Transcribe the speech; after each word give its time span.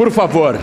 Por 0.00 0.10
favor, 0.10 0.58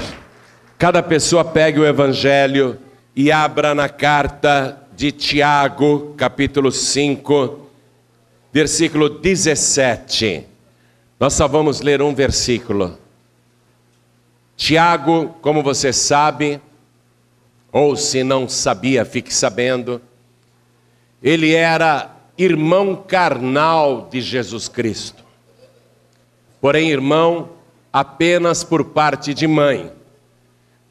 cada 0.80 1.04
pessoa 1.04 1.46
pegue 1.46 1.80
o 1.80 1.86
Evangelho 1.86 2.80
e 3.16 3.32
abra 3.32 3.76
na 3.76 3.88
carta 3.88 4.82
de 4.96 5.12
Tiago, 5.12 6.16
capítulo 6.18 6.72
5, 6.72 7.70
versículo 8.52 9.08
17. 9.08 10.44
Nós 11.20 11.34
só 11.34 11.48
vamos 11.48 11.82
ler 11.82 12.02
um 12.02 12.16
versículo. 12.16 12.98
Tiago, 14.56 15.36
como 15.40 15.62
você 15.62 15.94
sabe, 15.94 16.60
ou 17.72 17.96
se 17.96 18.24
não 18.24 18.50
sabia, 18.50 19.06
fique 19.06 19.32
sabendo, 19.32 20.02
ele 21.22 21.54
era 21.54 22.10
irmão 22.40 22.96
carnal 22.96 24.08
de 24.10 24.20
Jesus 24.20 24.68
Cristo. 24.68 25.24
Porém, 26.60 26.90
irmão 26.90 27.56
apenas 28.00 28.64
por 28.64 28.86
parte 28.86 29.34
de 29.34 29.48
mãe. 29.48 29.92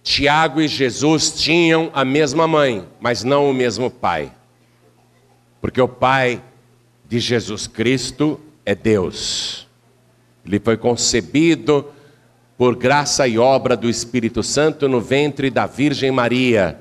Tiago 0.02 0.60
e 0.60 0.69
Jesus 0.69 1.33
tinham 1.33 1.91
a 1.92 2.05
mesma 2.05 2.47
mãe, 2.47 2.87
mas 3.01 3.24
não 3.24 3.51
o 3.51 3.55
mesmo 3.55 3.91
pai. 3.91 4.33
Porque 5.61 5.80
o 5.80 5.88
pai 5.88 6.42
de 7.09 7.19
Jesus 7.19 7.66
Cristo 7.66 8.41
é 8.64 8.74
Deus. 8.74 9.66
Ele 10.45 10.61
foi 10.61 10.77
concebido 10.77 11.87
por 12.56 12.77
graça 12.77 13.27
e 13.27 13.38
obra 13.38 13.77
do 13.77 13.88
Espírito 13.88 14.42
Santo 14.42 14.88
no 14.88 15.00
ventre 15.00 15.50
da 15.50 15.66
Virgem 15.66 16.11
Maria. 16.11 16.78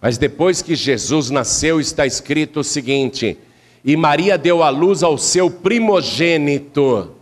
Mas 0.00 0.16
depois 0.16 0.62
que 0.62 0.74
Jesus 0.74 1.30
nasceu, 1.30 1.80
está 1.80 2.06
escrito 2.06 2.60
o 2.60 2.64
seguinte: 2.64 3.36
e 3.84 3.96
Maria 3.96 4.36
deu 4.36 4.64
à 4.64 4.68
luz 4.68 5.04
ao 5.04 5.16
seu 5.16 5.48
primogênito. 5.48 7.12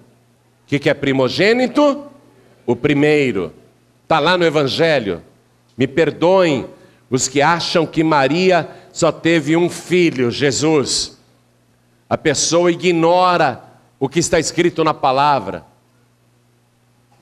O 0.65 0.66
que, 0.66 0.79
que 0.79 0.88
é 0.88 0.95
primogênito? 0.95 2.13
O 2.66 2.74
primeiro. 2.74 3.52
Está 4.02 4.18
lá 4.18 4.36
no 4.36 4.45
Evangelho. 4.45 5.23
Me 5.77 5.86
perdoem 5.86 6.66
os 7.10 7.28
que 7.28 7.43
acham 7.43 7.87
que 7.87 8.04
Maria 8.04 8.68
só 8.93 9.10
teve 9.10 9.56
um 9.56 9.68
filho, 9.68 10.30
Jesus. 10.30 11.18
A 12.09 12.16
pessoa 12.16 12.71
ignora 12.71 13.62
o 13.98 14.09
que 14.09 14.18
está 14.18 14.38
escrito 14.38 14.84
na 14.84 14.95
palavra. 14.95 15.65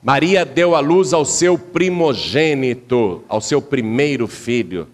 Maria 0.01 0.45
deu 0.45 0.75
à 0.75 0.79
luz 0.79 1.13
ao 1.13 1.23
seu 1.23 1.57
primogênito, 1.57 3.23
ao 3.29 3.39
seu 3.39 3.61
primeiro 3.61 4.27
filho. 4.27 4.87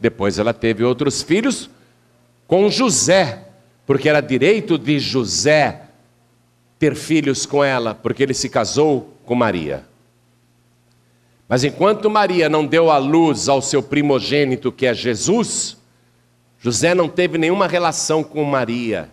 Depois 0.00 0.38
ela 0.38 0.52
teve 0.52 0.82
outros 0.82 1.22
filhos 1.22 1.70
com 2.46 2.68
José, 2.68 3.46
porque 3.86 4.08
era 4.08 4.20
direito 4.20 4.76
de 4.76 4.98
José 4.98 5.82
ter 6.78 6.96
filhos 6.96 7.46
com 7.46 7.62
ela, 7.62 7.94
porque 7.94 8.22
ele 8.22 8.34
se 8.34 8.48
casou 8.48 9.13
com 9.24 9.34
Maria. 9.34 9.84
Mas 11.48 11.64
enquanto 11.64 12.10
Maria 12.10 12.48
não 12.48 12.66
deu 12.66 12.90
a 12.90 12.98
luz 12.98 13.48
ao 13.48 13.60
seu 13.60 13.82
primogênito, 13.82 14.72
que 14.72 14.86
é 14.86 14.94
Jesus, 14.94 15.76
José 16.58 16.94
não 16.94 17.08
teve 17.08 17.36
nenhuma 17.36 17.66
relação 17.66 18.24
com 18.24 18.42
Maria. 18.44 19.10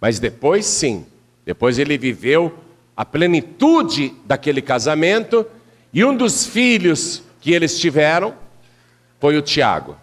Mas 0.00 0.18
depois 0.18 0.64
sim, 0.66 1.04
depois 1.44 1.78
ele 1.78 1.98
viveu 1.98 2.56
a 2.96 3.04
plenitude 3.04 4.14
daquele 4.24 4.62
casamento, 4.62 5.46
e 5.92 6.04
um 6.04 6.16
dos 6.16 6.46
filhos 6.46 7.22
que 7.40 7.52
eles 7.52 7.78
tiveram 7.80 8.34
foi 9.18 9.36
o 9.36 9.42
Tiago. 9.42 9.96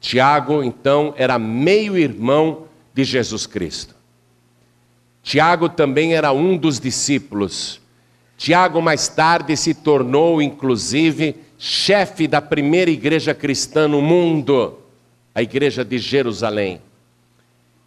Tiago, 0.00 0.62
então, 0.62 1.14
era 1.16 1.38
meio-irmão 1.38 2.66
de 2.92 3.04
Jesus 3.04 3.46
Cristo. 3.46 3.94
Tiago 5.22 5.68
também 5.68 6.14
era 6.14 6.30
um 6.32 6.56
dos 6.56 6.78
discípulos. 6.78 7.80
Tiago, 8.36 8.82
mais 8.82 9.08
tarde, 9.08 9.56
se 9.56 9.74
tornou, 9.74 10.42
inclusive, 10.42 11.36
chefe 11.58 12.26
da 12.26 12.42
primeira 12.42 12.90
igreja 12.90 13.34
cristã 13.34 13.86
no 13.86 14.02
mundo, 14.02 14.78
a 15.34 15.42
igreja 15.42 15.84
de 15.84 15.98
Jerusalém. 15.98 16.80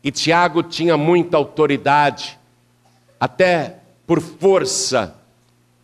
E 0.04 0.12
Tiago 0.12 0.64
tinha 0.64 0.96
muita 0.96 1.38
autoridade, 1.38 2.40
até 3.20 3.78
por 4.06 4.22
força 4.22 5.16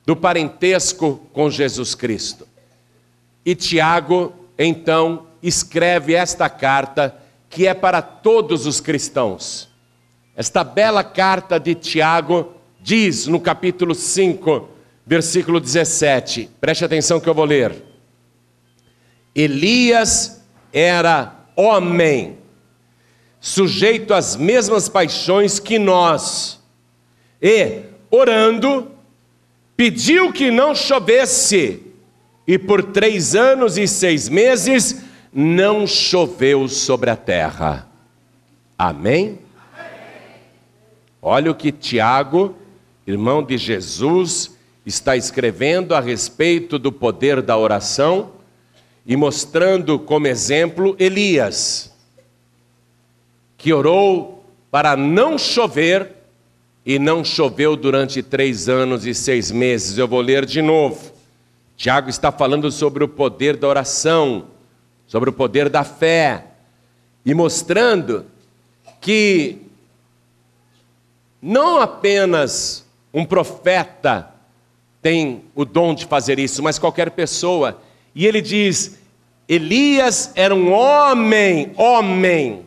do 0.06 0.16
parentesco 0.16 1.22
com 1.34 1.50
Jesus 1.50 1.94
Cristo. 1.96 2.48
E 3.46 3.56
Tiago, 3.56 4.34
então, 4.58 5.28
escreve 5.42 6.14
esta 6.14 6.50
carta 6.50 7.16
que 7.50 7.68
é 7.68 7.74
para 7.74 8.02
todos 8.02 8.66
os 8.66 8.80
cristãos. 8.80 9.70
Esta 10.36 10.64
bela 10.64 11.04
carta 11.04 11.60
de 11.60 11.76
Tiago 11.76 12.53
diz 12.84 13.28
no 13.28 13.40
capítulo 13.40 13.96
5, 13.96 14.70
versículo 15.06 15.60
17, 15.60 16.50
preste 16.60 16.84
atenção 16.84 17.20
que 17.20 17.30
eu 17.30 17.34
vou 17.34 17.46
ler. 17.46 17.74
Elias 19.34 20.44
era 20.72 21.34
homem, 21.56 22.38
sujeito 23.40 24.14
às 24.14 24.36
mesmas 24.36 24.90
paixões 24.90 25.60
que 25.60 25.80
nós, 25.80 26.62
e, 27.42 27.84
orando, 28.12 28.92
pediu 29.78 30.34
que 30.34 30.52
não 30.52 30.76
chovesse, 30.76 31.82
e 32.46 32.60
por 32.60 32.84
três 32.84 33.34
anos 33.34 33.78
e 33.78 33.88
seis 33.88 34.28
meses 34.28 35.04
não 35.34 35.88
choveu 35.88 36.68
sobre 36.68 37.10
a 37.10 37.16
terra. 37.16 37.88
Amém? 38.78 39.40
Olha 41.22 41.50
o 41.50 41.56
que 41.56 41.72
Tiago, 41.72 42.58
irmão 43.06 43.44
de 43.44 43.58
Jesus, 43.58 44.58
está 44.86 45.16
escrevendo 45.16 45.96
a 45.96 46.00
respeito 46.00 46.78
do 46.78 46.92
poder 46.92 47.42
da 47.42 47.58
oração 47.58 48.32
e 49.06 49.16
mostrando 49.16 50.00
como 50.00 50.28
exemplo 50.28 50.96
Elias, 51.00 51.94
que 53.58 53.74
orou 53.74 54.46
para 54.72 54.96
não 54.96 55.38
chover 55.38 56.12
e 56.86 57.00
não 57.00 57.24
choveu 57.24 57.76
durante 57.76 58.22
três 58.22 58.68
anos 58.68 59.06
e 59.06 59.14
seis 59.14 59.52
meses. 59.52 59.98
Eu 59.98 60.08
vou 60.08 60.22
ler 60.22 60.46
de 60.46 60.62
novo. 60.62 61.12
Tiago 61.78 62.10
está 62.10 62.32
falando 62.32 62.72
sobre 62.72 63.04
o 63.04 63.08
poder 63.08 63.58
da 63.58 63.68
oração 63.68 64.48
sobre 65.14 65.30
o 65.30 65.34
poder 65.34 65.70
da 65.70 65.84
fé 65.84 66.46
e 67.24 67.36
mostrando 67.36 68.26
que 69.00 69.62
não 71.40 71.80
apenas 71.80 72.83
um 73.14 73.24
profeta 73.24 74.34
tem 75.02 75.44
o 75.54 75.66
dom 75.66 75.94
de 75.94 76.06
fazer 76.06 76.40
isso, 76.40 76.64
mas 76.64 76.80
qualquer 76.80 77.12
pessoa. 77.12 77.82
E 78.16 78.26
ele 78.26 78.42
diz: 78.42 78.98
Elias 79.48 80.32
era 80.34 80.56
um 80.56 80.72
homem, 80.72 81.74
homem, 81.78 82.66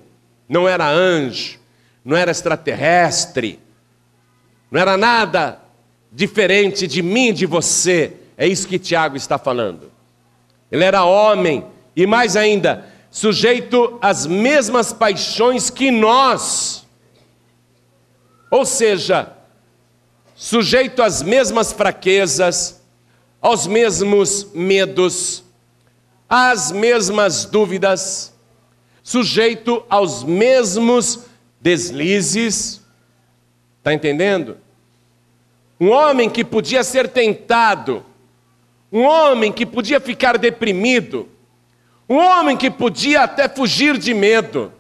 não 0.49 0.69
era 0.69 0.87
anjo, 0.87 1.59
não 2.05 2.17
era 2.17 2.31
extraterrestre, 2.31 3.59
não 4.71 4.81
era 4.81 4.97
nada 4.97 5.61
diferente 6.13 6.87
de 6.87 7.03
mim, 7.03 7.33
de 7.33 7.47
você. 7.47 8.13
É 8.37 8.47
isso 8.47 8.69
que 8.69 8.79
Tiago 8.79 9.17
está 9.17 9.39
falando. 9.39 9.91
Ele 10.71 10.85
era 10.85 11.05
homem, 11.05 11.65
e 11.95 12.07
mais 12.07 12.37
ainda, 12.37 12.87
sujeito 13.11 13.99
às 14.03 14.27
mesmas 14.27 14.93
paixões 14.93 15.71
que 15.71 15.91
nós. 15.91 16.87
Ou 18.51 18.67
seja, 18.67 19.36
sujeito 20.37 21.03
às 21.03 21.23
mesmas 21.23 21.73
fraquezas, 21.73 22.83
aos 23.41 23.67
mesmos 23.67 24.53
medos, 24.55 25.43
às 26.29 26.71
mesmas 26.71 27.47
dúvidas, 27.47 28.35
sujeito 29.03 29.83
aos 29.89 30.23
mesmos 30.23 31.21
deslizes. 31.59 32.83
Está 33.79 33.95
entendendo? 33.95 34.59
Um 35.81 35.91
homem 35.91 36.29
que 36.29 36.45
podia 36.45 36.85
ser 36.85 37.09
tentado, 37.09 38.05
um 38.93 39.03
homem 39.03 39.51
que 39.51 39.65
podia 39.65 40.01
ficar 40.01 40.37
deprimido, 40.37 41.29
um 42.09 42.17
homem 42.17 42.57
que 42.57 42.71
podia 42.71 43.23
até 43.23 43.49
fugir 43.49 43.97
de 43.97 44.13
medo. 44.13 44.73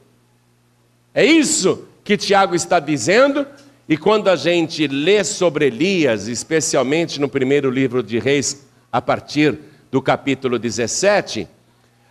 É 1.14 1.24
isso 1.24 1.88
que 2.04 2.16
Tiago 2.16 2.54
está 2.54 2.78
dizendo, 2.78 3.46
e 3.88 3.96
quando 3.96 4.28
a 4.28 4.34
gente 4.34 4.88
lê 4.88 5.22
sobre 5.22 5.66
Elias, 5.66 6.26
especialmente 6.26 7.20
no 7.20 7.28
primeiro 7.28 7.70
livro 7.70 8.02
de 8.02 8.18
Reis, 8.18 8.66
a 8.90 9.00
partir 9.00 9.58
do 9.92 10.02
capítulo 10.02 10.58
17, 10.58 11.46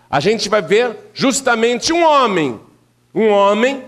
a 0.09 0.19
gente 0.21 0.47
vai 0.47 0.61
ver 0.61 0.95
justamente 1.13 1.91
um 1.91 2.03
homem, 2.03 2.59
um 3.13 3.27
homem 3.27 3.83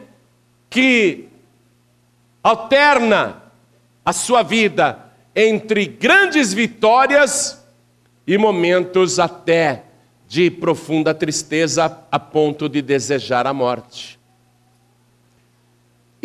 que 0.70 1.30
alterna 2.44 3.42
a 4.04 4.12
sua 4.12 4.44
vida 4.44 5.00
entre 5.34 5.86
grandes 5.86 6.54
vitórias 6.54 7.64
e 8.26 8.38
momentos 8.38 9.18
até 9.18 9.84
de 10.28 10.52
profunda 10.52 11.14
tristeza 11.14 12.00
a 12.12 12.20
ponto 12.20 12.68
de 12.68 12.82
desejar 12.82 13.48
a 13.48 13.54
morte. 13.54 14.17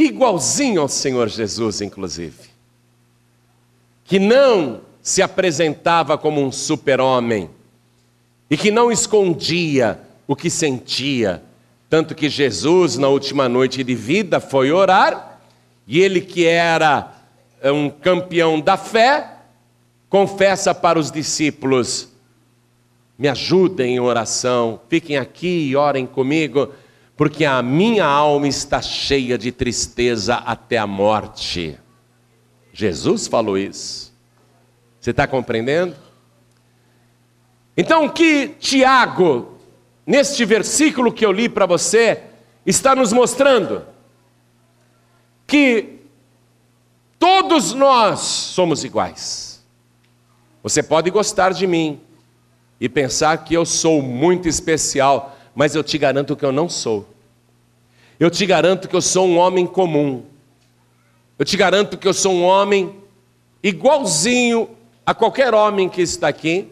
Igualzinho 0.06 0.80
ao 0.80 0.88
Senhor 0.88 1.28
Jesus, 1.28 1.80
inclusive, 1.80 2.50
que 4.04 4.18
não 4.18 4.80
se 5.02 5.20
apresentava 5.20 6.16
como 6.16 6.40
um 6.40 6.52
super-homem. 6.52 7.50
E 8.48 8.56
que 8.56 8.70
não 8.70 8.92
escondia 8.92 9.98
o 10.26 10.36
que 10.36 10.48
sentia. 10.48 11.42
Tanto 11.90 12.14
que 12.14 12.28
Jesus, 12.28 12.96
na 12.96 13.08
última 13.08 13.48
noite 13.48 13.82
de 13.82 13.94
vida, 13.94 14.38
foi 14.38 14.70
orar. 14.70 15.40
E 15.86 16.00
ele, 16.00 16.20
que 16.20 16.46
era 16.46 17.12
eh, 17.60 17.72
um 17.72 17.90
campeão 17.90 18.60
da 18.60 18.76
fé, 18.76 19.38
confessa 20.08 20.74
para 20.74 20.98
os 20.98 21.10
discípulos: 21.10 22.08
me 23.18 23.28
ajudem 23.28 23.96
em 23.96 24.00
oração, 24.00 24.80
fiquem 24.88 25.16
aqui 25.16 25.68
e 25.68 25.76
orem 25.76 26.06
comigo, 26.06 26.70
porque 27.22 27.44
a 27.44 27.62
minha 27.62 28.04
alma 28.04 28.48
está 28.48 28.82
cheia 28.82 29.38
de 29.38 29.52
tristeza 29.52 30.34
até 30.34 30.76
a 30.76 30.88
morte. 30.88 31.78
Jesus 32.72 33.28
falou 33.28 33.56
isso. 33.56 34.12
Você 35.00 35.12
está 35.12 35.24
compreendendo? 35.24 35.94
Então, 37.76 38.06
o 38.06 38.10
que 38.10 38.48
Tiago, 38.58 39.56
neste 40.04 40.44
versículo 40.44 41.12
que 41.12 41.24
eu 41.24 41.30
li 41.30 41.48
para 41.48 41.64
você, 41.64 42.24
está 42.66 42.92
nos 42.96 43.12
mostrando? 43.12 43.86
Que 45.46 46.00
todos 47.20 47.72
nós 47.72 48.18
somos 48.18 48.82
iguais. 48.82 49.64
Você 50.60 50.82
pode 50.82 51.08
gostar 51.08 51.52
de 51.52 51.68
mim 51.68 52.00
e 52.80 52.88
pensar 52.88 53.44
que 53.44 53.54
eu 53.54 53.64
sou 53.64 54.02
muito 54.02 54.48
especial, 54.48 55.38
mas 55.54 55.76
eu 55.76 55.84
te 55.84 55.96
garanto 55.96 56.34
que 56.34 56.44
eu 56.44 56.50
não 56.50 56.68
sou. 56.68 57.11
Eu 58.22 58.30
te 58.30 58.46
garanto 58.46 58.86
que 58.86 58.94
eu 58.94 59.02
sou 59.02 59.26
um 59.26 59.36
homem 59.36 59.66
comum. 59.66 60.22
Eu 61.36 61.44
te 61.44 61.56
garanto 61.56 61.98
que 61.98 62.06
eu 62.06 62.14
sou 62.14 62.32
um 62.32 62.44
homem 62.44 62.94
igualzinho 63.60 64.70
a 65.04 65.12
qualquer 65.12 65.52
homem 65.52 65.88
que 65.88 66.00
está 66.00 66.28
aqui 66.28 66.68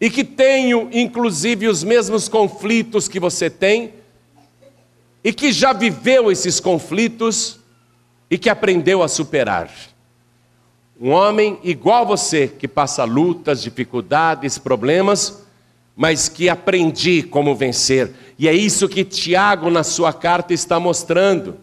e 0.00 0.08
que 0.08 0.24
tenho 0.24 0.88
inclusive 0.90 1.68
os 1.68 1.84
mesmos 1.84 2.26
conflitos 2.26 3.06
que 3.06 3.20
você 3.20 3.50
tem 3.50 3.92
e 5.22 5.30
que 5.30 5.52
já 5.52 5.74
viveu 5.74 6.32
esses 6.32 6.58
conflitos 6.58 7.60
e 8.30 8.38
que 8.38 8.48
aprendeu 8.48 9.02
a 9.02 9.08
superar. 9.08 9.70
Um 10.98 11.10
homem 11.10 11.60
igual 11.64 12.06
você, 12.06 12.48
que 12.48 12.66
passa 12.66 13.04
lutas, 13.04 13.62
dificuldades, 13.62 14.56
problemas, 14.56 15.45
mas 15.96 16.28
que 16.28 16.50
aprendi 16.50 17.22
como 17.22 17.56
vencer. 17.56 18.12
E 18.38 18.46
é 18.46 18.52
isso 18.52 18.88
que 18.88 19.02
Tiago, 19.02 19.70
na 19.70 19.82
sua 19.82 20.12
carta, 20.12 20.52
está 20.52 20.78
mostrando, 20.78 21.56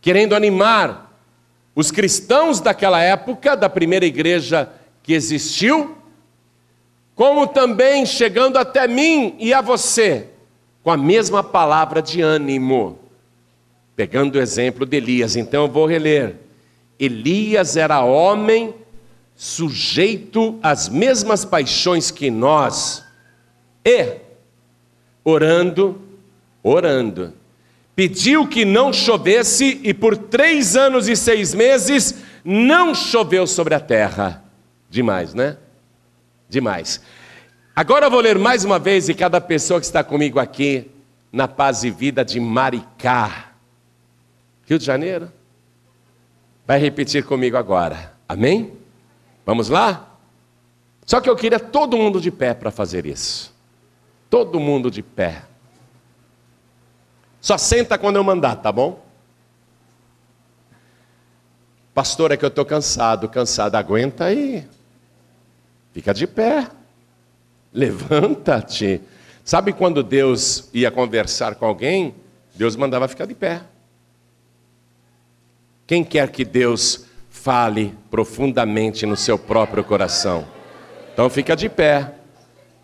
querendo 0.00 0.34
animar 0.34 1.14
os 1.76 1.90
cristãos 1.90 2.58
daquela 2.58 3.00
época, 3.02 3.54
da 3.54 3.68
primeira 3.68 4.06
igreja 4.06 4.70
que 5.02 5.12
existiu, 5.12 5.96
como 7.14 7.46
também 7.46 8.06
chegando 8.06 8.56
até 8.56 8.88
mim 8.88 9.36
e 9.38 9.52
a 9.52 9.60
você, 9.60 10.28
com 10.82 10.90
a 10.90 10.96
mesma 10.96 11.44
palavra 11.44 12.00
de 12.00 12.22
ânimo. 12.22 12.98
Pegando 13.94 14.36
o 14.36 14.40
exemplo 14.40 14.86
de 14.86 14.96
Elias, 14.96 15.36
então 15.36 15.64
eu 15.64 15.68
vou 15.68 15.84
reler. 15.84 16.36
Elias 16.98 17.76
era 17.76 18.02
homem 18.02 18.74
sujeito 19.36 20.58
às 20.62 20.88
mesmas 20.88 21.44
paixões 21.44 22.10
que 22.10 22.30
nós, 22.30 23.04
e 23.84 24.16
orando, 25.24 26.00
orando, 26.62 27.32
pediu 27.94 28.46
que 28.46 28.64
não 28.64 28.92
chovesse, 28.92 29.80
e 29.82 29.92
por 29.92 30.16
três 30.16 30.76
anos 30.76 31.08
e 31.08 31.16
seis 31.16 31.54
meses 31.54 32.22
não 32.44 32.94
choveu 32.94 33.46
sobre 33.46 33.74
a 33.74 33.80
terra. 33.80 34.42
Demais, 34.88 35.34
né? 35.34 35.56
Demais. 36.48 37.00
Agora 37.74 38.06
eu 38.06 38.10
vou 38.10 38.20
ler 38.20 38.38
mais 38.38 38.64
uma 38.64 38.78
vez, 38.78 39.08
e 39.08 39.14
cada 39.14 39.40
pessoa 39.40 39.80
que 39.80 39.86
está 39.86 40.02
comigo 40.02 40.38
aqui, 40.38 40.90
na 41.32 41.46
paz 41.46 41.84
e 41.84 41.90
vida 41.90 42.24
de 42.24 42.40
Maricá, 42.40 43.52
Rio 44.66 44.78
de 44.78 44.84
Janeiro, 44.84 45.30
vai 46.66 46.78
repetir 46.78 47.24
comigo 47.24 47.56
agora. 47.56 48.12
Amém? 48.28 48.72
Vamos 49.44 49.68
lá? 49.68 50.08
Só 51.04 51.20
que 51.20 51.28
eu 51.28 51.36
queria 51.36 51.58
todo 51.58 51.96
mundo 51.96 52.20
de 52.20 52.30
pé 52.30 52.54
para 52.54 52.70
fazer 52.70 53.06
isso. 53.06 53.52
Todo 54.30 54.60
mundo 54.60 54.90
de 54.90 55.02
pé. 55.02 55.42
Só 57.40 57.58
senta 57.58 57.98
quando 57.98 58.16
eu 58.16 58.24
mandar, 58.24 58.56
tá 58.56 58.70
bom? 58.70 59.04
Pastor, 61.92 62.30
é 62.30 62.36
que 62.36 62.44
eu 62.44 62.48
estou 62.48 62.64
cansado, 62.64 63.28
cansado, 63.28 63.74
aguenta 63.74 64.26
aí. 64.26 64.66
Fica 65.92 66.14
de 66.14 66.26
pé. 66.26 66.68
Levanta-te. 67.72 69.00
Sabe 69.44 69.72
quando 69.72 70.02
Deus 70.02 70.70
ia 70.72 70.90
conversar 70.90 71.56
com 71.56 71.66
alguém? 71.66 72.14
Deus 72.54 72.76
mandava 72.76 73.08
ficar 73.08 73.26
de 73.26 73.34
pé. 73.34 73.62
Quem 75.86 76.04
quer 76.04 76.30
que 76.30 76.44
Deus 76.44 77.06
fale 77.28 77.92
profundamente 78.10 79.04
no 79.06 79.16
seu 79.16 79.36
próprio 79.36 79.82
coração? 79.82 80.46
Então 81.12 81.28
fica 81.28 81.56
de 81.56 81.68
pé. 81.68 82.14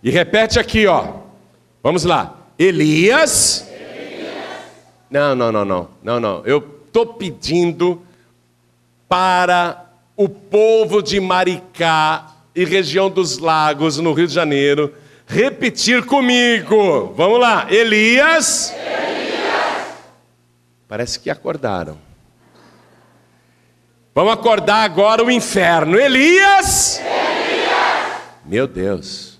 E 0.02 0.10
repete 0.10 0.58
aqui, 0.58 0.86
ó. 0.86 1.25
Vamos 1.86 2.02
lá. 2.02 2.34
Elias 2.58 3.64
não, 5.08 5.36
não, 5.36 5.52
não, 5.52 5.64
não, 5.64 5.88
não, 6.02 6.18
não. 6.18 6.42
Eu 6.44 6.80
estou 6.84 7.06
pedindo 7.14 8.02
para 9.08 9.86
o 10.16 10.28
povo 10.28 11.00
de 11.00 11.20
Maricá 11.20 12.26
e 12.56 12.64
região 12.64 13.08
dos 13.08 13.38
lagos, 13.38 13.98
no 13.98 14.12
Rio 14.12 14.26
de 14.26 14.34
Janeiro, 14.34 14.92
repetir 15.28 16.04
comigo. 16.04 17.14
Vamos 17.16 17.38
lá. 17.38 17.68
Elias. 17.70 18.74
Elias. 18.74 19.94
Parece 20.88 21.20
que 21.20 21.30
acordaram. 21.30 21.96
Vamos 24.12 24.32
acordar 24.32 24.82
agora 24.82 25.22
o 25.22 25.30
inferno. 25.30 25.96
Elias. 25.96 26.98
Elias. 26.98 28.22
Meu 28.44 28.66
Deus. 28.66 29.34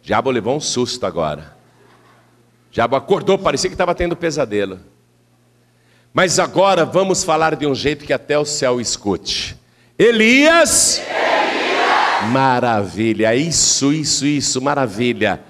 O 0.00 0.06
diabo 0.06 0.30
levou 0.30 0.56
um 0.56 0.60
susto 0.60 1.04
agora. 1.04 1.54
Diabo 2.74 2.96
acordou, 2.96 3.38
parecia 3.38 3.70
que 3.70 3.74
estava 3.74 3.94
tendo 3.94 4.16
pesadelo. 4.16 4.80
Mas 6.12 6.40
agora 6.40 6.84
vamos 6.84 7.22
falar 7.22 7.54
de 7.54 7.68
um 7.68 7.74
jeito 7.74 8.04
que 8.04 8.12
até 8.12 8.36
o 8.36 8.44
céu 8.44 8.80
escute. 8.80 9.56
Elias. 9.96 10.98
Elias. 10.98 12.32
Maravilha, 12.32 13.32
isso, 13.32 13.92
isso, 13.92 14.26
isso, 14.26 14.60
maravilha. 14.60 15.40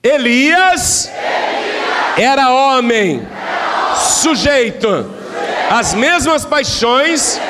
Elias, 0.00 1.06
Elias. 1.08 2.16
Era, 2.16 2.54
homem, 2.54 3.16
era 3.18 3.96
sujeito, 3.96 4.86
sujeito. 4.86 5.96
mesmas 5.96 6.44
paixões 6.44 7.40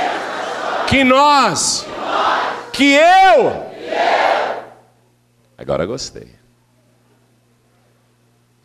que 0.87 1.05
nós, 1.05 1.87
que 2.73 2.95
eu. 2.95 3.63
Agora 5.59 5.85
gostei. 5.85 6.44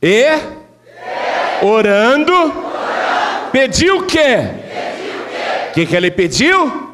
E 0.02 0.26
orando, 1.62 2.34
pediu 3.52 4.00
o 4.00 4.06
quê? 4.06 4.38
O 5.70 5.72
que, 5.74 5.86
que 5.86 5.96
ele 5.96 6.10
pediu? 6.10 6.90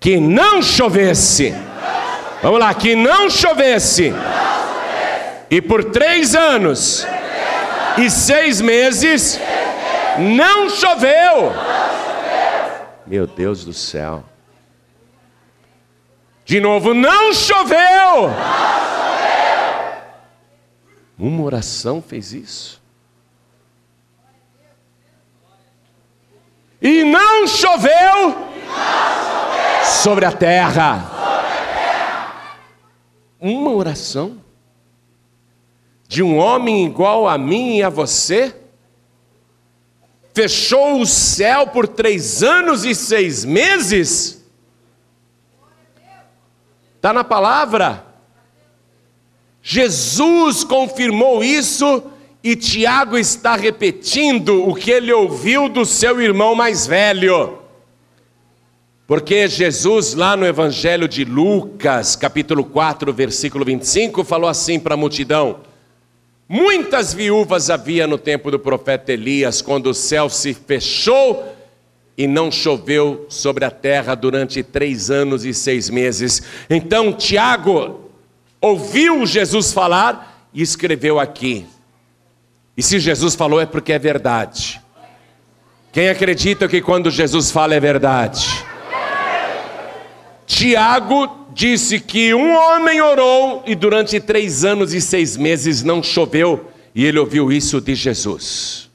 Que 0.00 0.18
não 0.18 0.60
chovesse. 0.60 1.54
Vamos 2.42 2.58
lá, 2.58 2.74
que 2.74 2.96
não 2.96 3.30
chovesse. 3.30 4.12
E 5.50 5.60
por 5.60 5.84
três 5.84 6.34
anos 6.34 7.06
e 7.96 8.10
seis 8.10 8.60
meses 8.60 9.40
não 10.18 10.68
choveu. 10.68 11.52
Meu 13.06 13.26
Deus 13.26 13.64
do 13.64 13.72
céu. 13.72 14.24
De 16.44 16.60
novo, 16.60 16.94
não 16.94 17.32
choveu. 17.32 18.30
Uma 21.18 21.42
oração 21.42 22.00
fez 22.00 22.32
isso. 22.32 22.80
E 26.80 27.02
não 27.02 27.46
choveu, 27.46 27.90
e 27.90 28.64
não 28.64 29.16
choveu 29.16 29.84
sobre, 29.84 30.24
a 30.24 30.32
terra. 30.32 31.10
sobre 31.10 31.48
a 31.48 31.66
terra. 31.74 32.58
Uma 33.40 33.72
oração 33.72 34.40
de 36.06 36.22
um 36.22 36.38
homem 36.38 36.86
igual 36.86 37.28
a 37.28 37.36
mim 37.36 37.78
e 37.78 37.82
a 37.82 37.88
você 37.88 38.54
fechou 40.32 41.00
o 41.00 41.06
céu 41.06 41.66
por 41.66 41.88
três 41.88 42.44
anos 42.44 42.84
e 42.84 42.94
seis 42.94 43.44
meses. 43.44 44.40
Está 46.94 47.12
na 47.12 47.24
palavra. 47.24 48.07
Jesus 49.62 50.64
confirmou 50.64 51.42
isso 51.42 52.02
e 52.42 52.54
Tiago 52.54 53.18
está 53.18 53.56
repetindo 53.56 54.68
o 54.68 54.74
que 54.74 54.90
ele 54.90 55.12
ouviu 55.12 55.68
do 55.68 55.84
seu 55.84 56.20
irmão 56.20 56.54
mais 56.54 56.86
velho. 56.86 57.58
Porque 59.06 59.48
Jesus, 59.48 60.14
lá 60.14 60.36
no 60.36 60.46
Evangelho 60.46 61.08
de 61.08 61.24
Lucas, 61.24 62.14
capítulo 62.14 62.62
4, 62.62 63.12
versículo 63.12 63.64
25, 63.64 64.22
falou 64.22 64.48
assim 64.48 64.78
para 64.78 64.94
a 64.94 64.98
multidão: 64.98 65.60
Muitas 66.48 67.12
viúvas 67.12 67.70
havia 67.70 68.06
no 68.06 68.18
tempo 68.18 68.50
do 68.50 68.58
profeta 68.58 69.12
Elias, 69.12 69.60
quando 69.60 69.90
o 69.90 69.94
céu 69.94 70.28
se 70.28 70.54
fechou 70.54 71.54
e 72.16 72.26
não 72.26 72.50
choveu 72.50 73.26
sobre 73.28 73.64
a 73.64 73.70
terra 73.70 74.14
durante 74.14 74.62
três 74.62 75.10
anos 75.10 75.44
e 75.44 75.54
seis 75.54 75.90
meses. 75.90 76.42
Então 76.68 77.12
Tiago 77.12 78.07
ouviu 78.60 79.26
Jesus 79.26 79.72
falar 79.72 80.48
e 80.52 80.62
escreveu 80.62 81.18
aqui. 81.18 81.66
E 82.76 82.82
se 82.82 82.98
Jesus 82.98 83.34
falou 83.34 83.60
é 83.60 83.66
porque 83.66 83.92
é 83.92 83.98
verdade. 83.98 84.80
Quem 85.92 86.08
acredita 86.08 86.68
que 86.68 86.80
quando 86.80 87.10
Jesus 87.10 87.50
fala 87.50 87.74
é 87.74 87.80
verdade? 87.80 88.64
Tiago 90.46 91.46
disse 91.52 91.98
que 91.98 92.32
um 92.32 92.54
homem 92.54 93.00
orou 93.00 93.64
e 93.66 93.74
durante 93.74 94.20
três 94.20 94.64
anos 94.64 94.94
e 94.94 95.00
seis 95.00 95.36
meses 95.36 95.82
não 95.82 96.02
choveu, 96.02 96.70
e 96.94 97.04
ele 97.04 97.18
ouviu 97.18 97.50
isso 97.50 97.80
de 97.80 97.94
Jesus. 97.94 98.88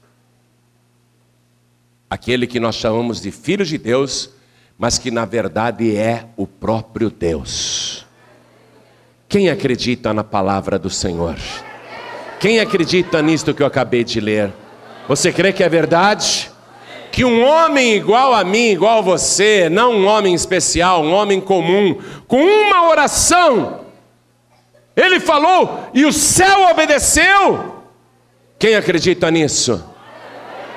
Aquele 2.08 2.46
que 2.46 2.58
nós 2.58 2.74
chamamos 2.76 3.20
de 3.20 3.30
Filho 3.30 3.66
de 3.66 3.76
Deus, 3.76 4.30
mas 4.78 4.98
que 4.98 5.10
na 5.10 5.24
verdade 5.24 5.94
é 5.94 6.26
o 6.36 6.46
próprio 6.46 7.10
Deus. 7.10 7.93
Quem 9.34 9.50
acredita 9.50 10.14
na 10.14 10.22
palavra 10.22 10.78
do 10.78 10.88
Senhor? 10.88 11.34
Quem 12.38 12.60
acredita 12.60 13.20
nisto 13.20 13.52
que 13.52 13.64
eu 13.64 13.66
acabei 13.66 14.04
de 14.04 14.20
ler? 14.20 14.52
Você 15.08 15.32
crê 15.32 15.52
que 15.52 15.64
é 15.64 15.68
verdade? 15.68 16.52
que 17.10 17.24
um 17.24 17.44
homem 17.44 17.96
igual 17.96 18.32
a 18.32 18.44
mim, 18.44 18.70
igual 18.70 18.98
a 18.98 19.02
você, 19.02 19.68
não 19.68 19.92
um 19.92 20.06
homem 20.06 20.34
especial, 20.34 21.02
um 21.02 21.12
homem 21.12 21.40
comum, 21.40 21.98
com 22.28 22.40
uma 22.40 22.88
oração, 22.88 23.80
ele 24.94 25.18
falou 25.18 25.90
e 25.92 26.04
o 26.04 26.12
céu 26.12 26.70
obedeceu. 26.70 27.82
Quem 28.56 28.76
acredita 28.76 29.32
nisso? 29.32 29.84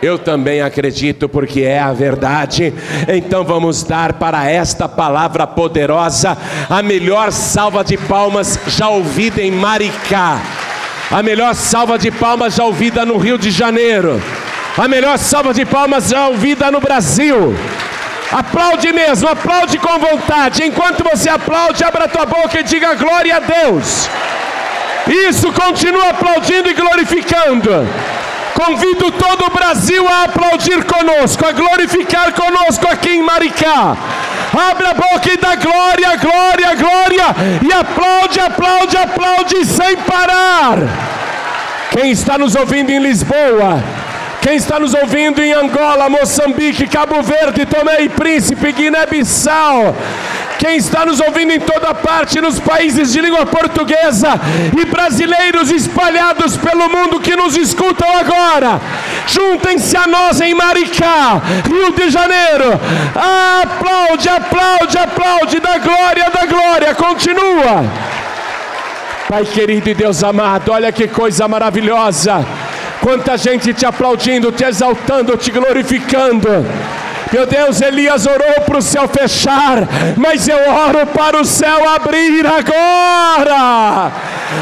Eu 0.01 0.19
também 0.19 0.61
acredito 0.61 1.27
porque 1.27 1.61
é 1.61 1.79
a 1.79 1.91
verdade. 1.91 2.73
Então 3.07 3.43
vamos 3.43 3.83
dar 3.83 4.13
para 4.13 4.49
esta 4.49 4.87
palavra 4.87 5.47
poderosa 5.47 6.37
a 6.69 6.83
melhor 6.83 7.31
salva 7.31 7.83
de 7.83 7.97
palmas 7.97 8.59
já 8.67 8.89
ouvida 8.89 9.41
em 9.41 9.51
Maricá. 9.51 10.39
A 11.09 11.23
melhor 11.23 11.55
salva 11.55 11.97
de 11.97 12.11
palmas 12.11 12.55
já 12.55 12.63
ouvida 12.63 13.05
no 13.05 13.17
Rio 13.17 13.39
de 13.39 13.49
Janeiro. 13.49 14.21
A 14.77 14.87
melhor 14.87 15.17
salva 15.17 15.51
de 15.53 15.65
palmas 15.65 16.09
já 16.09 16.27
ouvida 16.27 16.69
no 16.69 16.79
Brasil. 16.79 17.55
Aplaude 18.31 18.93
mesmo, 18.93 19.27
aplaude 19.27 19.79
com 19.79 19.97
vontade. 19.97 20.63
Enquanto 20.63 21.03
você 21.03 21.29
aplaude, 21.29 21.83
abra 21.83 22.05
a 22.05 22.07
tua 22.07 22.25
boca 22.25 22.59
e 22.59 22.63
diga 22.63 22.93
glória 22.93 23.37
a 23.37 23.39
Deus. 23.39 24.07
Isso, 25.07 25.51
continua 25.53 26.09
aplaudindo 26.09 26.69
e 26.69 26.73
glorificando. 26.73 27.87
Convido 28.57 29.11
todo 29.11 29.45
o 29.45 29.49
Brasil 29.51 30.03
a 30.07 30.23
aplaudir 30.23 30.83
conosco, 30.83 31.45
a 31.45 31.51
glorificar 31.51 32.33
conosco 32.33 32.87
aqui 32.87 33.11
em 33.11 33.21
Maricá. 33.21 33.95
Abre 34.71 34.87
a 34.87 34.95
boca 34.95 35.31
e 35.31 35.37
dá 35.37 35.55
glória, 35.55 36.15
glória, 36.15 36.75
glória. 36.75 37.35
E 37.61 37.71
aplaude, 37.71 38.39
aplaude, 38.39 38.97
aplaude 38.97 39.63
sem 39.63 39.95
parar. 39.97 40.79
Quem 41.91 42.09
está 42.09 42.39
nos 42.39 42.55
ouvindo 42.55 42.89
em 42.89 42.99
Lisboa, 42.99 43.83
quem 44.47 44.55
está 44.55 44.79
nos 44.79 44.93
ouvindo 44.93 45.43
em 45.43 45.51
Angola, 45.51 46.07
Moçambique, 46.07 46.87
Cabo 46.87 47.21
Verde, 47.21 47.65
Tomé 47.65 48.03
e 48.03 48.07
Príncipe, 48.07 48.71
Guiné-Bissau. 48.71 49.93
Quem 50.57 50.77
está 50.77 51.05
nos 51.05 51.19
ouvindo 51.19 51.51
em 51.51 51.59
toda 51.59 51.93
parte, 51.93 52.39
nos 52.39 52.57
países 52.57 53.11
de 53.11 53.19
língua 53.19 53.45
portuguesa 53.45 54.39
e 54.73 54.85
brasileiros 54.85 55.69
espalhados 55.69 56.55
pelo 56.55 56.87
mundo 56.87 57.19
que 57.19 57.35
nos 57.35 57.57
escutam 57.57 58.07
agora, 58.17 58.79
juntem-se 59.27 59.97
a 59.97 60.07
nós 60.07 60.39
em 60.39 60.53
Maricá, 60.53 61.41
Rio 61.67 61.91
de 61.91 62.09
Janeiro. 62.09 62.79
Aplaude, 63.63 64.29
aplaude, 64.29 64.97
aplaude, 64.97 65.59
da 65.59 65.77
glória, 65.77 66.31
da 66.33 66.45
glória, 66.45 66.95
continua. 66.95 67.83
Pai 69.27 69.43
querido 69.43 69.89
e 69.89 69.93
Deus 69.93 70.23
amado, 70.23 70.71
olha 70.71 70.89
que 70.89 71.05
coisa 71.05 71.49
maravilhosa. 71.49 72.45
Quanta 73.07 73.37
gente 73.37 73.73
te 73.73 73.85
aplaudindo, 73.85 74.51
te 74.51 74.65
exaltando, 74.65 75.37
te 75.37 75.49
glorificando. 75.49 76.49
Meu 77.31 77.45
Deus, 77.45 77.81
Elias 77.81 78.25
orou 78.25 78.61
para 78.65 78.79
o 78.79 78.81
céu 78.81 79.07
fechar, 79.07 79.87
mas 80.17 80.45
eu 80.45 80.57
oro 80.69 81.07
para 81.07 81.39
o 81.39 81.45
céu 81.45 81.87
abrir 81.87 82.45
agora. 82.45 84.11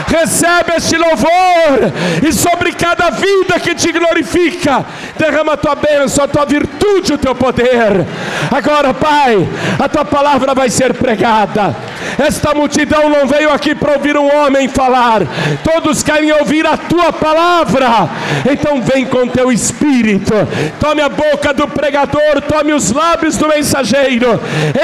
Recebe 0.08 0.74
este 0.78 0.96
louvor 0.96 1.92
e 2.24 2.32
sobre 2.32 2.72
cada 2.74 3.10
vida 3.10 3.60
que 3.60 3.74
te 3.74 3.92
glorifica, 3.92 4.86
derrama 5.18 5.54
a 5.54 5.58
tua 5.58 5.74
bênção, 5.74 6.26
a 6.26 6.28
tua 6.28 6.46
virtude, 6.46 7.14
o 7.14 7.18
teu 7.18 7.34
poder. 7.34 8.06
Agora, 8.52 8.94
Pai, 8.94 9.48
a 9.80 9.90
tua 9.90 10.06
palavra 10.06 10.54
vai 10.54 10.70
ser 10.70 10.94
pregada. 10.94 11.76
Esta 12.18 12.54
multidão 12.54 13.10
não 13.10 13.28
veio 13.28 13.52
aqui 13.52 13.76
para 13.76 13.94
ouvir 13.94 14.18
um 14.18 14.34
homem 14.36 14.68
falar, 14.68 15.22
todos 15.64 16.02
querem 16.02 16.32
ouvir 16.32 16.66
a 16.66 16.78
tua 16.78 17.12
palavra. 17.12 18.10
Então, 18.50 18.82
vem 18.82 19.06
com 19.06 19.28
teu 19.28 19.52
espírito, 19.52 20.34
tome 20.80 21.02
a 21.02 21.10
boca 21.10 21.54
do 21.54 21.68
pregador, 21.68 22.42
tome 22.48 22.74
os 22.74 22.92
lábios 22.92 23.38
do 23.38 23.48
mensageiro, 23.48 24.40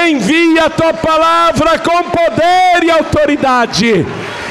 envia 0.06 0.66
a 0.66 0.70
tua 0.70 0.92
palavra 0.92 1.78
com 1.78 2.02
poder 2.04 2.84
e 2.84 2.90
autoridade, 2.90 4.06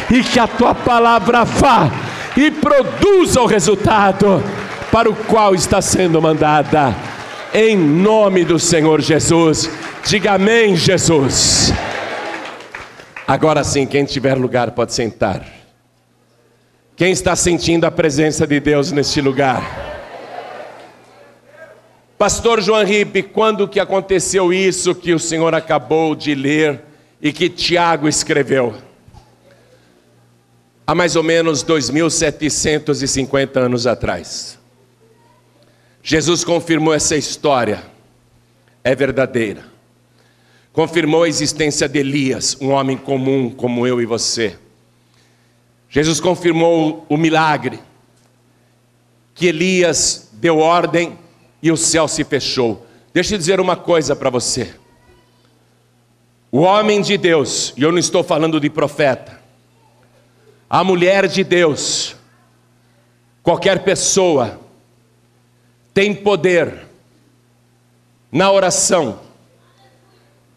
e 0.10 0.24
que 0.24 0.40
a 0.40 0.48
tua 0.48 0.74
palavra 0.74 1.44
vá 1.44 1.90
e 2.36 2.50
produza 2.50 3.42
o 3.42 3.46
resultado 3.46 4.44
para 4.92 5.10
o 5.10 5.16
qual 5.16 5.54
está 5.56 5.82
sendo 5.82 6.22
mandada. 6.22 6.96
Em 7.54 7.78
nome 7.78 8.46
do 8.46 8.58
Senhor 8.58 9.02
Jesus, 9.02 9.70
diga 10.06 10.34
amém, 10.34 10.76
Jesus. 10.76 11.74
Agora 13.32 13.64
sim, 13.64 13.88
quem 13.88 14.04
tiver 14.04 14.38
lugar 14.38 14.72
pode 14.72 14.94
sentar. 14.94 15.48
Quem 16.98 17.14
está 17.14 17.34
sentindo 17.34 17.86
a 17.86 17.92
presença 17.92 18.46
de 18.46 18.60
Deus 18.60 18.92
neste 18.92 19.22
lugar? 19.22 19.64
Pastor 22.18 22.62
João 22.62 22.84
Ribe, 22.84 23.24
quando 23.24 23.70
que 23.70 23.80
aconteceu 23.80 24.52
isso 24.52 24.94
que 24.94 25.14
o 25.14 25.20
senhor 25.20 25.56
acabou 25.56 26.14
de 26.14 26.36
ler 26.36 26.82
e 27.22 27.32
que 27.32 27.48
Tiago 27.48 28.06
escreveu? 28.06 28.76
Há 30.86 30.94
mais 30.94 31.16
ou 31.16 31.24
menos 31.24 31.64
2.750 31.64 33.56
anos 33.56 33.88
atrás. 33.88 34.60
Jesus 36.04 36.44
confirmou 36.44 36.94
essa 36.94 37.16
história, 37.16 37.82
é 38.84 38.94
verdadeira. 38.94 39.71
Confirmou 40.74 41.24
a 41.24 41.30
existência 41.30 41.88
de 41.88 42.00
Elias, 42.00 42.58
um 42.62 42.70
homem 42.70 42.96
comum 42.96 43.50
como 43.50 43.86
eu 43.86 44.01
e 44.01 44.06
você. 44.06 44.58
Jesus 45.90 46.22
confirmou 46.22 47.06
o 47.10 47.18
milagre, 47.18 47.80
que 49.36 49.48
Elias 49.48 50.30
deu 50.34 50.60
ordem 50.60 51.20
e 51.62 51.70
o 51.70 51.75
céu 51.75 52.08
se 52.08 52.24
fechou. 52.24 52.86
Deixa 53.13 53.34
eu 53.34 53.38
dizer 53.38 53.60
uma 53.60 53.75
coisa 53.75 54.16
para 54.16 54.30
você. 54.30 54.74
O 56.50 56.60
homem 56.60 57.01
de 57.01 57.18
Deus, 57.18 57.74
e 57.75 57.84
eu 57.84 57.92
não 57.92 58.00
estou 58.00 58.24
falando 58.24 58.60
de 58.60 58.70
profeta, 58.70 59.42
a 60.70 60.86
mulher 60.86 61.28
de 61.28 61.44
Deus, 61.44 62.16
qualquer 63.44 63.84
pessoa, 63.84 64.58
tem 65.94 66.16
poder 66.16 66.88
na 68.32 68.50
oração 68.50 69.20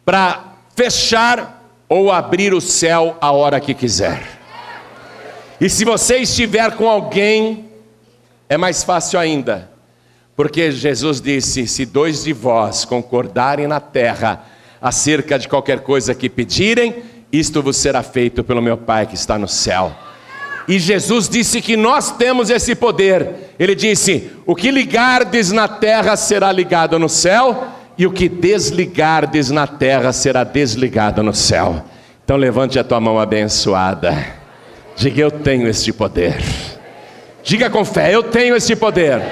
para 0.04 0.54
fechar 0.76 1.62
ou 1.88 2.10
abrir 2.10 2.52
o 2.52 2.60
céu 2.60 3.16
a 3.20 3.32
hora 3.32 3.60
que 3.60 3.74
quiser. 3.74 4.22
E 5.60 5.68
se 5.68 5.84
você 5.84 6.18
estiver 6.18 6.72
com 6.76 6.88
alguém, 6.88 7.70
é 8.48 8.56
mais 8.56 8.82
fácil 8.82 9.18
ainda 9.18 9.74
porque 10.36 10.70
Jesus 10.70 11.20
disse: 11.20 11.66
Se 11.66 11.86
dois 11.86 12.24
de 12.24 12.32
vós 12.32 12.84
concordarem 12.84 13.66
na 13.66 13.80
terra 13.80 14.44
acerca 14.80 15.38
de 15.38 15.48
qualquer 15.48 15.80
coisa 15.80 16.14
que 16.14 16.28
pedirem, 16.28 17.02
isto 17.32 17.62
vos 17.62 17.76
será 17.76 18.02
feito 18.02 18.42
pelo 18.42 18.62
meu 18.62 18.76
Pai 18.76 19.06
que 19.06 19.14
está 19.14 19.38
no 19.38 19.48
céu. 19.48 19.94
E 20.66 20.78
Jesus 20.78 21.28
disse 21.28 21.60
que 21.60 21.76
nós 21.76 22.10
temos 22.12 22.50
esse 22.50 22.74
poder. 22.74 23.54
Ele 23.58 23.74
disse: 23.74 24.30
O 24.44 24.56
que 24.56 24.70
ligardes 24.70 25.52
na 25.52 25.68
terra 25.68 26.16
será 26.16 26.50
ligado 26.50 26.98
no 26.98 27.08
céu, 27.08 27.68
e 27.96 28.06
o 28.06 28.12
que 28.12 28.28
desligardes 28.28 29.50
na 29.50 29.66
terra 29.66 30.12
será 30.12 30.44
desligado 30.44 31.22
no 31.22 31.32
céu. 31.32 31.84
Então 32.24 32.36
levante 32.36 32.78
a 32.78 32.84
tua 32.84 33.00
mão 33.00 33.18
abençoada. 33.18 34.34
Diga: 34.96 35.20
Eu 35.20 35.30
tenho 35.30 35.68
este 35.68 35.92
poder. 35.92 36.42
Diga 37.42 37.70
com 37.70 37.84
fé: 37.84 38.14
Eu 38.14 38.22
tenho 38.22 38.56
este 38.56 38.74
poder. 38.74 39.22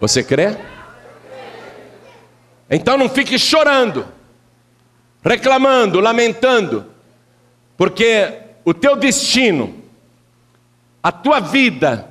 Você 0.00 0.22
crê? 0.22 0.56
Então 2.68 2.98
não 2.98 3.08
fique 3.08 3.38
chorando, 3.38 4.06
reclamando, 5.22 6.00
lamentando, 6.00 6.86
porque 7.76 8.32
o 8.64 8.74
teu 8.74 8.96
destino, 8.96 9.82
a 11.00 11.12
tua 11.12 11.38
vida 11.38 12.08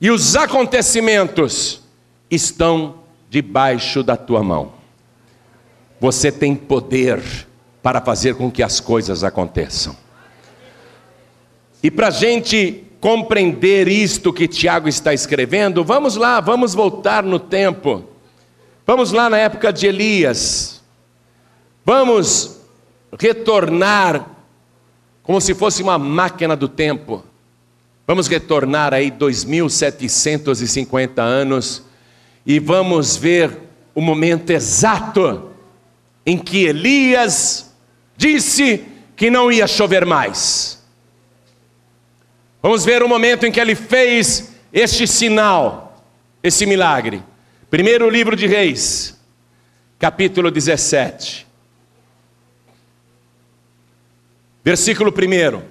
e 0.00 0.10
os 0.10 0.34
acontecimentos 0.34 1.82
estão 2.30 2.99
debaixo 3.30 4.02
da 4.02 4.16
tua 4.16 4.42
mão. 4.42 4.72
Você 6.00 6.32
tem 6.32 6.56
poder 6.56 7.22
para 7.80 8.00
fazer 8.00 8.34
com 8.34 8.50
que 8.50 8.60
as 8.62 8.80
coisas 8.80 9.22
aconteçam. 9.22 9.96
E 11.82 11.90
para 11.90 12.08
a 12.08 12.10
gente 12.10 12.84
compreender 13.00 13.88
isto 13.88 14.32
que 14.32 14.48
Tiago 14.48 14.88
está 14.88 15.14
escrevendo, 15.14 15.84
vamos 15.84 16.16
lá, 16.16 16.40
vamos 16.40 16.74
voltar 16.74 17.22
no 17.22 17.38
tempo. 17.38 18.04
Vamos 18.84 19.12
lá 19.12 19.30
na 19.30 19.38
época 19.38 19.72
de 19.72 19.86
Elias. 19.86 20.82
Vamos 21.84 22.58
retornar 23.18 24.26
como 25.22 25.40
se 25.40 25.54
fosse 25.54 25.82
uma 25.82 25.98
máquina 25.98 26.56
do 26.56 26.68
tempo. 26.68 27.24
Vamos 28.06 28.26
retornar 28.26 28.92
aí 28.92 29.10
2750 29.10 31.22
anos 31.22 31.84
e 32.44 32.58
vamos 32.58 33.16
ver 33.16 33.56
o 33.94 34.00
momento 34.00 34.50
exato 34.50 35.50
em 36.24 36.38
que 36.38 36.64
Elias 36.64 37.74
disse 38.16 38.84
que 39.16 39.30
não 39.30 39.50
ia 39.50 39.66
chover 39.66 40.06
mais. 40.06 40.82
Vamos 42.62 42.84
ver 42.84 43.02
o 43.02 43.08
momento 43.08 43.46
em 43.46 43.52
que 43.52 43.60
ele 43.60 43.74
fez 43.74 44.52
este 44.72 45.06
sinal, 45.06 46.02
esse 46.42 46.66
milagre. 46.66 47.22
Primeiro 47.70 48.08
livro 48.08 48.36
de 48.36 48.46
Reis, 48.46 49.18
capítulo 49.98 50.50
17. 50.50 51.46
Versículo 54.62 55.10
1. 55.10 55.62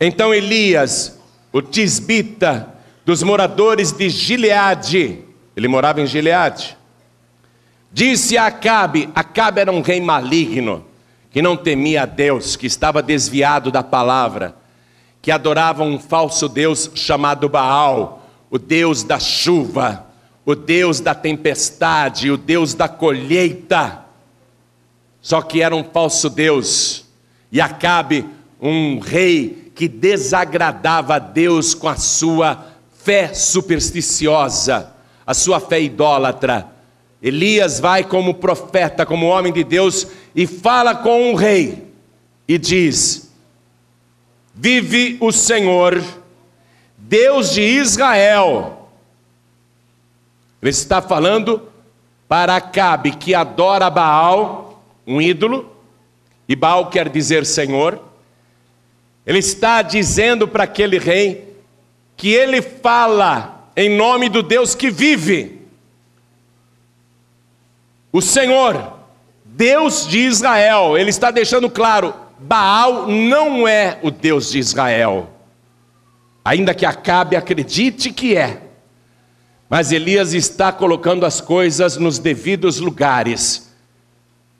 Então 0.00 0.34
Elias, 0.34 1.18
o 1.52 1.62
tisbita 1.62 2.71
dos 3.04 3.22
moradores 3.22 3.92
de 3.92 4.08
Gileade, 4.08 5.18
ele 5.56 5.68
morava 5.68 6.00
em 6.00 6.06
Gileade, 6.06 6.76
disse 7.92 8.38
a 8.38 8.46
Acabe: 8.46 9.10
Acabe 9.14 9.60
era 9.60 9.72
um 9.72 9.82
rei 9.82 10.00
maligno, 10.00 10.84
que 11.30 11.42
não 11.42 11.56
temia 11.56 12.02
a 12.02 12.06
Deus, 12.06 12.56
que 12.56 12.66
estava 12.66 13.02
desviado 13.02 13.70
da 13.70 13.82
palavra, 13.82 14.54
que 15.20 15.30
adorava 15.30 15.82
um 15.82 15.98
falso 15.98 16.48
Deus 16.48 16.90
chamado 16.94 17.48
Baal, 17.48 18.28
o 18.50 18.58
Deus 18.58 19.02
da 19.02 19.18
chuva, 19.18 20.06
o 20.44 20.54
Deus 20.54 21.00
da 21.00 21.14
tempestade, 21.14 22.30
o 22.30 22.36
Deus 22.36 22.74
da 22.74 22.88
colheita. 22.88 24.00
Só 25.20 25.40
que 25.40 25.62
era 25.62 25.74
um 25.74 25.84
falso 25.84 26.28
Deus, 26.28 27.04
e 27.50 27.60
Acabe, 27.60 28.26
um 28.60 28.98
rei 28.98 29.72
que 29.74 29.88
desagradava 29.88 31.16
a 31.16 31.18
Deus 31.18 31.74
com 31.74 31.88
a 31.88 31.96
sua 31.96 32.71
fé 33.04 33.34
supersticiosa, 33.34 34.92
a 35.26 35.34
sua 35.34 35.60
fé 35.60 35.80
idólatra. 35.80 36.68
Elias 37.22 37.78
vai 37.78 38.04
como 38.04 38.34
profeta, 38.34 39.06
como 39.06 39.26
homem 39.26 39.52
de 39.52 39.62
Deus, 39.62 40.08
e 40.34 40.46
fala 40.46 40.94
com 40.94 41.32
o 41.32 41.36
rei 41.36 41.86
e 42.48 42.58
diz: 42.58 43.32
Vive 44.54 45.16
o 45.20 45.30
Senhor, 45.30 46.02
Deus 46.96 47.52
de 47.52 47.62
Israel. 47.62 48.88
Ele 50.60 50.70
está 50.70 51.02
falando 51.02 51.68
para 52.28 52.56
Acabe 52.56 53.12
que 53.12 53.34
adora 53.34 53.90
Baal, 53.90 54.82
um 55.06 55.20
ídolo, 55.20 55.70
e 56.48 56.56
Baal 56.56 56.88
quer 56.90 57.08
dizer 57.08 57.46
Senhor. 57.46 58.00
Ele 59.24 59.38
está 59.38 59.82
dizendo 59.82 60.48
para 60.48 60.64
aquele 60.64 60.98
rei 60.98 61.51
que 62.22 62.32
ele 62.32 62.62
fala 62.62 63.68
em 63.74 63.96
nome 63.96 64.28
do 64.28 64.44
Deus 64.44 64.76
que 64.76 64.92
vive. 64.92 65.60
O 68.12 68.22
Senhor, 68.22 68.92
Deus 69.44 70.06
de 70.06 70.20
Israel, 70.20 70.96
ele 70.96 71.10
está 71.10 71.32
deixando 71.32 71.68
claro: 71.68 72.14
Baal 72.38 73.08
não 73.08 73.66
é 73.66 73.98
o 74.02 74.10
Deus 74.12 74.52
de 74.52 74.60
Israel. 74.60 75.30
Ainda 76.44 76.72
que 76.72 76.86
Acabe 76.86 77.34
acredite 77.34 78.12
que 78.12 78.36
é. 78.36 78.62
Mas 79.68 79.90
Elias 79.90 80.32
está 80.32 80.70
colocando 80.70 81.26
as 81.26 81.40
coisas 81.40 81.96
nos 81.96 82.20
devidos 82.20 82.78
lugares. 82.78 83.74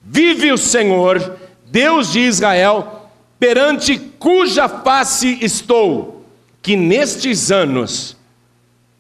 Vive 0.03 0.51
o 0.51 0.59
Senhor, 0.59 1.39
Deus 1.67 2.11
de 2.11 2.23
Israel, 2.23 3.09
perante 3.39 4.01
cuja 4.19 4.69
face 4.69 5.39
estou, 5.41 6.22
que 6.63 6.77
nestes 6.77 7.51
anos 7.51 8.17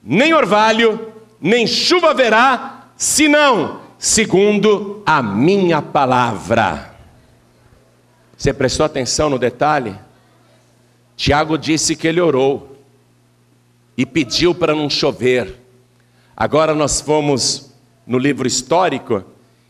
nem 0.02 0.34
orvalho, 0.34 1.12
nem 1.40 1.66
chuva 1.66 2.10
haverá, 2.10 2.88
senão 2.96 3.80
segundo 3.96 5.00
a 5.06 5.22
minha 5.22 5.80
palavra. 5.80 6.92
Você 8.36 8.52
prestou 8.52 8.84
atenção 8.84 9.30
no 9.30 9.38
detalhe? 9.38 9.96
Tiago 11.16 11.56
disse 11.56 11.94
que 11.94 12.08
ele 12.08 12.20
orou 12.20 12.76
e 13.96 14.04
pediu 14.04 14.52
para 14.52 14.74
não 14.74 14.90
chover. 14.90 15.60
Agora 16.36 16.74
nós 16.74 17.00
fomos 17.00 17.72
no 18.04 18.18
livro 18.18 18.48
histórico 18.48 19.22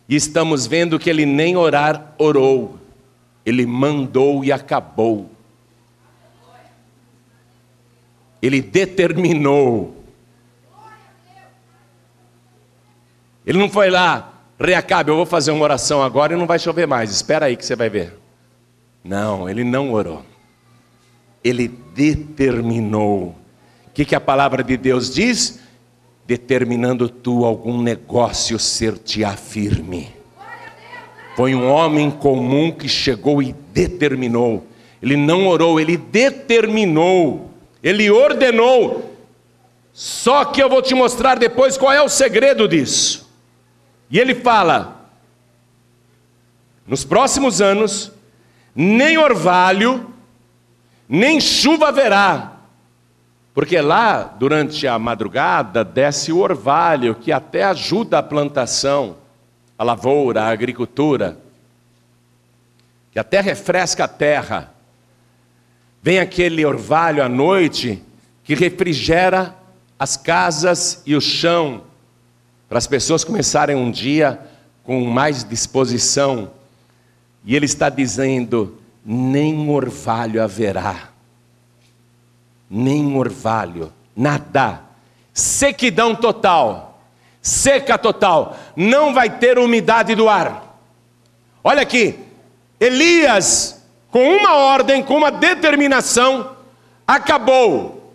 e 0.09 0.17
estamos 0.17 0.67
vendo 0.67 0.99
que 0.99 1.11
ele 1.11 1.27
nem 1.27 1.57
orar 1.57 2.15
orou. 2.17 2.79
Ele 3.45 3.67
mandou 3.67 4.43
e 4.43 4.51
acabou. 4.51 5.31
Ele 8.43 8.61
determinou. 8.61 9.97
Ele 13.47 13.59
não 13.59 13.69
foi 13.69 13.89
lá, 13.89 14.33
reacabe, 14.59 15.11
eu 15.11 15.17
vou 15.17 15.27
fazer 15.27 15.53
uma 15.53 15.65
oração 15.65 16.03
agora 16.03 16.35
e 16.35 16.37
não 16.37 16.47
vai 16.47 16.59
chover 16.59 16.87
mais. 16.87 17.11
Espera 17.11 17.47
aí 17.47 17.57
que 17.57 17.65
você 17.65 17.77
vai 17.77 17.89
ver. 17.89 18.15
Não, 19.05 19.49
ele 19.49 19.65
não 19.65 19.93
orou. 19.93 20.25
Ele 21.43 21.69
determinou. 21.69 23.37
O 23.89 23.91
que, 23.95 24.05
que 24.05 24.15
a 24.15 24.21
palavra 24.21 24.63
de 24.63 24.77
Deus 24.77 25.13
diz? 25.13 25.61
Determinando 26.27 27.09
tu 27.09 27.45
algum 27.45 27.81
negócio 27.83 28.59
ser-te-á 28.59 29.37
firme. 29.37 30.09
Foi 31.37 31.55
um 31.55 31.69
homem 31.69 32.11
comum 32.11 32.71
que 32.71 32.89
chegou 32.89 33.43
e 33.43 33.55
determinou. 33.73 34.67
Ele 35.03 35.17
não 35.17 35.47
orou, 35.49 35.81
ele 35.81 35.97
determinou. 35.97 37.52
Ele 37.83 38.11
ordenou. 38.11 39.17
Só 39.93 40.45
que 40.45 40.63
eu 40.63 40.69
vou 40.69 40.81
te 40.81 40.95
mostrar 40.95 41.39
depois 41.39 41.77
qual 41.77 41.93
é 41.93 42.01
o 42.01 42.09
segredo 42.09 42.67
disso. 42.67 43.31
E 44.11 44.19
ele 44.19 44.35
fala: 44.35 45.09
nos 46.87 47.05
próximos 47.05 47.61
anos, 47.61 48.13
nem 48.75 49.19
orvalho, 49.19 50.13
nem 51.09 51.41
chuva 51.41 51.89
haverá, 51.89 52.53
porque 53.53 53.81
lá, 53.81 54.23
durante 54.23 54.87
a 54.87 54.99
madrugada, 54.99 55.85
desce 55.85 56.33
o 56.33 56.39
orvalho, 56.39 57.15
que 57.15 57.31
até 57.31 57.65
ajuda 57.65 58.19
a 58.19 58.23
plantação 58.23 59.17
a 59.83 59.85
lavoura, 59.85 60.45
a 60.45 60.49
agricultura, 60.51 61.37
que 63.11 63.19
até 63.19 63.41
refresca 63.41 64.05
a 64.05 64.09
terra. 64.09 64.72
Vem 66.03 66.19
aquele 66.19 66.65
orvalho 66.65 67.23
à 67.23 67.29
noite 67.29 68.03
que 68.43 68.55
refrigera 68.55 69.57
as 69.99 70.17
casas 70.17 71.01
e 71.07 71.15
o 71.15 71.21
chão, 71.21 71.83
para 72.69 72.79
as 72.79 72.87
pessoas 72.87 73.23
começarem 73.23 73.77
um 73.77 73.91
dia 73.91 74.41
com 74.83 75.05
mais 75.05 75.45
disposição. 75.45 76.51
E 77.45 77.55
ele 77.55 77.67
está 77.67 77.89
dizendo: 77.89 78.79
nem 79.05 79.71
orvalho 79.71 80.43
haverá, 80.43 81.11
nem 82.69 83.17
orvalho, 83.17 83.93
nada, 84.17 84.83
sequidão 85.33 86.17
total 86.17 86.93
seca 87.43 87.99
total, 87.99 88.57
não 88.77 89.13
vai 89.13 89.29
ter 89.29 89.59
umidade 89.59 90.15
do 90.15 90.29
ar. 90.29 90.79
Olha 91.65 91.83
aqui, 91.83 92.17
Elias, 92.79 93.82
com 94.13 94.23
uma 94.23 94.55
ordem, 94.55 95.03
com 95.03 95.17
uma 95.17 95.33
determinação, 95.33 96.57
acabou 97.05 98.15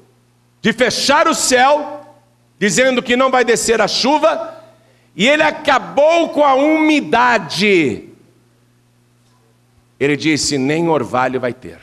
de 0.61 0.71
fechar 0.71 1.27
o 1.27 1.35
céu, 1.35 2.15
dizendo 2.57 3.03
que 3.03 3.17
não 3.17 3.29
vai 3.29 3.43
descer 3.43 3.81
a 3.81 3.87
chuva, 3.87 4.63
e 5.13 5.27
ele 5.27 5.43
acabou 5.43 6.29
com 6.29 6.45
a 6.45 6.55
umidade. 6.55 8.07
Ele 9.99 10.15
disse: 10.15 10.57
nem 10.57 10.87
orvalho 10.87 11.37
vai 11.37 11.51
ter, 11.51 11.79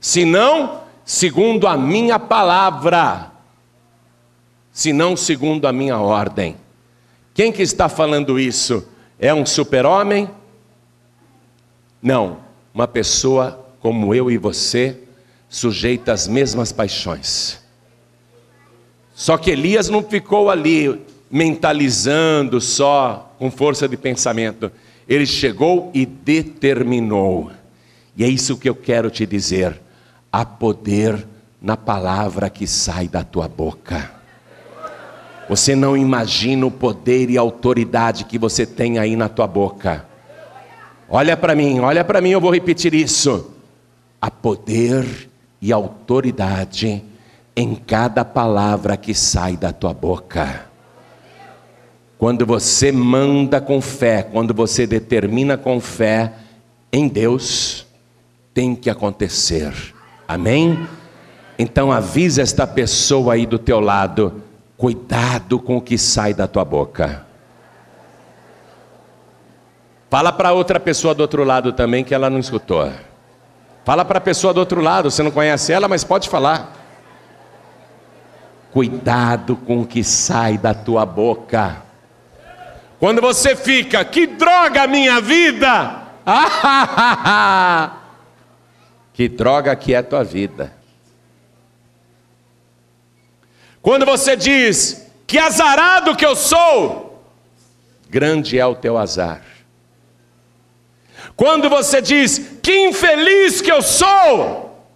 senão, 0.00 0.80
segundo 1.04 1.68
a 1.68 1.76
minha 1.76 2.18
palavra 2.18 3.36
senão 4.76 5.16
segundo 5.16 5.66
a 5.66 5.72
minha 5.72 5.98
ordem. 5.98 6.54
Quem 7.32 7.50
que 7.50 7.62
está 7.62 7.88
falando 7.88 8.38
isso? 8.38 8.86
É 9.18 9.32
um 9.32 9.46
super-homem? 9.46 10.30
Não, 12.02 12.40
uma 12.76 12.86
pessoa 12.86 13.66
como 13.80 14.14
eu 14.14 14.30
e 14.30 14.36
você, 14.36 14.98
sujeita 15.48 16.12
às 16.12 16.28
mesmas 16.28 16.72
paixões. 16.72 17.58
Só 19.14 19.38
que 19.38 19.50
Elias 19.50 19.88
não 19.88 20.02
ficou 20.02 20.50
ali 20.50 21.00
mentalizando 21.30 22.60
só 22.60 23.34
com 23.38 23.50
força 23.50 23.88
de 23.88 23.96
pensamento. 23.96 24.70
Ele 25.08 25.24
chegou 25.24 25.90
e 25.94 26.04
determinou. 26.04 27.50
E 28.14 28.22
é 28.22 28.28
isso 28.28 28.58
que 28.58 28.68
eu 28.68 28.74
quero 28.74 29.10
te 29.10 29.24
dizer. 29.24 29.80
Há 30.30 30.44
poder 30.44 31.26
na 31.62 31.78
palavra 31.78 32.50
que 32.50 32.66
sai 32.66 33.08
da 33.08 33.24
tua 33.24 33.48
boca. 33.48 34.12
Você 35.48 35.74
não 35.74 35.96
imagina 35.96 36.66
o 36.66 36.70
poder 36.70 37.30
e 37.30 37.38
a 37.38 37.40
autoridade 37.40 38.24
que 38.24 38.38
você 38.38 38.66
tem 38.66 38.98
aí 38.98 39.16
na 39.16 39.30
tua 39.30 39.46
boca. 39.46 40.04
Olha 41.08 41.36
para 41.36 41.54
mim, 41.54 41.78
olha 41.80 42.04
para 42.04 42.20
mim, 42.20 42.30
eu 42.30 42.40
vou 42.40 42.52
repetir 42.52 42.94
isso. 42.94 43.52
Há 44.20 44.30
poder 44.30 45.30
e 45.60 45.72
autoridade 45.72 47.02
em 47.54 47.74
cada 47.74 48.24
palavra 48.24 48.96
que 48.96 49.14
sai 49.14 49.56
da 49.56 49.72
tua 49.72 49.94
boca. 49.94 50.66
Quando 52.18 52.44
você 52.44 52.90
manda 52.90 53.60
com 53.60 53.80
fé, 53.80 54.22
quando 54.22 54.52
você 54.52 54.86
determina 54.86 55.56
com 55.56 55.80
fé 55.80 56.32
em 56.92 57.08
Deus, 57.08 57.86
tem 58.52 58.74
que 58.74 58.90
acontecer. 58.90 59.72
Amém? 60.26 60.86
Então 61.58 61.92
avisa 61.92 62.42
esta 62.42 62.66
pessoa 62.66 63.34
aí 63.34 63.46
do 63.46 63.58
teu 63.58 63.80
lado, 63.80 64.42
cuidado 64.76 65.58
com 65.58 65.76
o 65.76 65.80
que 65.80 65.96
sai 65.96 66.34
da 66.34 66.46
tua 66.46 66.64
boca. 66.64 67.26
Fala 70.08 70.32
para 70.32 70.52
outra 70.52 70.78
pessoa 70.78 71.14
do 71.14 71.20
outro 71.20 71.42
lado 71.42 71.72
também 71.72 72.04
que 72.04 72.14
ela 72.14 72.30
não 72.30 72.38
escutou. 72.38 72.90
Fala 73.84 74.04
para 74.04 74.18
a 74.18 74.20
pessoa 74.20 74.52
do 74.52 74.60
outro 74.60 74.80
lado, 74.80 75.10
você 75.10 75.22
não 75.22 75.30
conhece 75.30 75.72
ela, 75.72 75.88
mas 75.88 76.04
pode 76.04 76.28
falar. 76.28 76.72
Cuidado 78.72 79.56
com 79.56 79.80
o 79.80 79.86
que 79.86 80.04
sai 80.04 80.58
da 80.58 80.74
tua 80.74 81.06
boca. 81.06 81.82
Quando 82.98 83.20
você 83.20 83.54
fica, 83.54 84.04
que 84.04 84.26
droga 84.26 84.86
minha 84.86 85.20
vida! 85.20 86.02
que 89.12 89.28
droga 89.28 89.74
que 89.76 89.94
é 89.94 90.02
tua 90.02 90.24
vida. 90.24 90.72
Quando 93.80 94.04
você 94.04 94.34
diz, 94.34 95.06
que 95.26 95.38
azarado 95.38 96.16
que 96.16 96.26
eu 96.26 96.34
sou, 96.34 97.24
grande 98.08 98.58
é 98.58 98.66
o 98.66 98.74
teu 98.74 98.98
azar. 98.98 99.55
Quando 101.36 101.68
você 101.68 102.00
diz, 102.00 102.38
que 102.62 102.88
infeliz 102.88 103.60
que 103.60 103.70
eu 103.70 103.82
sou, 103.82 104.88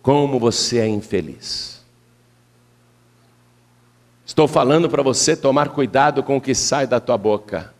como 0.00 0.38
você 0.38 0.78
é 0.78 0.86
infeliz. 0.86 1.84
Estou 4.24 4.46
falando 4.46 4.88
para 4.88 5.02
você 5.02 5.36
tomar 5.36 5.70
cuidado 5.70 6.22
com 6.22 6.36
o 6.36 6.40
que 6.40 6.54
sai 6.54 6.86
da 6.86 7.00
tua 7.00 7.18
boca. 7.18 7.74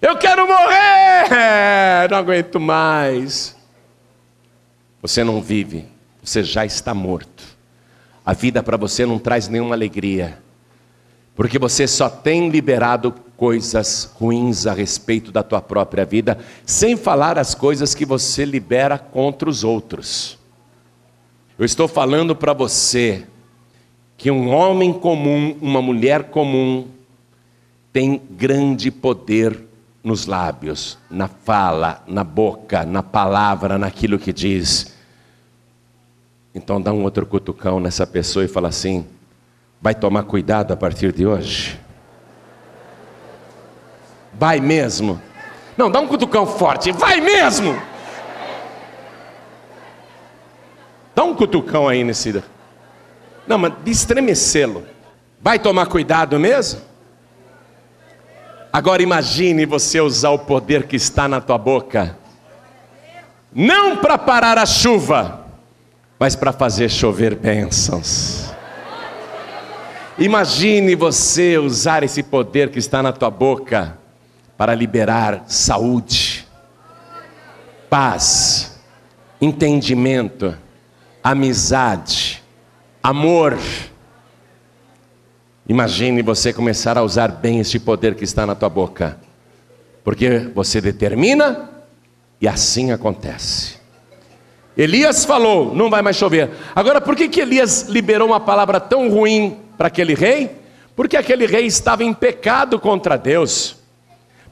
Eu 0.00 0.16
quero 0.16 0.46
morrer, 0.46 2.08
não 2.08 2.18
aguento 2.18 2.60
mais. 2.60 3.56
Você 5.02 5.24
não 5.24 5.42
vive, 5.42 5.86
você 6.22 6.44
já 6.44 6.64
está 6.64 6.94
morto. 6.94 7.42
A 8.24 8.32
vida 8.32 8.62
para 8.62 8.76
você 8.76 9.04
não 9.04 9.18
traz 9.18 9.48
nenhuma 9.48 9.74
alegria, 9.74 10.40
porque 11.34 11.58
você 11.58 11.88
só 11.88 12.08
tem 12.08 12.48
liberado 12.48 13.14
coisas 13.38 14.10
ruins 14.16 14.66
a 14.66 14.72
respeito 14.72 15.30
da 15.30 15.44
tua 15.44 15.62
própria 15.62 16.04
vida, 16.04 16.36
sem 16.66 16.96
falar 16.96 17.38
as 17.38 17.54
coisas 17.54 17.94
que 17.94 18.04
você 18.04 18.44
libera 18.44 18.98
contra 18.98 19.48
os 19.48 19.62
outros. 19.62 20.36
Eu 21.56 21.64
estou 21.64 21.86
falando 21.86 22.34
para 22.34 22.52
você 22.52 23.24
que 24.16 24.28
um 24.28 24.48
homem 24.48 24.92
comum, 24.92 25.56
uma 25.62 25.80
mulher 25.80 26.24
comum, 26.24 26.88
tem 27.92 28.20
grande 28.28 28.90
poder 28.90 29.66
nos 30.02 30.26
lábios, 30.26 30.98
na 31.08 31.28
fala, 31.28 32.02
na 32.08 32.24
boca, 32.24 32.84
na 32.84 33.04
palavra, 33.04 33.78
naquilo 33.78 34.18
que 34.18 34.32
diz. 34.32 34.94
Então 36.52 36.82
dá 36.82 36.92
um 36.92 37.04
outro 37.04 37.24
cutucão 37.24 37.78
nessa 37.78 38.04
pessoa 38.04 38.44
e 38.44 38.48
fala 38.48 38.66
assim: 38.66 39.06
vai 39.80 39.94
tomar 39.94 40.24
cuidado 40.24 40.72
a 40.72 40.76
partir 40.76 41.12
de 41.12 41.24
hoje? 41.24 41.78
Vai 44.38 44.60
mesmo? 44.60 45.20
Não, 45.76 45.90
dá 45.90 46.00
um 46.00 46.06
cutucão 46.06 46.46
forte, 46.46 46.92
vai 46.92 47.20
mesmo! 47.20 47.80
Dá 51.14 51.24
um 51.24 51.34
cutucão 51.34 51.88
aí 51.88 52.04
nesse. 52.04 52.42
Não, 53.44 53.58
mas 53.58 53.72
de 53.84 53.90
estremecê-lo. 53.90 54.86
Vai 55.40 55.58
tomar 55.58 55.86
cuidado 55.86 56.38
mesmo? 56.38 56.80
Agora 58.72 59.02
imagine 59.02 59.66
você 59.66 60.00
usar 60.00 60.30
o 60.30 60.38
poder 60.38 60.84
que 60.86 60.94
está 60.94 61.26
na 61.26 61.40
tua 61.40 61.58
boca, 61.58 62.16
não 63.52 63.96
para 63.96 64.16
parar 64.16 64.58
a 64.58 64.66
chuva, 64.66 65.44
mas 66.18 66.36
para 66.36 66.52
fazer 66.52 66.88
chover 66.88 67.34
bênçãos. 67.34 68.52
Imagine 70.18 70.94
você 70.94 71.58
usar 71.58 72.04
esse 72.04 72.22
poder 72.22 72.70
que 72.70 72.78
está 72.78 73.02
na 73.02 73.12
tua 73.12 73.30
boca 73.30 73.97
para 74.58 74.74
liberar 74.74 75.44
saúde, 75.46 76.44
paz, 77.88 78.76
entendimento, 79.40 80.58
amizade, 81.22 82.42
amor. 83.00 83.56
Imagine 85.68 86.22
você 86.22 86.52
começar 86.52 86.98
a 86.98 87.04
usar 87.04 87.28
bem 87.28 87.60
este 87.60 87.78
poder 87.78 88.16
que 88.16 88.24
está 88.24 88.44
na 88.44 88.56
tua 88.56 88.68
boca, 88.68 89.16
porque 90.02 90.50
você 90.52 90.80
determina 90.80 91.70
e 92.40 92.48
assim 92.48 92.90
acontece. 92.90 93.78
Elias 94.76 95.24
falou: 95.24 95.72
não 95.72 95.88
vai 95.88 96.02
mais 96.02 96.16
chover. 96.16 96.50
Agora, 96.74 97.00
por 97.00 97.14
que, 97.14 97.28
que 97.28 97.40
Elias 97.40 97.82
liberou 97.88 98.26
uma 98.26 98.40
palavra 98.40 98.80
tão 98.80 99.08
ruim 99.08 99.56
para 99.76 99.86
aquele 99.86 100.14
rei? 100.14 100.50
Porque 100.96 101.16
aquele 101.16 101.46
rei 101.46 101.66
estava 101.66 102.02
em 102.02 102.12
pecado 102.12 102.80
contra 102.80 103.16
Deus 103.16 103.77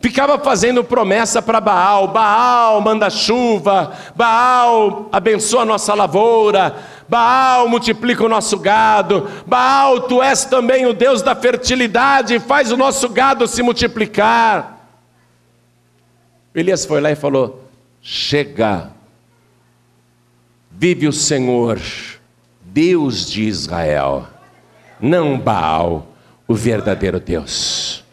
ficava 0.00 0.38
fazendo 0.38 0.84
promessa 0.84 1.40
para 1.42 1.60
Baal: 1.60 2.08
Baal 2.08 2.80
manda 2.80 3.10
chuva, 3.10 3.92
Baal 4.14 5.08
abençoa 5.12 5.62
a 5.62 5.66
nossa 5.66 5.94
lavoura, 5.94 6.76
Baal 7.08 7.68
multiplica 7.68 8.24
o 8.24 8.28
nosso 8.28 8.58
gado, 8.58 9.28
Baal, 9.46 10.02
tu 10.02 10.22
és 10.22 10.44
também 10.44 10.86
o 10.86 10.92
Deus 10.92 11.22
da 11.22 11.34
fertilidade, 11.34 12.38
faz 12.38 12.72
o 12.72 12.76
nosso 12.76 13.08
gado 13.08 13.46
se 13.46 13.62
multiplicar. 13.62 14.88
Elias 16.54 16.84
foi 16.84 17.00
lá 17.00 17.10
e 17.10 17.16
falou: 17.16 17.64
Chega, 18.00 18.90
vive 20.70 21.06
o 21.06 21.12
Senhor, 21.12 21.80
Deus 22.62 23.30
de 23.30 23.42
Israel, 23.42 24.26
não 25.00 25.38
Baal, 25.38 26.06
o 26.48 26.54
verdadeiro 26.54 27.20
Deus 27.20 28.05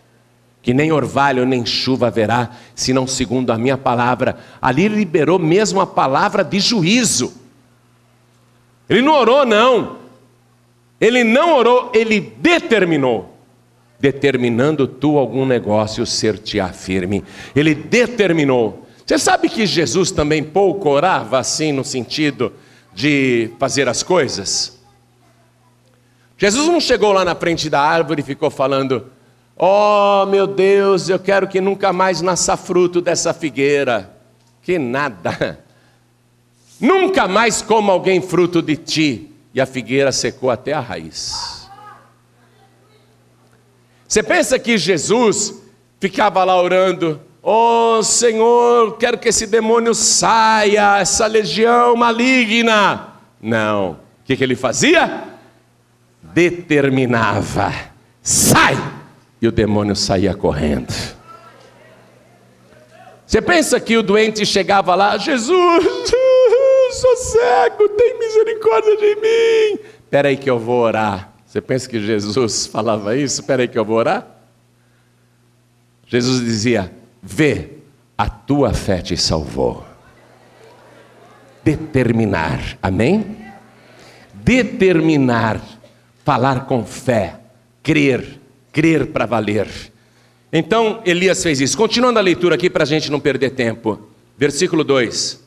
que 0.63 0.73
nem 0.73 0.93
orvalho 0.93 1.45
nem 1.45 1.65
chuva 1.65 2.07
haverá, 2.07 2.51
senão 2.73 3.05
segundo 3.05 3.51
a 3.51 3.57
minha 3.57 3.77
palavra. 3.77 4.37
Ali 4.61 4.85
ele 4.85 4.95
liberou 4.95 5.37
mesmo 5.37 5.81
a 5.81 5.85
palavra 5.85 6.41
de 6.41 6.57
juízo. 6.57 7.33
Ele 8.89 9.01
não 9.01 9.13
orou, 9.13 9.45
não. 9.45 9.97
Ele 11.01 11.21
não 11.21 11.57
orou, 11.57 11.91
ele 11.93 12.21
determinou. 12.21 13.37
Determinando 13.99 14.87
tu 14.87 15.17
algum 15.17 15.45
negócio, 15.45 16.05
ser-te-á 16.05 16.69
firme. 16.69 17.25
Ele 17.53 17.75
determinou. 17.75 18.87
Você 19.05 19.19
sabe 19.19 19.49
que 19.49 19.65
Jesus 19.65 20.11
também 20.11 20.41
pouco 20.41 20.89
orava 20.89 21.39
assim, 21.39 21.73
no 21.73 21.83
sentido 21.83 22.53
de 22.93 23.49
fazer 23.59 23.89
as 23.89 24.01
coisas? 24.01 24.79
Jesus 26.37 26.67
não 26.67 26.79
chegou 26.79 27.11
lá 27.11 27.25
na 27.25 27.35
frente 27.35 27.69
da 27.69 27.81
árvore 27.81 28.21
e 28.21 28.25
ficou 28.25 28.49
falando: 28.49 29.07
Oh, 29.57 30.25
meu 30.27 30.47
Deus, 30.47 31.09
eu 31.09 31.19
quero 31.19 31.47
que 31.47 31.61
nunca 31.61 31.93
mais 31.93 32.21
nasça 32.21 32.57
fruto 32.57 32.99
dessa 32.99 33.33
figueira. 33.33 34.17
Que 34.61 34.79
nada. 34.79 35.59
Nunca 36.79 37.27
mais 37.27 37.61
coma 37.61 37.93
alguém 37.93 38.21
fruto 38.21 38.61
de 38.61 38.75
ti. 38.75 39.31
E 39.53 39.61
a 39.61 39.65
figueira 39.65 40.11
secou 40.11 40.49
até 40.49 40.73
a 40.73 40.79
raiz. 40.79 41.69
Você 44.07 44.23
pensa 44.23 44.57
que 44.59 44.77
Jesus 44.77 45.61
ficava 45.99 46.43
lá 46.43 46.61
orando: 46.61 47.21
Oh 47.41 48.01
Senhor, 48.03 48.97
quero 48.97 49.17
que 49.17 49.29
esse 49.29 49.45
demônio 49.45 49.93
saia, 49.93 50.97
essa 50.97 51.25
legião 51.25 51.95
maligna. 51.95 53.13
Não. 53.41 53.91
O 53.91 53.97
que, 54.25 54.35
que 54.35 54.43
ele 54.43 54.55
fazia? 54.55 55.23
Determinava: 56.21 57.73
sai! 58.21 58.92
E 59.43 59.47
o 59.47 59.51
demônio 59.51 59.93
saía 59.93 60.33
correndo. 60.33 60.93
Você 63.27 63.41
pensa 63.41 63.77
que 63.77 63.97
o 63.97 64.01
doente 64.01 64.45
chegava 64.45 64.95
lá, 64.95 65.17
Jesus, 65.17 65.83
sou 66.93 67.17
cego, 67.17 67.89
tem 67.89 68.17
misericórdia 68.17 68.95
de 68.95 69.15
mim. 69.15 69.79
Espera 70.01 70.29
aí 70.29 70.37
que 70.37 70.49
eu 70.49 70.57
vou 70.57 70.79
orar. 70.79 71.33
Você 71.45 71.59
pensa 71.59 71.89
que 71.89 71.99
Jesus 71.99 72.67
falava 72.71 73.17
isso? 73.17 73.41
Espera 73.41 73.63
aí 73.63 73.67
que 73.67 73.77
eu 73.77 73.83
vou 73.83 73.97
orar. 73.97 74.25
Jesus 76.07 76.39
dizia: 76.39 76.93
Vê, 77.21 77.71
a 78.17 78.29
tua 78.29 78.73
fé 78.73 79.01
te 79.01 79.17
salvou. 79.17 79.85
Determinar, 81.65 82.77
amém? 82.81 83.37
Determinar, 84.33 85.61
falar 86.23 86.65
com 86.65 86.85
fé, 86.85 87.41
crer, 87.81 88.42
crer 88.73 89.07
para 89.07 89.25
valer. 89.25 89.67
Então 90.51 91.01
Elias 91.05 91.41
fez 91.41 91.61
isso. 91.61 91.77
Continuando 91.77 92.19
a 92.19 92.21
leitura 92.21 92.55
aqui 92.55 92.69
para 92.69 92.83
a 92.83 92.87
gente 92.87 93.09
não 93.09 93.19
perder 93.19 93.51
tempo. 93.51 94.09
Versículo 94.37 94.83
2: 94.83 95.41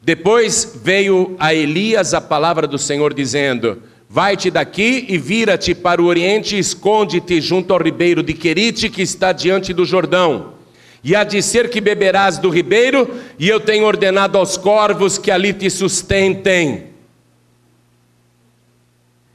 Depois 0.00 0.78
veio 0.82 1.36
a 1.38 1.52
Elias 1.52 2.14
a 2.14 2.20
palavra 2.20 2.66
do 2.66 2.78
Senhor 2.78 3.12
dizendo: 3.12 3.82
Vai-te 4.08 4.50
daqui 4.50 5.06
e 5.08 5.18
vira-te 5.18 5.74
para 5.74 6.00
o 6.00 6.06
oriente, 6.06 6.58
esconde-te 6.58 7.40
junto 7.40 7.72
ao 7.72 7.82
ribeiro 7.82 8.22
de 8.22 8.32
Querite, 8.32 8.88
que 8.88 9.02
está 9.02 9.32
diante 9.32 9.72
do 9.72 9.84
Jordão. 9.84 10.54
E 11.02 11.16
há 11.16 11.24
de 11.24 11.40
ser 11.40 11.70
que 11.70 11.80
beberás 11.80 12.36
do 12.36 12.50
ribeiro, 12.50 13.08
e 13.38 13.48
eu 13.48 13.58
tenho 13.58 13.86
ordenado 13.86 14.36
aos 14.36 14.56
corvos 14.56 15.16
que 15.16 15.30
ali 15.30 15.52
te 15.52 15.70
sustentem. 15.70 16.88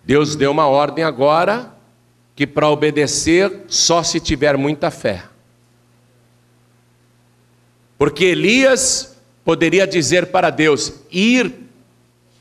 Deus 0.04 0.36
deu 0.36 0.52
uma 0.52 0.68
ordem 0.68 1.04
agora, 1.04 1.75
que 2.36 2.46
para 2.46 2.70
obedecer 2.70 3.64
só 3.68 4.04
se 4.04 4.20
tiver 4.20 4.58
muita 4.58 4.92
fé. 4.92 5.24
Porque 7.98 8.26
Elias 8.26 9.18
poderia 9.44 9.88
dizer 9.88 10.28
para 10.28 10.50
Deus: 10.50 10.94
ir 11.10 11.54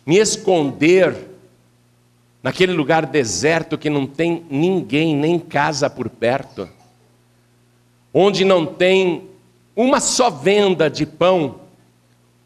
me 0.04 0.18
esconder 0.18 1.16
naquele 2.42 2.72
lugar 2.72 3.06
deserto 3.06 3.78
que 3.78 3.88
não 3.88 4.06
tem 4.06 4.44
ninguém, 4.50 5.16
nem 5.16 5.38
casa 5.38 5.88
por 5.88 6.10
perto, 6.10 6.68
onde 8.12 8.44
não 8.44 8.66
tem 8.66 9.30
uma 9.76 10.00
só 10.00 10.28
venda 10.28 10.90
de 10.90 11.06
pão, 11.06 11.60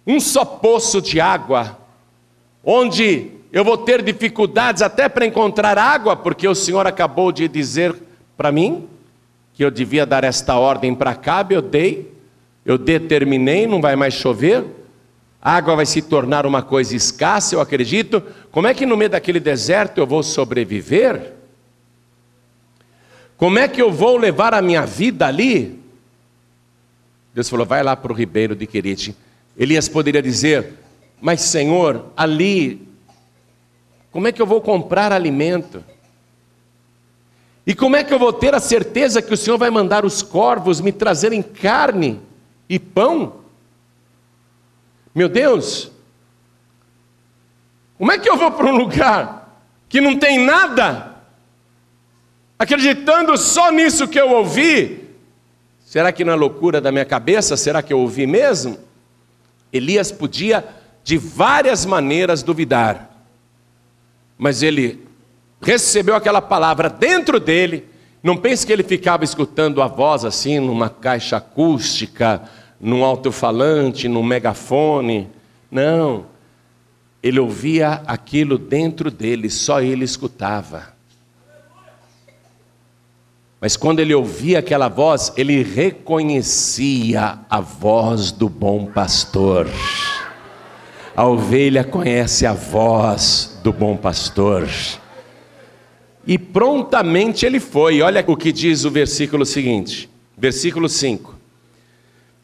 um 0.07 0.21
só 0.21 0.45
poço 0.45 1.01
de 1.01 1.21
água, 1.21 1.79
onde 2.63 3.38
eu 3.53 3.65
vou 3.65 3.79
ter 3.79 4.03
dificuldades 4.03 4.83
até 4.83 5.09
para 5.09 5.27
encontrar 5.27 5.79
água, 5.79 6.15
porque 6.15 6.47
o 6.47 6.55
Senhor 6.55 6.87
acabou 6.87 7.33
de 7.33 7.49
dizer 7.49 7.95
para 8.37 8.53
mim 8.53 8.87
que 9.55 9.65
eu 9.65 9.71
devia 9.71 10.05
dar 10.07 10.23
esta 10.23 10.57
ordem 10.57 10.95
para 10.95 11.15
cá, 11.15 11.45
eu 11.51 11.63
dei, 11.63 12.13
eu 12.65 12.79
determinei, 12.79 13.67
não 13.67 13.81
vai 13.81 13.97
mais 13.97 14.15
chover, 14.15 14.65
a 15.41 15.53
água 15.53 15.77
vai 15.77 15.87
se 15.87 16.03
tornar 16.03 16.45
uma 16.45 16.63
coisa 16.63 16.95
escassa, 16.95 17.55
eu 17.55 17.61
acredito. 17.61 18.23
Como 18.51 18.67
é 18.67 18.75
que 18.75 18.85
no 18.85 18.97
meio 18.97 19.11
daquele 19.11 19.41
deserto 19.41 19.99
eu 19.99 20.07
vou 20.07 20.23
sobreviver? 20.23 21.33
Como 23.37 23.59
é 23.59 23.69
que 23.69 23.81
eu 23.81 23.93
vou 23.93 24.17
levar 24.17 24.53
a 24.53 24.61
minha 24.61 24.85
vida 24.85 25.27
ali? 25.27 25.81
Deus 27.33 27.49
falou: 27.49 27.65
vai 27.65 27.85
lá 27.85 27.95
para 27.95 28.13
o 28.13 28.15
ribeiro 28.15 28.57
de 28.57 28.67
Querite. 28.67 29.17
Elias 29.57 29.89
poderia 29.89 30.21
dizer: 30.21 30.75
Mas 31.21 31.41
Senhor, 31.43 32.07
ali, 32.17 32.88
como 34.19 34.27
é 34.27 34.33
que 34.33 34.43
eu 34.43 34.47
vou 34.47 34.61
comprar 34.61 35.13
alimento? 35.13 35.85
E 37.65 37.73
como 37.73 37.95
é 37.95 38.03
que 38.03 38.13
eu 38.13 38.19
vou 38.19 38.33
ter 38.33 38.53
a 38.53 38.59
certeza 38.59 39.23
que 39.23 39.33
o 39.33 39.37
Senhor 39.37 39.57
vai 39.57 39.71
mandar 39.71 40.05
os 40.05 40.25
corvos 40.25 40.81
me 40.81 40.91
trazerem 40.91 41.41
carne 41.41 42.21
e 42.69 42.81
pão? 42.81 43.35
Meu 45.15 45.29
Deus, 45.29 45.93
como 47.97 48.11
é 48.11 48.19
que 48.19 48.29
eu 48.29 48.37
vou 48.37 48.51
para 48.51 48.67
um 48.67 48.77
lugar 48.77 49.57
que 49.89 50.01
não 50.01 50.19
tem 50.19 50.45
nada, 50.45 51.15
acreditando 52.59 53.39
só 53.39 53.71
nisso 53.71 54.09
que 54.09 54.21
eu 54.21 54.31
ouvi? 54.31 55.15
Será 55.87 56.11
que 56.11 56.25
não 56.25 56.33
é 56.33 56.37
loucura 56.37 56.81
da 56.81 56.91
minha 56.91 57.05
cabeça? 57.05 57.57
Será 57.57 57.85
que 57.85 57.93
eu 57.93 58.01
ouvi 58.01 58.27
mesmo? 58.27 58.81
Elias 59.73 60.11
podia 60.11 60.67
de 61.05 61.17
várias 61.17 61.87
maneiras 61.87 62.43
duvidar, 62.43 63.08
mas 64.39 64.63
ele 64.63 65.05
recebeu 65.61 66.15
aquela 66.15 66.41
palavra 66.41 66.89
dentro 66.89 67.41
dele. 67.41 67.85
Não 68.23 68.37
pense 68.37 68.65
que 68.65 68.73
ele 68.73 68.85
ficava 68.85 69.25
escutando 69.25 69.83
a 69.83 69.89
voz 69.89 70.25
assim 70.25 70.61
numa 70.61 70.89
caixa 70.89 71.37
acústica 71.37 72.49
num 72.81 73.05
alto-falante, 73.05 74.09
num 74.09 74.23
megafone. 74.23 75.29
Não. 75.71 76.27
Ele 77.23 77.41
ouvia 77.41 78.03
aquilo 78.07 78.57
dentro 78.57 79.11
dele, 79.11 79.51
só 79.51 79.81
ele 79.81 80.05
escutava. 80.05 80.97
Mas 83.61 83.77
quando 83.77 83.99
ele 83.99 84.15
ouvia 84.15 84.61
aquela 84.61 84.89
voz, 84.89 85.33
ele 85.37 85.65
reconhecia 85.65 87.41
a 87.51 87.61
voz 87.61 88.31
do 88.31 88.49
bom 88.49 88.87
pastor. 88.87 89.67
A 91.19 91.27
ovelha 91.27 91.83
conhece 91.83 92.47
a 92.47 92.53
voz 92.53 93.59
do 93.65 93.73
bom 93.73 93.97
pastor. 93.97 94.69
E 96.25 96.39
prontamente 96.39 97.45
ele 97.45 97.59
foi. 97.59 98.01
Olha 98.01 98.23
o 98.25 98.37
que 98.37 98.53
diz 98.53 98.85
o 98.85 98.91
versículo 98.93 99.45
seguinte, 99.45 100.09
versículo 100.37 100.89
5. 100.89 101.35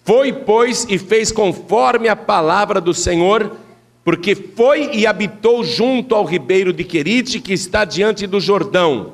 Foi, 0.02 0.32
pois, 0.32 0.88
e 0.90 0.98
fez 0.98 1.30
conforme 1.30 2.08
a 2.08 2.16
palavra 2.16 2.80
do 2.80 2.92
Senhor, 2.92 3.56
porque 4.04 4.34
foi 4.34 4.90
e 4.92 5.06
habitou 5.06 5.62
junto 5.62 6.12
ao 6.12 6.24
ribeiro 6.24 6.72
de 6.72 6.82
Querite, 6.82 7.38
que 7.38 7.52
está 7.52 7.84
diante 7.84 8.26
do 8.26 8.40
Jordão. 8.40 9.12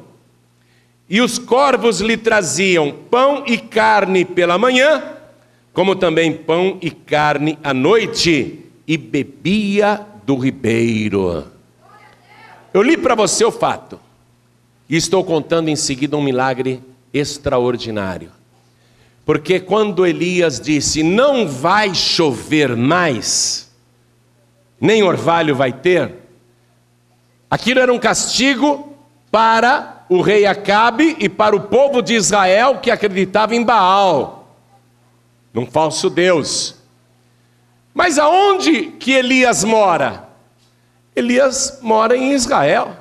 E 1.06 1.20
os 1.20 1.38
corvos 1.38 2.00
lhe 2.00 2.16
traziam 2.16 2.94
pão 3.10 3.44
e 3.46 3.58
carne 3.58 4.24
pela 4.24 4.56
manhã, 4.56 5.02
como 5.74 5.94
também 5.94 6.32
pão 6.32 6.78
e 6.80 6.90
carne 6.90 7.58
à 7.62 7.74
noite, 7.74 8.69
e 8.90 8.98
bebia 8.98 10.04
do 10.26 10.34
ribeiro. 10.36 11.46
Eu 12.74 12.82
li 12.82 12.96
para 12.96 13.14
você 13.14 13.44
o 13.44 13.52
fato, 13.52 14.00
e 14.88 14.96
estou 14.96 15.22
contando 15.22 15.68
em 15.68 15.76
seguida 15.76 16.16
um 16.16 16.20
milagre 16.20 16.82
extraordinário. 17.14 18.32
Porque 19.24 19.60
quando 19.60 20.04
Elias 20.04 20.58
disse: 20.60 21.04
Não 21.04 21.46
vai 21.46 21.94
chover 21.94 22.74
mais, 22.74 23.70
nem 24.80 25.04
orvalho 25.04 25.54
vai 25.54 25.72
ter, 25.72 26.12
aquilo 27.48 27.78
era 27.78 27.92
um 27.92 27.98
castigo 27.98 28.92
para 29.30 30.04
o 30.08 30.20
rei 30.20 30.46
Acabe 30.46 31.16
e 31.20 31.28
para 31.28 31.54
o 31.54 31.60
povo 31.60 32.02
de 32.02 32.14
Israel 32.14 32.78
que 32.78 32.90
acreditava 32.90 33.54
em 33.54 33.62
Baal, 33.62 34.52
num 35.54 35.64
falso 35.64 36.10
Deus. 36.10 36.79
Mas 38.00 38.18
aonde 38.18 38.92
que 38.92 39.12
Elias 39.12 39.62
mora? 39.62 40.26
Elias 41.14 41.80
mora 41.82 42.16
em 42.16 42.32
Israel. 42.32 42.96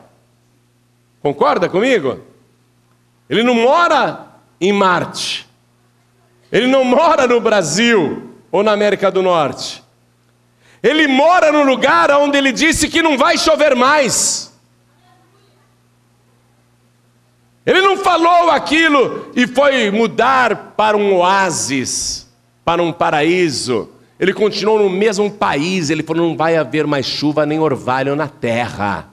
Concorda 1.22 1.70
comigo? 1.70 2.20
Ele 3.30 3.42
não 3.42 3.56
mora 3.56 4.28
em 4.60 4.74
Marte. 4.74 5.48
Ele 6.52 6.68
não 6.68 6.84
mora 6.84 7.26
no 7.26 7.40
Brasil 7.40 8.36
ou 8.52 8.62
na 8.62 8.74
América 8.74 9.10
do 9.10 9.22
Norte. 9.22 9.82
Ele 10.84 11.08
mora 11.08 11.50
no 11.50 11.64
lugar 11.64 12.12
onde 12.12 12.38
ele 12.38 12.52
disse 12.52 12.90
que 12.90 13.02
não 13.02 13.18
vai 13.18 13.38
chover 13.38 13.78
mais. 13.78 14.54
Ele 17.66 17.82
não 17.82 17.96
falou 17.96 18.52
aquilo 18.52 19.32
e 19.34 19.48
foi 19.48 19.90
mudar 19.92 20.74
para 20.76 20.98
um 20.98 21.16
oásis, 21.16 22.30
para 22.66 22.84
um 22.84 22.92
paraíso. 22.92 23.94
Ele 24.20 24.34
continuou 24.34 24.80
no 24.80 24.90
mesmo 24.90 25.32
país. 25.32 25.90
Ele 25.90 26.04
falou: 26.04 26.28
não 26.28 26.36
vai 26.36 26.58
haver 26.58 26.86
mais 26.86 27.06
chuva 27.06 27.46
nem 27.46 27.60
orvalho 27.60 28.16
na 28.16 28.28
terra. 28.28 29.10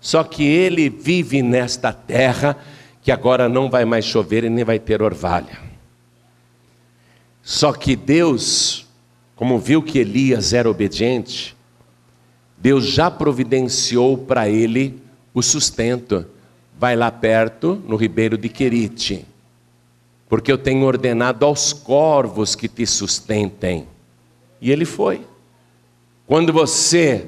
Só 0.00 0.22
que 0.22 0.44
ele 0.44 0.88
vive 0.88 1.42
nesta 1.42 1.92
terra 1.92 2.56
que 3.02 3.10
agora 3.10 3.48
não 3.48 3.68
vai 3.68 3.84
mais 3.84 4.04
chover 4.04 4.44
e 4.44 4.50
nem 4.50 4.64
vai 4.64 4.78
ter 4.78 5.02
orvalho. 5.02 5.66
Só 7.42 7.72
que 7.72 7.94
Deus, 7.94 8.86
como 9.34 9.58
viu 9.58 9.82
que 9.82 9.98
Elias 9.98 10.52
era 10.52 10.70
obediente, 10.70 11.56
Deus 12.56 12.86
já 12.86 13.10
providenciou 13.10 14.18
para 14.18 14.48
ele 14.48 15.00
o 15.32 15.42
sustento. 15.42 16.26
Vai 16.78 16.96
lá 16.96 17.10
perto, 17.10 17.82
no 17.86 17.96
ribeiro 17.96 18.36
de 18.36 18.48
Querite, 18.48 19.24
porque 20.28 20.50
eu 20.50 20.58
tenho 20.58 20.84
ordenado 20.84 21.44
aos 21.44 21.72
corvos 21.72 22.54
que 22.54 22.68
te 22.68 22.86
sustentem. 22.86 23.86
E 24.60 24.70
ele 24.70 24.84
foi. 24.84 25.26
Quando 26.26 26.52
você 26.52 27.26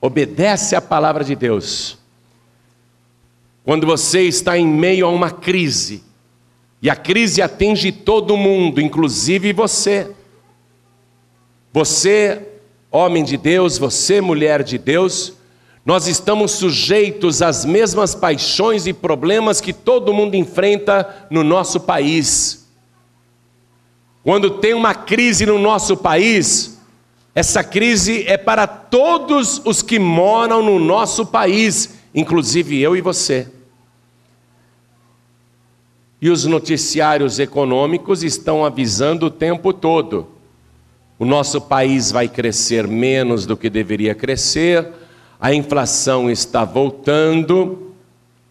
obedece 0.00 0.76
à 0.76 0.80
palavra 0.80 1.24
de 1.24 1.34
Deus, 1.34 1.98
quando 3.64 3.86
você 3.86 4.22
está 4.22 4.56
em 4.56 4.66
meio 4.66 5.06
a 5.06 5.10
uma 5.10 5.30
crise, 5.30 6.02
E 6.82 6.88
a 6.88 6.96
crise 6.96 7.42
atinge 7.42 7.92
todo 7.92 8.36
mundo, 8.36 8.80
inclusive 8.80 9.52
você. 9.52 10.10
Você, 11.72 12.48
homem 12.90 13.22
de 13.22 13.36
Deus, 13.36 13.76
você, 13.76 14.20
mulher 14.20 14.62
de 14.62 14.78
Deus, 14.78 15.34
nós 15.84 16.06
estamos 16.06 16.52
sujeitos 16.52 17.42
às 17.42 17.64
mesmas 17.64 18.14
paixões 18.14 18.86
e 18.86 18.92
problemas 18.92 19.60
que 19.60 19.72
todo 19.72 20.14
mundo 20.14 20.34
enfrenta 20.36 21.26
no 21.30 21.44
nosso 21.44 21.80
país. 21.80 22.66
Quando 24.22 24.50
tem 24.50 24.74
uma 24.74 24.94
crise 24.94 25.46
no 25.46 25.58
nosso 25.58 25.96
país, 25.96 26.78
essa 27.34 27.64
crise 27.64 28.24
é 28.26 28.36
para 28.36 28.66
todos 28.66 29.62
os 29.64 29.82
que 29.82 29.98
moram 29.98 30.62
no 30.62 30.78
nosso 30.78 31.24
país, 31.24 31.98
inclusive 32.14 32.80
eu 32.80 32.96
e 32.96 33.00
você. 33.00 33.48
E 36.20 36.28
os 36.28 36.44
noticiários 36.44 37.38
econômicos 37.38 38.22
estão 38.22 38.62
avisando 38.64 39.26
o 39.26 39.30
tempo 39.30 39.72
todo: 39.72 40.28
o 41.18 41.24
nosso 41.24 41.60
país 41.60 42.10
vai 42.10 42.28
crescer 42.28 42.86
menos 42.86 43.46
do 43.46 43.56
que 43.56 43.70
deveria 43.70 44.14
crescer, 44.14 44.86
a 45.40 45.54
inflação 45.54 46.30
está 46.30 46.62
voltando, 46.62 47.94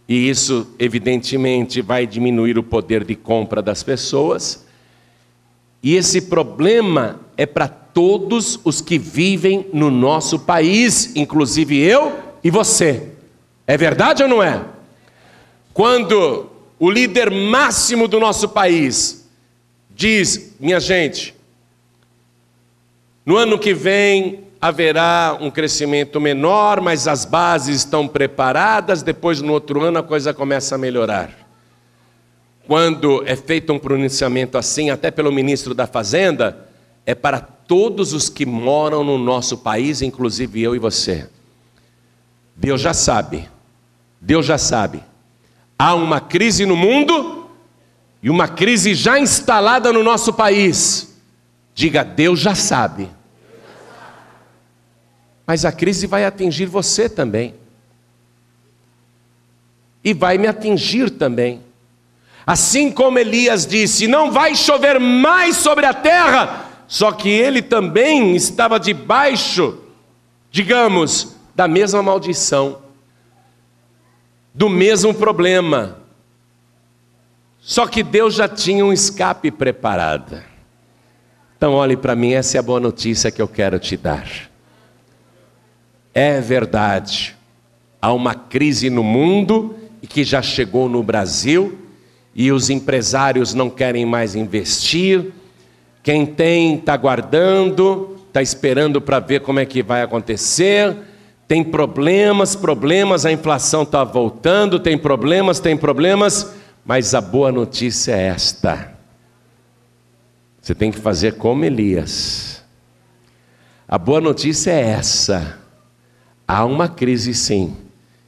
e 0.08 0.30
isso, 0.30 0.68
evidentemente, 0.80 1.80
vai 1.80 2.08
diminuir 2.08 2.58
o 2.58 2.64
poder 2.64 3.04
de 3.04 3.16
compra 3.16 3.62
das 3.62 3.84
pessoas. 3.84 4.68
E 5.82 5.96
esse 5.96 6.22
problema 6.22 7.20
é 7.38 7.46
para 7.46 7.68
todos 7.68 8.60
os 8.64 8.82
que 8.82 8.98
vivem 8.98 9.68
no 9.74 9.90
nosso 9.90 10.40
país, 10.40 11.16
inclusive 11.16 11.78
eu 11.78 12.18
e 12.44 12.52
você. 12.52 13.10
É 13.66 13.78
verdade 13.78 14.24
ou 14.24 14.30
não 14.30 14.44
é? 14.44 14.64
Quando 15.74 16.50
o 16.78 16.90
líder 16.90 17.32
máximo 17.32 18.08
do 18.08 18.20
nosso 18.20 18.50
país 18.50 19.30
diz: 19.90 20.56
minha 20.60 20.80
gente, 20.80 21.36
no 23.26 23.38
ano 23.38 23.60
que 23.60 23.74
vem 23.74 24.44
haverá 24.62 25.38
um 25.40 25.50
crescimento 25.50 26.20
menor, 26.20 26.82
mas 26.82 27.08
as 27.08 27.24
bases 27.24 27.78
estão 27.78 28.08
preparadas, 28.08 29.02
depois 29.02 29.42
no 29.42 29.54
outro 29.54 29.82
ano 29.82 30.00
a 30.00 30.04
coisa 30.04 30.34
começa 30.34 30.76
a 30.76 30.78
melhorar. 30.78 31.49
Quando 32.70 33.24
é 33.26 33.36
feito 33.36 33.74
um 33.74 33.80
pronunciamento 33.80 34.56
assim, 34.56 34.92
até 34.92 35.10
pelo 35.10 35.32
ministro 35.32 35.74
da 35.74 35.88
Fazenda, 35.88 36.70
é 37.04 37.16
para 37.16 37.40
todos 37.40 38.14
os 38.14 38.30
que 38.30 38.46
moram 38.46 39.04
no 39.04 39.18
nosso 39.18 39.58
país, 39.58 40.04
inclusive 40.04 40.62
eu 40.62 40.76
e 40.76 40.78
você. 40.78 41.28
Deus 42.56 42.80
já 42.80 42.94
sabe, 42.94 43.50
Deus 44.22 44.46
já 44.46 44.60
sabe. 44.60 45.04
Há 45.80 45.96
uma 45.96 46.22
crise 46.22 46.64
no 46.64 46.78
mundo 46.78 47.50
e 48.22 48.30
uma 48.30 48.48
crise 48.48 48.94
já 48.94 49.18
instalada 49.18 49.92
no 49.92 50.04
nosso 50.04 50.32
país. 50.32 51.20
Diga, 51.74 52.04
Deus 52.04 52.40
já 52.40 52.54
sabe. 52.54 53.10
Mas 55.48 55.66
a 55.66 55.72
crise 55.72 56.06
vai 56.06 56.24
atingir 56.24 56.68
você 56.68 57.10
também. 57.10 57.56
E 60.04 60.14
vai 60.14 60.38
me 60.38 60.46
atingir 60.46 61.10
também. 61.10 61.68
Assim 62.50 62.92
como 62.92 63.20
Elias 63.20 63.68
disse: 63.68 64.08
Não 64.08 64.32
vai 64.32 64.56
chover 64.56 65.00
mais 65.00 65.56
sobre 65.56 65.86
a 65.86 65.94
terra, 65.94 66.66
só 66.88 67.12
que 67.12 67.30
ele 67.30 67.62
também 67.62 68.36
estava 68.36 68.80
debaixo, 68.80 69.78
digamos, 70.50 71.36
da 71.54 71.68
mesma 71.68 72.02
maldição, 72.02 72.80
do 74.52 74.68
mesmo 74.68 75.14
problema. 75.14 76.00
Só 77.60 77.86
que 77.86 78.02
Deus 78.02 78.34
já 78.34 78.48
tinha 78.48 78.84
um 78.84 78.92
escape 78.92 79.52
preparado. 79.52 80.42
Então, 81.56 81.74
olhe 81.74 81.96
para 81.96 82.16
mim, 82.16 82.34
essa 82.34 82.58
é 82.58 82.60
a 82.60 82.64
boa 82.64 82.80
notícia 82.80 83.30
que 83.30 83.44
eu 83.44 83.48
quero 83.48 83.78
te 83.78 83.96
dar. 83.96 84.28
É 86.16 86.42
verdade, 86.42 87.38
há 88.02 88.12
uma 88.12 88.34
crise 88.34 88.90
no 88.90 89.04
mundo 89.04 89.76
e 90.02 90.08
que 90.08 90.24
já 90.24 90.42
chegou 90.42 90.90
no 90.90 91.04
Brasil, 91.04 91.89
e 92.36 92.52
os 92.52 92.70
empresários 92.70 93.54
não 93.54 93.70
querem 93.70 94.06
mais 94.06 94.36
investir. 94.36 95.32
Quem 96.04 96.26
tem 96.26 96.76
está 96.76 96.96
guardando, 96.96 98.18
está 98.28 98.42
esperando 98.42 99.02
para 99.02 99.20
ver 99.20 99.42
como 99.42 99.60
é 99.60 99.66
que 99.66 99.84
vai 99.84 100.02
acontecer. 100.02 100.96
Tem 101.48 101.64
problemas, 101.64 102.56
problemas, 102.56 103.26
a 103.26 103.32
inflação 103.32 103.84
está 103.84 104.04
voltando, 104.04 104.80
tem 104.80 104.98
problemas, 104.98 105.60
tem 105.60 105.76
problemas, 105.76 106.54
mas 106.86 107.14
a 107.14 107.22
boa 107.22 107.52
notícia 107.52 108.14
é 108.14 108.28
esta: 108.28 108.94
você 110.62 110.76
tem 110.76 110.92
que 110.92 111.00
fazer 111.00 111.36
como 111.36 111.66
Elias. 111.66 112.64
A 113.88 113.98
boa 113.98 114.22
notícia 114.22 114.72
é 114.72 114.82
essa 114.82 115.60
Há 116.52 116.66
uma 116.66 116.88
crise 116.88 117.32
sim, 117.36 117.78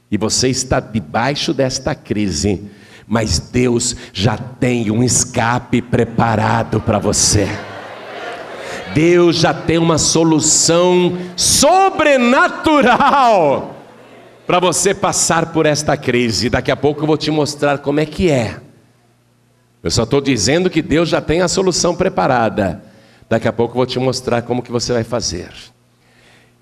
e 0.08 0.16
você 0.16 0.48
está 0.48 0.78
debaixo 0.78 1.52
desta 1.52 1.92
crise, 1.92 2.70
mas 3.12 3.38
Deus 3.38 3.94
já 4.10 4.38
tem 4.38 4.90
um 4.90 5.04
escape 5.04 5.82
preparado 5.82 6.80
para 6.80 6.98
você. 6.98 7.46
Deus 8.94 9.36
já 9.36 9.52
tem 9.52 9.76
uma 9.76 9.98
solução 9.98 11.18
sobrenatural 11.36 13.76
para 14.46 14.58
você 14.58 14.94
passar 14.94 15.52
por 15.52 15.66
esta 15.66 15.94
crise. 15.94 16.48
Daqui 16.48 16.70
a 16.70 16.76
pouco 16.76 17.02
eu 17.02 17.06
vou 17.06 17.18
te 17.18 17.30
mostrar 17.30 17.80
como 17.80 18.00
é 18.00 18.06
que 18.06 18.30
é. 18.30 18.58
Eu 19.82 19.90
só 19.90 20.04
estou 20.04 20.22
dizendo 20.22 20.70
que 20.70 20.80
Deus 20.80 21.10
já 21.10 21.20
tem 21.20 21.42
a 21.42 21.48
solução 21.48 21.94
preparada. 21.94 22.82
Daqui 23.28 23.46
a 23.46 23.52
pouco 23.52 23.72
eu 23.72 23.76
vou 23.76 23.84
te 23.84 23.98
mostrar 23.98 24.40
como 24.40 24.62
que 24.62 24.72
você 24.72 24.90
vai 24.90 25.04
fazer. 25.04 25.50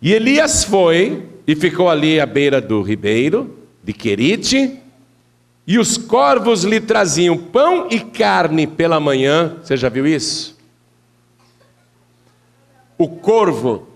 E 0.03 0.13
Elias 0.13 0.65
foi 0.65 1.29
e 1.47 1.55
ficou 1.55 1.89
ali 1.89 2.21
à 2.21 2.27
beira 2.27 2.61
do 2.61 2.83
ribeiro 2.83 3.57
de 3.85 3.93
Querite, 3.93 4.80
e 5.67 5.79
os 5.79 5.97
corvos 5.97 6.65
lhe 6.65 6.81
traziam 6.81 7.37
pão 7.37 7.89
e 7.91 8.01
carne 8.01 8.67
pela 8.67 8.99
manhã. 8.99 9.57
Você 9.63 9.77
já 9.77 9.89
viu 9.89 10.07
isso? 10.07 10.59
O 12.99 13.09
corvo, 13.09 13.89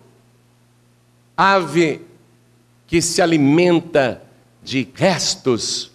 ave 1.36 2.00
que 2.86 3.02
se 3.02 3.20
alimenta 3.20 4.22
de 4.62 4.88
restos 4.94 5.90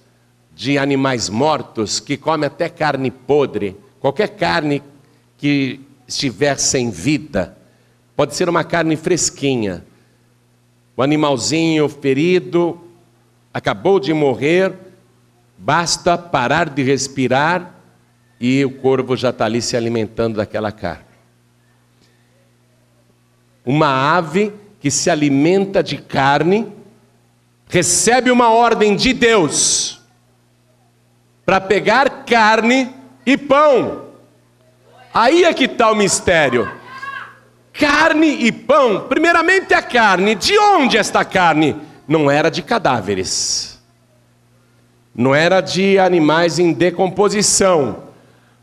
de 0.53 0.77
animais 0.77 1.29
mortos, 1.29 1.99
que 1.99 2.17
come 2.17 2.45
até 2.45 2.67
carne 2.67 3.09
podre, 3.09 3.77
qualquer 3.99 4.27
carne 4.35 4.83
que 5.37 5.79
estiver 6.05 6.59
sem 6.59 6.91
vida, 6.91 7.57
pode 8.15 8.35
ser 8.35 8.49
uma 8.49 8.63
carne 8.65 8.97
fresquinha, 8.97 9.85
o 10.97 11.01
animalzinho 11.01 11.87
ferido 11.87 12.77
acabou 13.53 14.01
de 14.01 14.13
morrer, 14.13 14.73
basta 15.59 16.17
parar 16.17 16.69
de 16.69 16.81
respirar 16.81 17.75
e 18.39 18.63
o 18.63 18.71
corvo 18.71 19.15
já 19.15 19.29
está 19.29 19.45
ali 19.45 19.61
se 19.61 19.75
alimentando 19.75 20.37
daquela 20.37 20.71
carne. 20.71 21.03
Uma 23.65 24.15
ave 24.17 24.53
que 24.79 24.89
se 24.89 25.09
alimenta 25.09 25.83
de 25.83 25.97
carne 25.97 26.73
recebe 27.67 28.31
uma 28.31 28.49
ordem 28.49 28.95
de 28.95 29.13
Deus 29.13 30.01
para 31.45 31.59
pegar 31.59 32.23
carne 32.25 32.89
e 33.25 33.37
pão. 33.37 34.05
Aí 35.13 35.43
é 35.43 35.53
que 35.53 35.65
está 35.65 35.91
o 35.91 35.95
mistério 35.95 36.79
carne 37.79 38.45
e 38.45 38.51
pão. 38.51 39.07
Primeiramente 39.07 39.73
a 39.73 39.81
carne. 39.81 40.35
De 40.35 40.59
onde 40.59 40.97
esta 40.97 41.23
carne? 41.23 41.77
Não 42.05 42.29
era 42.29 42.51
de 42.51 42.61
cadáveres. 42.61 43.78
Não 45.19 45.35
era 45.35 45.59
de 45.59 45.99
animais 45.99 46.59
em 46.59 46.71
decomposição. 46.71 48.03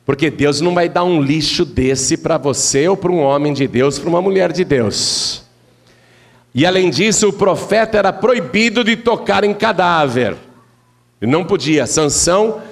Porque 0.06 0.30
Deus 0.30 0.58
não 0.62 0.72
vai 0.72 0.88
dar 0.88 1.04
um 1.04 1.20
lixo 1.20 1.66
desse 1.66 2.16
para 2.16 2.38
você 2.38 2.88
ou 2.88 2.96
para 2.96 3.12
um 3.12 3.20
homem 3.20 3.52
de 3.52 3.68
Deus, 3.68 3.98
para 3.98 4.08
uma 4.08 4.22
mulher 4.22 4.50
de 4.52 4.64
Deus. 4.64 5.44
E 6.54 6.64
além 6.64 6.88
disso, 6.88 7.28
o 7.28 7.32
profeta 7.34 7.98
era 7.98 8.10
proibido 8.10 8.82
de 8.82 8.96
tocar 8.96 9.44
em 9.44 9.52
cadáver. 9.52 10.34
Ele 11.20 11.30
não 11.30 11.44
podia. 11.44 11.86
Sansão 11.86 12.62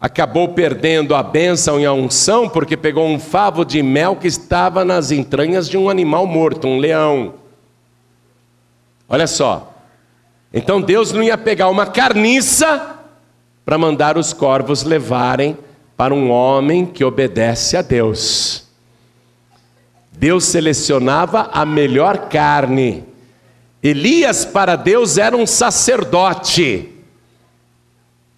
acabou 0.00 0.48
perdendo 0.48 1.14
a 1.14 1.22
bênção 1.22 1.78
e 1.78 1.86
a 1.86 1.92
unção 1.92 2.48
porque 2.48 2.76
pegou 2.76 3.06
um 3.06 3.20
favo 3.20 3.64
de 3.64 3.84
mel 3.84 4.16
que 4.16 4.26
estava 4.26 4.84
nas 4.84 5.12
entranhas 5.12 5.68
de 5.68 5.78
um 5.78 5.88
animal 5.88 6.26
morto, 6.26 6.66
um 6.66 6.78
leão. 6.78 7.34
Olha 9.08 9.28
só. 9.28 9.72
Então 10.52 10.80
Deus 10.80 11.12
não 11.12 11.22
ia 11.22 11.38
pegar 11.38 11.68
uma 11.68 11.86
carniça 11.86 12.97
para 13.68 13.76
mandar 13.76 14.16
os 14.16 14.32
corvos 14.32 14.82
levarem 14.82 15.54
para 15.94 16.14
um 16.14 16.30
homem 16.30 16.86
que 16.86 17.04
obedece 17.04 17.76
a 17.76 17.82
Deus. 17.82 18.66
Deus 20.10 20.46
selecionava 20.46 21.50
a 21.52 21.66
melhor 21.66 22.30
carne. 22.30 23.04
Elias 23.82 24.46
para 24.46 24.74
Deus 24.74 25.18
era 25.18 25.36
um 25.36 25.44
sacerdote. 25.44 26.94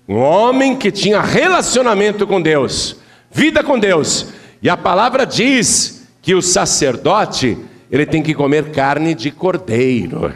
Um 0.09 0.17
homem 0.17 0.77
que 0.77 0.91
tinha 0.91 1.21
relacionamento 1.21 2.27
com 2.27 2.43
Deus. 2.43 2.97
vida 3.31 3.63
com 3.63 3.79
Deus. 3.79 4.33
E 4.61 4.69
a 4.69 4.77
palavra 4.77 5.25
diz 5.25 6.09
que 6.21 6.35
o 6.35 6.43
sacerdote, 6.43 7.57
ele 7.89 8.05
tem 8.05 8.21
que 8.21 8.35
comer 8.35 8.73
carne 8.73 9.15
de 9.15 9.31
cordeiro. 9.31 10.35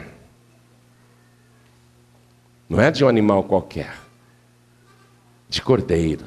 Não 2.69 2.81
é 2.81 2.93
de 2.93 3.05
um 3.05 3.09
animal 3.09 3.43
qualquer, 3.43 4.04
de 5.55 5.63
cordeiro. 5.63 6.25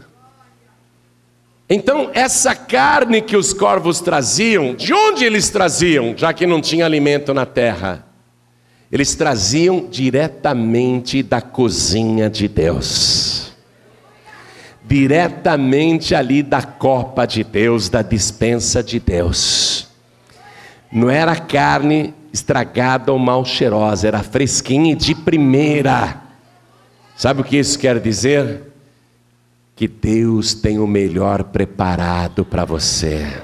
Então, 1.69 2.09
essa 2.13 2.55
carne 2.55 3.21
que 3.21 3.35
os 3.35 3.53
corvos 3.53 3.99
traziam, 3.99 4.73
de 4.73 4.93
onde 4.93 5.25
eles 5.25 5.49
traziam, 5.49 6.15
já 6.15 6.31
que 6.31 6.47
não 6.47 6.61
tinha 6.61 6.85
alimento 6.85 7.33
na 7.33 7.45
terra? 7.45 8.05
Eles 8.89 9.15
traziam 9.15 9.85
diretamente 9.91 11.21
da 11.21 11.41
cozinha 11.41 12.29
de 12.29 12.47
Deus, 12.47 13.51
diretamente 14.85 16.15
ali 16.15 16.41
da 16.41 16.61
copa 16.61 17.25
de 17.25 17.43
Deus, 17.43 17.89
da 17.89 18.01
dispensa 18.01 18.81
de 18.81 18.97
Deus. 18.97 19.89
Não 20.89 21.09
era 21.09 21.35
carne 21.35 22.13
estragada 22.31 23.11
ou 23.11 23.19
mal 23.19 23.43
cheirosa, 23.43 24.07
era 24.07 24.23
fresquinha 24.23 24.93
e 24.93 24.95
de 24.95 25.13
primeira. 25.13 26.21
Sabe 27.17 27.41
o 27.41 27.43
que 27.43 27.57
isso 27.57 27.77
quer 27.77 27.99
dizer? 27.99 28.66
Que 29.77 29.87
Deus 29.87 30.53
tem 30.53 30.77
o 30.77 30.85
melhor 30.85 31.43
preparado 31.45 32.43
para 32.43 32.65
você. 32.65 33.41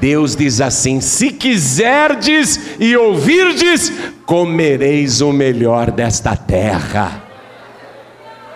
Deus 0.00 0.34
diz 0.34 0.60
assim: 0.60 1.00
se 1.00 1.30
quiserdes 1.30 2.80
e 2.80 2.96
ouvirdes, 2.96 3.92
comereis 4.26 5.20
o 5.20 5.32
melhor 5.32 5.92
desta 5.92 6.34
terra. 6.34 7.22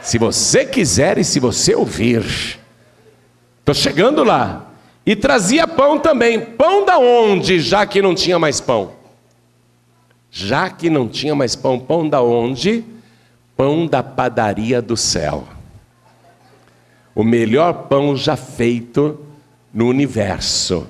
Se 0.01 0.18
você 0.18 0.64
quiser 0.64 1.18
e 1.18 1.24
se 1.24 1.39
você 1.39 1.76
ouvir, 1.76 2.24
estou 3.61 3.74
chegando 3.74 4.24
lá. 4.24 4.64
E 5.07 5.14
trazia 5.14 5.68
pão 5.68 6.01
também. 6.01 6.41
Pão 6.41 6.84
da 6.84 6.99
onde, 6.99 7.61
já 7.61 7.86
que 7.86 8.03
não 8.03 8.16
tinha 8.16 8.39
mais 8.39 8.61
pão? 8.61 8.93
Já 10.30 10.68
que 10.68 10.91
não 10.91 11.07
tinha 11.07 11.36
mais 11.36 11.55
pão, 11.55 11.78
pão 11.78 12.09
da 12.09 12.20
onde? 12.20 12.84
pão 13.59 13.89
da 13.89 14.05
padaria 14.05 14.80
do 14.80 14.97
céu. 14.97 15.43
O 17.18 17.24
melhor 17.24 17.88
pão 17.88 18.16
já 18.16 18.36
feito 18.36 19.18
no 19.74 19.88
universo. 19.88 20.86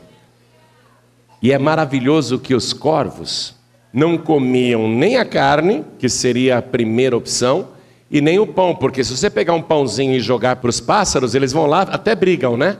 E 1.40 1.50
é 1.50 1.58
maravilhoso 1.58 2.38
que 2.38 2.54
os 2.54 2.74
corvos 2.74 3.54
não 3.90 4.18
comiam 4.18 4.86
nem 4.86 5.16
a 5.16 5.24
carne, 5.24 5.86
que 5.98 6.06
seria 6.06 6.58
a 6.58 6.62
primeira 6.62 7.16
opção, 7.16 7.68
e 8.10 8.20
nem 8.20 8.38
o 8.38 8.46
pão, 8.46 8.74
porque 8.74 9.02
se 9.02 9.16
você 9.16 9.30
pegar 9.30 9.54
um 9.54 9.62
pãozinho 9.62 10.12
e 10.12 10.20
jogar 10.20 10.56
para 10.56 10.68
os 10.68 10.80
pássaros, 10.80 11.34
eles 11.34 11.50
vão 11.50 11.64
lá, 11.64 11.80
até 11.80 12.14
brigam, 12.14 12.58
né? 12.58 12.76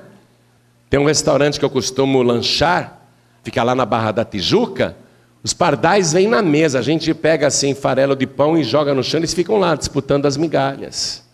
Tem 0.91 1.01
um 1.01 1.07
restaurante 1.07 1.59
que 1.59 1.65
eu 1.65 1.71
costumo 1.71 2.21
lanchar, 2.21 3.01
fica 3.43 3.63
lá 3.63 3.75
na 3.75 3.87
Barra 3.87 4.13
da 4.13 4.27
Tijuca, 4.27 4.95
os 5.43 5.55
pardais 5.55 6.13
vêm 6.13 6.29
na 6.29 6.43
mesa, 6.43 6.81
a 6.81 6.83
gente 6.83 7.15
pega 7.15 7.47
assim 7.47 7.75
farelo 7.75 8.15
de 8.15 8.27
pão 8.27 8.59
e 8.59 8.63
joga 8.63 8.93
no 8.93 9.03
chão, 9.03 9.21
eles 9.21 9.33
ficam 9.33 9.57
lá 9.57 9.75
disputando 9.75 10.27
as 10.27 10.37
migalhas. 10.37 11.27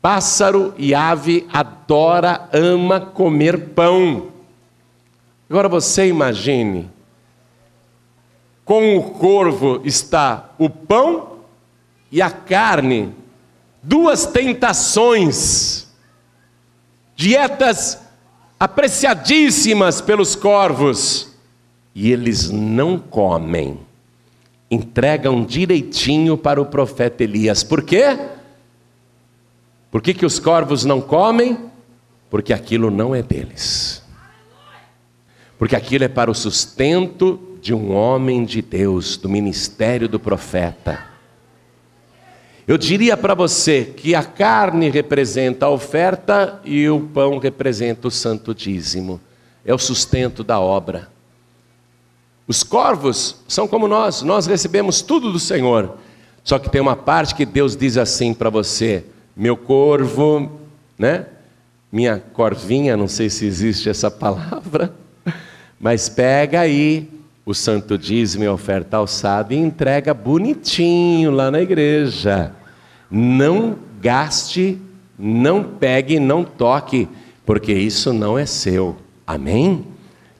Pássaro 0.00 0.74
e 0.78 0.94
ave 0.94 1.46
adora, 1.52 2.48
ama 2.52 3.00
comer 3.00 3.70
pão. 3.70 4.28
Agora 5.50 5.68
você 5.68 6.06
imagine, 6.06 6.90
com 8.64 8.96
o 8.96 9.02
corvo 9.10 9.80
está 9.84 10.50
o 10.58 10.68
pão 10.68 11.38
e 12.12 12.22
a 12.22 12.30
carne, 12.30 13.14
duas 13.82 14.26
tentações, 14.26 15.88
dietas 17.16 17.98
apreciadíssimas 18.60 20.00
pelos 20.00 20.36
corvos 20.36 21.34
e 21.94 22.12
eles 22.12 22.50
não 22.50 22.98
comem. 22.98 23.80
Entregam 24.70 25.44
direitinho 25.44 26.36
para 26.36 26.60
o 26.60 26.66
profeta 26.66 27.24
Elias. 27.24 27.64
Por 27.64 27.82
quê? 27.82 28.18
Por 29.90 30.02
que, 30.02 30.12
que 30.12 30.26
os 30.26 30.38
corvos 30.38 30.84
não 30.84 31.00
comem? 31.00 31.58
Porque 32.30 32.52
aquilo 32.52 32.90
não 32.90 33.14
é 33.14 33.22
deles. 33.22 34.02
Porque 35.58 35.74
aquilo 35.74 36.04
é 36.04 36.08
para 36.08 36.30
o 36.30 36.34
sustento 36.34 37.40
de 37.60 37.74
um 37.74 37.92
homem 37.92 38.44
de 38.44 38.62
Deus, 38.62 39.16
do 39.16 39.28
ministério 39.28 40.08
do 40.08 40.20
profeta. 40.20 41.06
Eu 42.66 42.76
diria 42.76 43.16
para 43.16 43.34
você 43.34 43.82
que 43.82 44.14
a 44.14 44.22
carne 44.22 44.90
representa 44.90 45.66
a 45.66 45.70
oferta 45.70 46.60
e 46.64 46.88
o 46.88 47.00
pão 47.00 47.38
representa 47.38 48.08
o 48.08 48.10
santo 48.10 48.54
dízimo. 48.54 49.18
É 49.64 49.72
o 49.72 49.78
sustento 49.78 50.44
da 50.44 50.60
obra. 50.60 51.08
Os 52.46 52.62
corvos 52.62 53.36
são 53.48 53.66
como 53.66 53.88
nós, 53.88 54.22
nós 54.22 54.46
recebemos 54.46 55.00
tudo 55.00 55.32
do 55.32 55.38
Senhor. 55.38 55.96
Só 56.44 56.58
que 56.58 56.70
tem 56.70 56.80
uma 56.80 56.96
parte 56.96 57.34
que 57.34 57.44
Deus 57.44 57.74
diz 57.74 57.96
assim 57.96 58.32
para 58.32 58.50
você: 58.50 59.04
meu 59.38 59.56
corvo, 59.56 60.50
né? 60.98 61.26
Minha 61.92 62.18
corvinha, 62.18 62.96
não 62.96 63.06
sei 63.06 63.30
se 63.30 63.46
existe 63.46 63.88
essa 63.88 64.10
palavra, 64.10 64.92
mas 65.80 66.08
pega 66.08 66.60
aí 66.60 67.08
o 67.46 67.54
santo 67.54 67.96
dízimo 67.96 68.42
e 68.42 68.48
oferta 68.48 68.96
alçada 68.96 69.54
e 69.54 69.56
entrega 69.56 70.12
bonitinho 70.12 71.30
lá 71.30 71.52
na 71.52 71.62
igreja. 71.62 72.52
Não 73.08 73.78
gaste, 74.02 74.76
não 75.16 75.62
pegue, 75.62 76.18
não 76.18 76.42
toque, 76.42 77.08
porque 77.46 77.72
isso 77.72 78.12
não 78.12 78.36
é 78.36 78.44
seu. 78.44 78.96
Amém? 79.24 79.86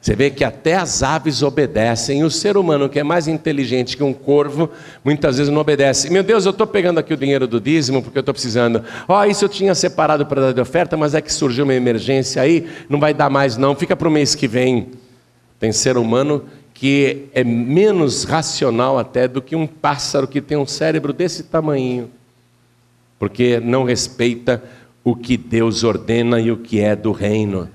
Você 0.01 0.15
vê 0.15 0.29
que 0.29 0.45
até 0.45 0.75
as 0.75 1.03
aves 1.03 1.43
obedecem, 1.43 2.23
o 2.23 2.31
ser 2.31 2.55
humano, 2.55 2.87
que 2.87 2.99
é 2.99 3.03
mais 3.03 3.27
inteligente 3.27 3.97
que 3.97 4.03
um 4.03 4.13
corvo, 4.13 4.69
muitas 5.03 5.37
vezes 5.37 5.51
não 5.51 5.59
obedece. 5.59 6.09
Meu 6.09 6.23
Deus, 6.23 6.45
eu 6.45 6.51
estou 6.51 6.65
pegando 6.65 6.99
aqui 6.99 7.13
o 7.13 7.17
dinheiro 7.17 7.45
do 7.45 7.59
dízimo 7.59 8.01
porque 8.01 8.17
eu 8.17 8.21
estou 8.21 8.33
precisando. 8.33 8.81
Ó, 9.07 9.19
oh, 9.19 9.25
isso 9.25 9.43
eu 9.43 9.49
tinha 9.49 9.75
separado 9.75 10.25
para 10.25 10.41
dar 10.41 10.53
de 10.53 10.61
oferta, 10.61 10.95
mas 10.95 11.13
é 11.13 11.21
que 11.21 11.31
surgiu 11.31 11.65
uma 11.65 11.73
emergência 11.73 12.41
aí, 12.41 12.69
não 12.87 12.97
vai 12.97 13.13
dar 13.13 13.29
mais 13.29 13.57
não, 13.57 13.75
fica 13.75 13.93
para 13.93 14.07
o 14.07 14.11
mês 14.11 14.35
que 14.35 14.47
vem. 14.47 14.87
Tem 15.59 15.73
ser 15.73 15.97
humano 15.97 16.45
que 16.73 17.25
é 17.33 17.43
menos 17.43 18.23
racional 18.23 18.97
até 18.97 19.27
do 19.27 19.41
que 19.41 19.53
um 19.53 19.67
pássaro 19.67 20.29
que 20.29 20.39
tem 20.39 20.57
um 20.57 20.65
cérebro 20.65 21.11
desse 21.11 21.43
tamanho, 21.43 22.09
porque 23.19 23.59
não 23.59 23.83
respeita 23.83 24.63
o 25.03 25.13
que 25.13 25.35
Deus 25.35 25.83
ordena 25.83 26.39
e 26.39 26.49
o 26.49 26.55
que 26.55 26.79
é 26.79 26.95
do 26.95 27.11
reino. 27.11 27.69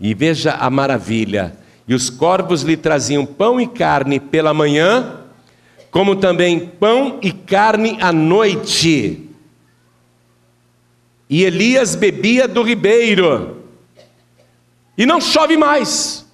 E 0.00 0.14
veja 0.14 0.52
a 0.52 0.70
maravilha 0.70 1.52
e 1.88 1.94
os 1.94 2.10
corvos 2.10 2.62
lhe 2.62 2.76
traziam 2.76 3.24
pão 3.24 3.60
e 3.60 3.66
carne 3.66 4.18
pela 4.18 4.52
manhã, 4.52 5.20
como 5.90 6.16
também 6.16 6.58
pão 6.60 7.18
e 7.22 7.30
carne 7.30 7.96
à 8.00 8.12
noite. 8.12 9.28
E 11.28 11.42
Elias 11.42 11.94
bebia 11.94 12.46
do 12.48 12.62
ribeiro. 12.62 13.64
E 14.98 15.06
não 15.06 15.20
chove 15.20 15.56
mais. 15.56 16.26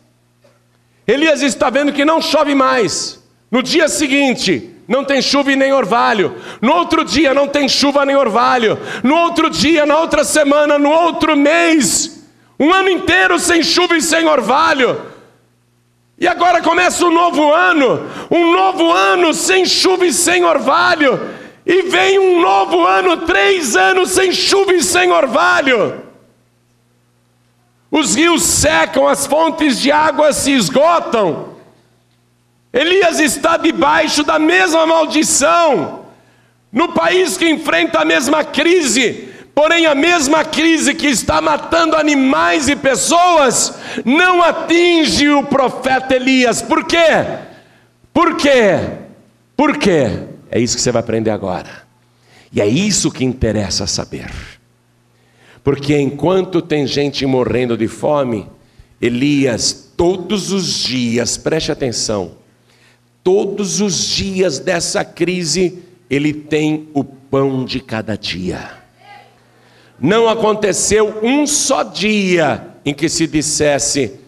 Elias 1.07 1.43
está 1.43 1.69
vendo 1.69 1.93
que 1.93 2.05
não 2.05 2.21
chove 2.21 2.55
mais. 2.55 3.23
No 3.51 3.63
dia 3.63 3.89
seguinte, 3.89 4.71
não 4.89 5.05
tem 5.05 5.21
chuva 5.21 5.53
e 5.53 5.57
nem 5.57 5.73
orvalho. 5.73 6.37
No 6.61 6.73
outro 6.73 7.05
dia, 7.05 7.35
não 7.35 7.49
tem 7.49 7.69
chuva 7.69 8.05
nem 8.05 8.17
orvalho. 8.17 8.79
No 9.03 9.17
outro 9.17 9.51
dia, 9.51 9.85
na 9.85 9.99
outra 9.99 10.25
semana, 10.25 10.79
no 10.79 10.91
outro 10.91 11.37
mês, 11.37 12.25
um 12.59 12.73
ano 12.73 12.89
inteiro 12.89 13.39
sem 13.39 13.63
chuva 13.63 13.97
e 13.97 14.03
sem 14.03 14.27
orvalho. 14.27 15.13
E 16.19 16.29
agora 16.29 16.63
começa 16.63 17.05
um 17.05 17.11
novo 17.11 17.53
ano, 17.53 18.09
um 18.31 18.53
novo 18.53 18.93
ano 18.93 19.35
sem 19.35 19.65
chuva 19.65 20.07
e 20.07 20.13
sem 20.13 20.45
orvalho. 20.45 21.19
E 21.65 21.83
vem 21.83 22.19
um 22.19 22.41
novo 22.41 22.87
ano, 22.87 23.19
três 23.19 23.77
anos 23.77 24.11
sem 24.11 24.33
chuva 24.33 24.75
e 24.75 24.83
sem 24.83 25.11
orvalho. 25.11 26.03
Os 27.91 28.15
rios 28.15 28.43
secam, 28.43 29.07
as 29.07 29.27
fontes 29.27 29.79
de 29.81 29.93
água 29.93 30.33
se 30.33 30.53
esgotam. 30.53 31.57
Elias 32.73 33.21
está 33.21 33.57
debaixo 33.57 34.23
da 34.23 34.39
mesma 34.39 34.87
maldição. 34.87 36.07
No 36.73 36.89
país 36.93 37.37
que 37.37 37.49
enfrenta 37.49 38.01
a 38.01 38.05
mesma 38.05 38.43
crise, 38.45 39.32
Porém, 39.55 39.85
a 39.85 39.95
mesma 39.95 40.45
crise 40.45 40.95
que 40.95 41.07
está 41.07 41.41
matando 41.41 41.97
animais 41.97 42.69
e 42.69 42.77
pessoas 42.77 43.75
não 44.05 44.43
atinge 44.43 45.29
o 45.29 45.45
profeta 45.45 46.17
Elias. 46.17 46.63
Por 46.63 46.85
quê? 46.85 46.99
Por 48.13 48.37
quê? 48.37 48.79
Por 49.57 49.77
quê? 49.77 50.07
É 50.51 50.59
isso 50.59 50.77
que 50.77 50.83
você 50.83 50.91
vai 50.91 51.01
aprender 51.01 51.31
agora. 51.31 51.83
E 52.51 52.61
é 52.61 52.67
isso 52.67 53.11
que 53.11 53.25
interessa 53.25 53.87
saber. 53.87 54.31
Porque 55.63 55.97
enquanto 55.97 56.61
tem 56.61 56.87
gente 56.87 57.25
morrendo 57.25 57.77
de 57.77 57.89
fome, 57.89 58.49
Elias, 59.01 59.93
todos 59.97 60.51
os 60.51 60.83
dias, 60.83 61.37
preste 61.37 61.71
atenção, 61.71 62.33
todos 63.23 63.81
os 63.81 64.09
dias 64.09 64.59
dessa 64.59 65.05
crise, 65.05 65.79
ele 66.11 66.33
tem 66.33 66.89
o 66.93 67.05
pão 67.05 67.65
de 67.65 67.81
cada 67.81 68.17
dia. 68.17 68.82
Não 70.03 70.29
aconteceu 70.29 71.21
um 71.23 71.47
só 71.47 71.85
dia 71.85 72.75
em 72.85 72.93
que 72.93 73.09
se 73.09 73.25
dissesse: 73.29 74.19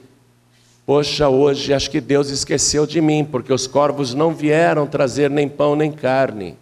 Poxa, 0.87 1.29
hoje 1.29 1.75
acho 1.75 1.91
que 1.91 2.01
Deus 2.01 2.31
esqueceu 2.31 2.87
de 2.87 3.01
mim, 3.01 3.25
porque 3.25 3.53
os 3.53 3.67
corvos 3.67 4.15
não 4.15 4.33
vieram 4.33 4.87
trazer 4.87 5.29
nem 5.29 5.49
pão 5.49 5.75
nem 5.75 5.91
carne. 5.91 6.57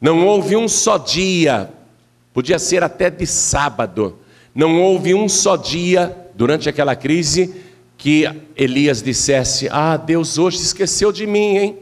Não 0.00 0.24
houve 0.24 0.54
um 0.54 0.68
só 0.68 0.96
dia, 0.96 1.68
podia 2.32 2.60
ser 2.60 2.84
até 2.84 3.10
de 3.10 3.26
sábado, 3.26 4.16
não 4.54 4.80
houve 4.80 5.14
um 5.14 5.28
só 5.28 5.56
dia 5.56 6.16
durante 6.36 6.68
aquela 6.68 6.94
crise 6.94 7.56
que 7.98 8.24
Elias 8.54 9.02
dissesse: 9.02 9.68
Ah, 9.68 9.96
Deus 9.96 10.38
hoje 10.38 10.58
esqueceu 10.58 11.10
de 11.10 11.26
mim, 11.26 11.56
hein? 11.56 11.78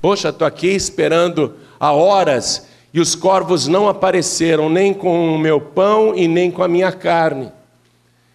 Poxa, 0.00 0.30
estou 0.30 0.48
aqui 0.48 0.66
esperando 0.66 1.54
há 1.78 1.92
horas 1.92 2.71
e 2.92 3.00
os 3.00 3.14
corvos 3.14 3.66
não 3.66 3.88
apareceram 3.88 4.68
nem 4.68 4.92
com 4.92 5.34
o 5.34 5.38
meu 5.38 5.60
pão 5.60 6.14
e 6.14 6.28
nem 6.28 6.50
com 6.50 6.62
a 6.62 6.68
minha 6.68 6.92
carne. 6.92 7.50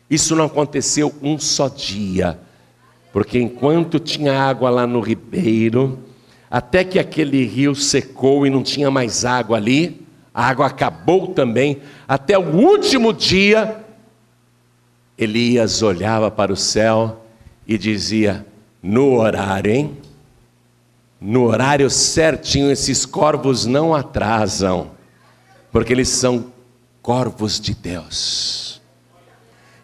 Isso 0.10 0.36
não 0.36 0.46
aconteceu 0.46 1.14
um 1.22 1.38
só 1.38 1.68
dia, 1.68 2.40
porque 3.14 3.40
enquanto 3.40 4.00
tinha 4.00 4.40
água 4.40 4.70
lá 4.70 4.88
no 4.88 5.00
ribeiro, 5.00 6.00
até 6.50 6.84
que 6.84 6.98
aquele 6.98 7.46
rio 7.46 7.76
secou 7.76 8.48
e 8.48 8.50
não 8.50 8.64
tinha 8.64 8.90
mais 8.90 9.26
água 9.26 9.58
ali, 9.58 10.08
a 10.34 10.48
água 10.48 10.68
acabou 10.68 11.28
também, 11.28 11.82
até 12.08 12.38
o 12.38 12.56
último 12.56 13.12
dia, 13.12 13.84
Elias 15.18 15.82
olhava 15.82 16.32
para 16.32 16.54
o 16.54 16.56
céu 16.56 17.26
e 17.68 17.78
dizia: 17.78 18.46
No 18.82 19.20
horário, 19.20 19.72
hein? 19.72 19.98
No 21.20 21.46
horário 21.46 21.90
certinho, 21.90 22.72
esses 22.72 23.06
corvos 23.06 23.66
não 23.66 23.96
atrasam, 23.96 24.92
porque 25.72 25.92
eles 25.92 26.10
são 26.10 26.52
corvos 27.02 27.60
de 27.60 27.74
Deus. 27.74 28.82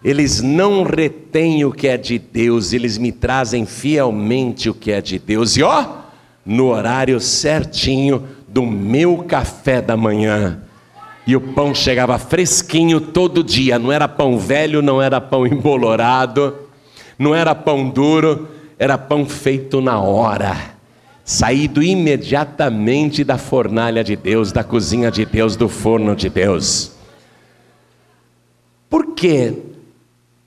Eles 0.03 0.41
não 0.41 0.83
retêm 0.83 1.63
o 1.63 1.71
que 1.71 1.87
é 1.87 1.97
de 1.97 2.19
Deus, 2.19 2.73
eles 2.73 2.97
me 2.97 3.11
trazem 3.11 3.65
fielmente 3.65 4.69
o 4.69 4.73
que 4.73 4.91
é 4.91 5.01
de 5.01 5.17
Deus. 5.17 5.55
E 5.55 5.63
ó, 5.63 6.03
no 6.45 6.67
horário 6.67 7.19
certinho 7.19 8.27
do 8.47 8.63
meu 8.65 9.19
café 9.23 9.81
da 9.81 9.95
manhã. 9.95 10.61
E 11.25 11.35
o 11.35 11.41
pão 11.41 11.73
chegava 11.73 12.19
fresquinho 12.19 12.99
todo 12.99 13.43
dia, 13.43 13.79
não 13.79 13.91
era 13.91 14.07
pão 14.07 14.37
velho, 14.37 14.81
não 14.81 15.01
era 15.01 15.21
pão 15.21 15.47
embolorado, 15.47 16.53
não 17.17 17.33
era 17.33 17.55
pão 17.55 17.89
duro, 17.89 18.49
era 18.77 18.97
pão 18.97 19.25
feito 19.25 19.79
na 19.79 19.99
hora, 20.01 20.72
saído 21.23 21.81
imediatamente 21.81 23.23
da 23.23 23.37
fornalha 23.37 24.03
de 24.03 24.15
Deus, 24.15 24.51
da 24.51 24.63
cozinha 24.63 25.09
de 25.09 25.25
Deus, 25.25 25.55
do 25.55 25.69
forno 25.69 26.15
de 26.15 26.29
Deus. 26.29 26.93
Por 28.89 29.13
quê? 29.13 29.53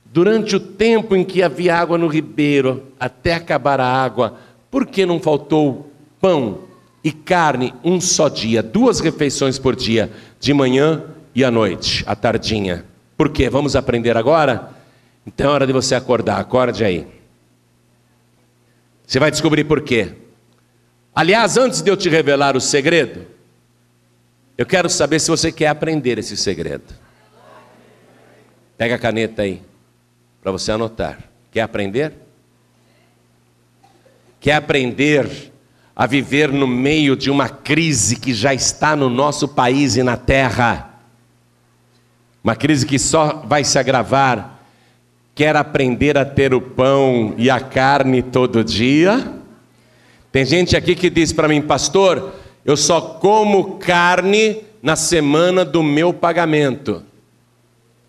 Durante 0.04 0.56
o 0.56 0.60
tempo 0.60 1.16
em 1.16 1.24
que 1.24 1.42
havia 1.42 1.76
água 1.76 1.98
no 1.98 2.06
ribeiro, 2.06 2.84
até 2.98 3.34
acabar 3.34 3.80
a 3.80 3.86
água, 3.86 4.38
por 4.70 4.86
que 4.86 5.06
não 5.06 5.20
faltou 5.20 5.90
pão 6.20 6.60
e 7.02 7.10
carne 7.10 7.74
um 7.84 8.00
só 8.00 8.28
dia, 8.28 8.62
duas 8.62 9.00
refeições 9.00 9.58
por 9.58 9.74
dia, 9.74 10.10
de 10.38 10.52
manhã 10.52 11.04
e 11.34 11.44
à 11.44 11.50
noite, 11.50 12.04
à 12.06 12.14
tardinha? 12.14 12.84
Por 13.16 13.30
quê? 13.30 13.48
Vamos 13.48 13.74
aprender 13.74 14.16
agora? 14.16 14.70
Então 15.26 15.50
é 15.50 15.54
hora 15.54 15.66
de 15.66 15.72
você 15.72 15.94
acordar, 15.94 16.38
acorde 16.38 16.84
aí. 16.84 17.06
Você 19.06 19.18
vai 19.18 19.30
descobrir 19.30 19.64
por 19.64 19.80
quê. 19.80 20.14
Aliás, 21.16 21.56
antes 21.56 21.82
de 21.82 21.90
eu 21.90 21.96
te 21.96 22.08
revelar 22.08 22.56
o 22.56 22.60
segredo, 22.60 23.26
eu 24.56 24.64
quero 24.64 24.88
saber 24.88 25.18
se 25.18 25.30
você 25.30 25.50
quer 25.50 25.68
aprender 25.68 26.18
esse 26.18 26.36
segredo. 26.36 26.94
Pega 28.78 28.94
a 28.94 28.98
caneta 28.98 29.42
aí, 29.42 29.62
para 30.40 30.52
você 30.52 30.70
anotar. 30.70 31.18
Quer 31.50 31.62
aprender? 31.62 32.26
quer 34.46 34.54
aprender 34.54 35.52
a 35.96 36.06
viver 36.06 36.52
no 36.52 36.68
meio 36.68 37.16
de 37.16 37.32
uma 37.32 37.48
crise 37.48 38.14
que 38.14 38.32
já 38.32 38.54
está 38.54 38.94
no 38.94 39.10
nosso 39.10 39.48
país 39.48 39.96
e 39.96 40.04
na 40.04 40.16
terra, 40.16 41.00
uma 42.44 42.54
crise 42.54 42.86
que 42.86 42.96
só 42.96 43.42
vai 43.44 43.64
se 43.64 43.76
agravar, 43.76 44.62
quer 45.34 45.56
aprender 45.56 46.16
a 46.16 46.24
ter 46.24 46.54
o 46.54 46.60
pão 46.60 47.34
e 47.36 47.50
a 47.50 47.58
carne 47.58 48.22
todo 48.22 48.62
dia? 48.62 49.35
Tem 50.36 50.44
gente 50.44 50.76
aqui 50.76 50.94
que 50.94 51.08
diz 51.08 51.32
para 51.32 51.48
mim, 51.48 51.62
pastor, 51.62 52.34
eu 52.62 52.76
só 52.76 53.00
como 53.00 53.78
carne 53.78 54.62
na 54.82 54.94
semana 54.94 55.64
do 55.64 55.82
meu 55.82 56.12
pagamento. 56.12 57.02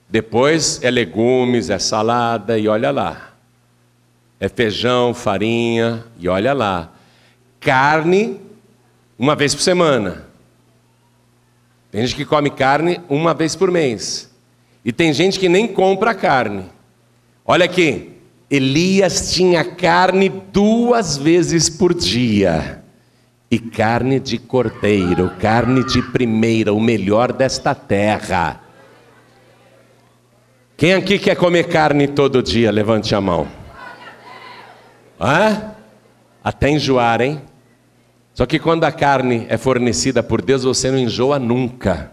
Depois 0.10 0.84
é 0.84 0.92
legumes, 0.92 1.70
é 1.70 1.80
salada 1.80 2.60
e 2.60 2.68
olha 2.68 2.92
lá 2.92 3.28
é 4.42 4.50
feijão, 4.50 5.14
farinha 5.14 6.04
e 6.20 6.28
olha 6.28 6.52
lá. 6.52 6.92
Carne, 7.62 8.42
uma 9.18 9.34
vez 9.34 9.56
por 9.56 9.62
semana. 9.62 10.28
Tem 11.90 12.02
gente 12.02 12.14
que 12.14 12.26
come 12.26 12.50
carne 12.50 13.00
uma 13.08 13.34
vez 13.34 13.56
por 13.56 13.72
mês. 13.72 14.30
E 14.84 14.92
tem 14.92 15.14
gente 15.14 15.40
que 15.40 15.48
nem 15.48 15.66
compra 15.66 16.14
carne. 16.14 16.66
Olha 17.46 17.64
aqui, 17.64 18.17
Elias 18.50 19.34
tinha 19.34 19.64
carne 19.64 20.30
duas 20.30 21.18
vezes 21.18 21.70
por 21.70 21.94
dia. 21.94 22.84
E 23.50 23.60
carne 23.60 24.20
de 24.20 24.38
cordeiro, 24.38 25.32
carne 25.40 25.84
de 25.84 26.02
primeira, 26.02 26.74
o 26.74 26.82
melhor 26.82 27.32
desta 27.32 27.74
terra. 27.74 28.62
Quem 30.76 30.94
aqui 30.94 31.18
quer 31.18 31.36
comer 31.36 31.68
carne 31.68 32.08
todo 32.08 32.44
dia? 32.44 32.72
Levante 32.72 33.16
a 33.16 33.22
mão. 33.22 33.48
Hã? 35.20 35.74
Até 36.44 36.70
enjoar, 36.70 37.22
hein? 37.22 37.42
Só 38.34 38.46
que 38.46 38.60
quando 38.60 38.84
a 38.84 38.92
carne 38.92 39.46
é 39.50 39.58
fornecida 39.58 40.22
por 40.22 40.42
Deus, 40.42 40.64
você 40.64 40.92
não 40.92 40.98
enjoa 41.00 41.40
nunca. 41.40 42.12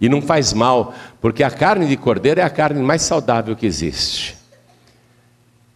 E 0.00 0.08
não 0.08 0.20
faz 0.20 0.52
mal, 0.52 0.92
porque 1.20 1.42
a 1.42 1.50
carne 1.50 1.86
de 1.86 1.96
cordeiro 1.96 2.40
é 2.40 2.42
a 2.42 2.50
carne 2.50 2.82
mais 2.82 3.02
saudável 3.02 3.56
que 3.56 3.64
existe. 3.64 4.35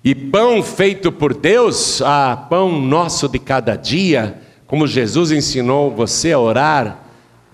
E 0.02 0.14
pão 0.14 0.62
feito 0.62 1.12
por 1.12 1.34
Deus, 1.34 2.00
ah, 2.00 2.46
pão 2.48 2.80
nosso 2.80 3.28
de 3.28 3.38
cada 3.38 3.76
dia, 3.76 4.40
como 4.66 4.86
Jesus 4.86 5.30
ensinou 5.30 5.90
você 5.90 6.32
a 6.32 6.38
orar, 6.38 7.04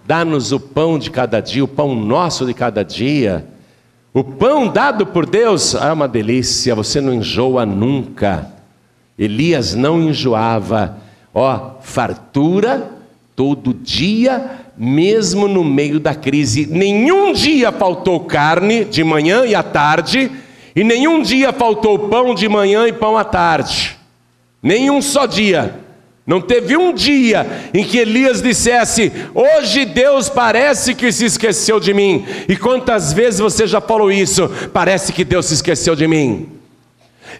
dá-nos 0.06 0.52
o 0.52 0.60
pão 0.60 0.96
de 0.96 1.10
cada 1.10 1.40
dia, 1.40 1.64
o 1.64 1.68
pão 1.68 1.92
nosso 1.96 2.46
de 2.46 2.54
cada 2.54 2.84
dia. 2.84 3.48
O 4.14 4.22
pão 4.22 4.68
dado 4.68 5.04
por 5.04 5.26
Deus 5.26 5.74
é 5.74 5.92
uma 5.92 6.06
delícia, 6.06 6.74
você 6.74 7.00
não 7.00 7.12
enjoa 7.12 7.66
nunca. 7.66 8.48
Elias 9.18 9.74
não 9.74 10.00
enjoava, 10.00 10.98
ó, 11.34 11.80
fartura 11.80 12.92
todo 13.34 13.74
dia, 13.74 14.60
mesmo 14.76 15.48
no 15.48 15.64
meio 15.64 15.98
da 15.98 16.14
crise. 16.14 16.64
Nenhum 16.66 17.32
dia 17.32 17.72
faltou 17.72 18.20
carne 18.20 18.84
de 18.84 19.02
manhã 19.02 19.44
e 19.44 19.54
à 19.54 19.64
tarde, 19.64 20.30
e 20.76 20.84
nenhum 20.84 21.22
dia 21.22 21.54
faltou 21.54 21.98
pão 22.10 22.34
de 22.34 22.46
manhã 22.46 22.86
e 22.86 22.92
pão 22.92 23.16
à 23.16 23.24
tarde. 23.24 23.96
Nenhum 24.62 25.00
só 25.00 25.24
dia. 25.24 25.80
Não 26.26 26.40
teve 26.40 26.76
um 26.76 26.92
dia 26.92 27.70
em 27.72 27.82
que 27.82 27.96
Elias 27.96 28.42
dissesse: 28.42 29.10
Hoje 29.32 29.86
Deus 29.86 30.28
parece 30.28 30.94
que 30.94 31.10
se 31.10 31.24
esqueceu 31.24 31.80
de 31.80 31.94
mim. 31.94 32.26
E 32.46 32.56
quantas 32.56 33.12
vezes 33.12 33.40
você 33.40 33.66
já 33.66 33.80
falou 33.80 34.12
isso? 34.12 34.50
Parece 34.72 35.14
que 35.14 35.24
Deus 35.24 35.46
se 35.46 35.54
esqueceu 35.54 35.96
de 35.96 36.06
mim. 36.06 36.50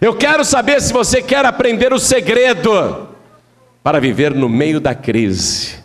Eu 0.01 0.15
quero 0.15 0.43
saber 0.43 0.81
se 0.81 0.91
você 0.91 1.21
quer 1.21 1.45
aprender 1.45 1.93
o 1.93 1.99
segredo 1.99 3.09
para 3.83 3.99
viver 3.99 4.33
no 4.33 4.49
meio 4.49 4.79
da 4.79 4.95
crise, 4.95 5.75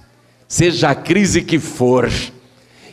seja 0.49 0.91
a 0.91 0.95
crise 0.95 1.43
que 1.43 1.59
for, 1.59 2.11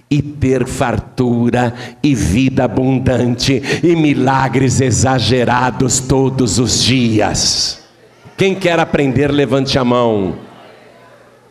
e 0.10 0.22
ter 0.22 0.66
fartura 0.66 1.74
e 2.02 2.16
vida 2.16 2.64
abundante 2.64 3.62
e 3.84 3.96
milagres 3.96 4.82
exagerados 4.82 6.00
todos 6.00 6.58
os 6.58 6.84
dias. 6.84 7.88
Quem 8.36 8.56
quer 8.56 8.80
aprender, 8.80 9.32
levante 9.32 9.78
a 9.78 9.84
mão. 9.84 10.40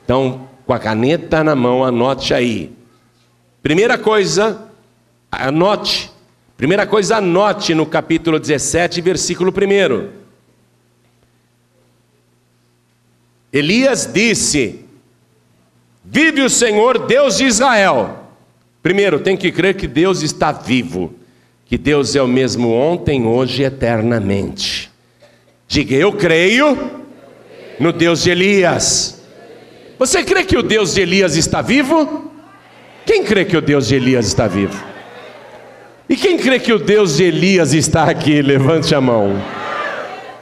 Então, 0.04 0.48
com 0.66 0.72
a 0.72 0.78
caneta 0.78 1.44
na 1.44 1.54
mão, 1.54 1.84
anote 1.84 2.34
aí. 2.34 2.72
Primeira 3.62 3.96
coisa, 3.96 4.68
anote 5.30 6.10
Primeira 6.58 6.84
coisa, 6.88 7.18
anote 7.18 7.72
no 7.72 7.86
capítulo 7.86 8.40
17, 8.40 9.00
versículo 9.00 9.52
1. 9.52 10.08
Elias 13.52 14.10
disse: 14.12 14.84
Vive 16.04 16.42
o 16.42 16.50
Senhor, 16.50 17.06
Deus 17.06 17.36
de 17.36 17.44
Israel. 17.44 18.27
Primeiro, 18.88 19.20
tem 19.20 19.36
que 19.36 19.52
crer 19.52 19.74
que 19.74 19.86
Deus 19.86 20.22
está 20.22 20.50
vivo, 20.50 21.12
que 21.66 21.76
Deus 21.76 22.16
é 22.16 22.22
o 22.22 22.26
mesmo 22.26 22.72
ontem, 22.72 23.26
hoje 23.26 23.60
e 23.60 23.66
eternamente. 23.66 24.90
Diga, 25.68 25.94
eu 25.94 26.10
creio 26.14 27.02
no 27.78 27.92
Deus 27.92 28.22
de 28.22 28.30
Elias. 28.30 29.22
Você 29.98 30.24
crê 30.24 30.42
que 30.42 30.56
o 30.56 30.62
Deus 30.62 30.94
de 30.94 31.02
Elias 31.02 31.36
está 31.36 31.60
vivo? 31.60 32.32
Quem 33.04 33.22
crê 33.24 33.44
que 33.44 33.58
o 33.58 33.60
Deus 33.60 33.88
de 33.88 33.94
Elias 33.94 34.26
está 34.26 34.48
vivo? 34.48 34.82
E 36.08 36.16
quem 36.16 36.38
crê 36.38 36.58
que 36.58 36.72
o 36.72 36.78
Deus 36.78 37.18
de 37.18 37.24
Elias 37.24 37.74
está 37.74 38.04
aqui? 38.04 38.40
Levante 38.40 38.94
a 38.94 39.02
mão. 39.02 39.38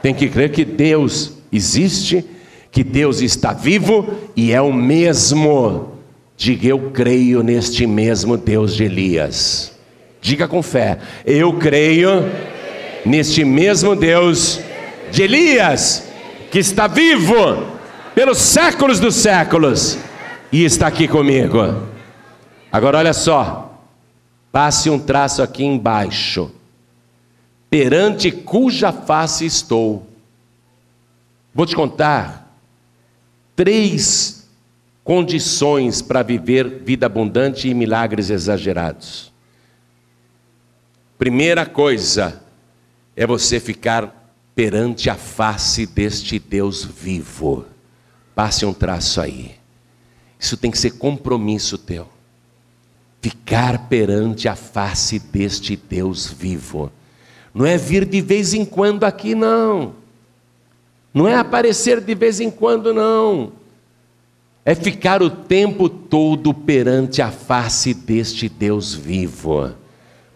Tem 0.01 0.13
que 0.13 0.29
crer 0.29 0.53
que 0.53 0.63
Deus 0.63 1.33
existe, 1.51 2.23
que 2.71 2.81
Deus 2.81 3.19
está 3.19 3.51
vivo 3.51 4.07
e 4.37 4.53
é 4.53 4.61
o 4.61 4.71
mesmo. 4.71 5.96
Diga, 6.37 6.67
eu 6.67 6.91
creio 6.91 7.41
neste 7.41 7.87
mesmo 7.87 8.37
Deus 8.37 8.75
de 8.75 8.83
Elias. 8.83 9.75
Diga 10.21 10.47
com 10.47 10.61
fé, 10.61 10.99
eu 11.25 11.53
creio 11.57 12.23
neste 13.03 13.43
mesmo 13.43 13.95
Deus 13.95 14.59
de 15.11 15.23
Elias, 15.23 16.07
que 16.51 16.59
está 16.59 16.85
vivo 16.85 17.33
pelos 18.13 18.37
séculos 18.37 18.99
dos 18.99 19.15
séculos 19.15 19.97
e 20.51 20.63
está 20.63 20.87
aqui 20.87 21.07
comigo. 21.07 21.87
Agora 22.71 22.99
olha 22.99 23.13
só, 23.13 23.81
passe 24.51 24.91
um 24.91 24.99
traço 24.99 25.41
aqui 25.41 25.63
embaixo, 25.63 26.51
perante 27.67 28.31
cuja 28.31 28.91
face 28.91 29.43
estou. 29.43 30.07
Vou 31.53 31.65
te 31.65 31.75
contar 31.75 32.55
três 33.55 34.36
condições 35.07 36.01
para 36.01 36.21
viver 36.21 36.81
vida 36.83 37.05
abundante 37.05 37.69
e 37.69 37.73
milagres 37.73 38.29
exagerados. 38.29 39.31
Primeira 41.17 41.65
coisa 41.65 42.43
é 43.15 43.25
você 43.25 43.57
ficar 43.57 44.35
perante 44.53 45.09
a 45.09 45.15
face 45.15 45.85
deste 45.85 46.37
Deus 46.37 46.83
vivo. 46.83 47.65
Passe 48.35 48.65
um 48.65 48.73
traço 48.73 49.21
aí. 49.21 49.55
Isso 50.37 50.57
tem 50.57 50.69
que 50.69 50.77
ser 50.77 50.97
compromisso 50.97 51.77
teu. 51.77 52.09
Ficar 53.21 53.87
perante 53.87 54.49
a 54.49 54.57
face 54.57 55.19
deste 55.19 55.77
Deus 55.77 56.29
vivo. 56.29 56.91
Não 57.53 57.65
é 57.65 57.77
vir 57.77 58.03
de 58.03 58.19
vez 58.19 58.53
em 58.53 58.65
quando 58.65 59.05
aqui, 59.05 59.33
não. 59.33 59.95
Não 61.13 61.29
é 61.29 61.35
aparecer 61.35 62.01
de 62.01 62.13
vez 62.13 62.41
em 62.41 62.51
quando, 62.51 62.93
não. 62.93 63.53
É 64.67 64.75
ficar 64.75 65.23
o 65.23 65.29
tempo 65.29 65.87
todo 65.87 66.53
perante 66.53 67.21
a 67.21 67.31
face 67.31 67.93
deste 67.93 68.49
Deus 68.49 68.93
vivo. 68.93 69.71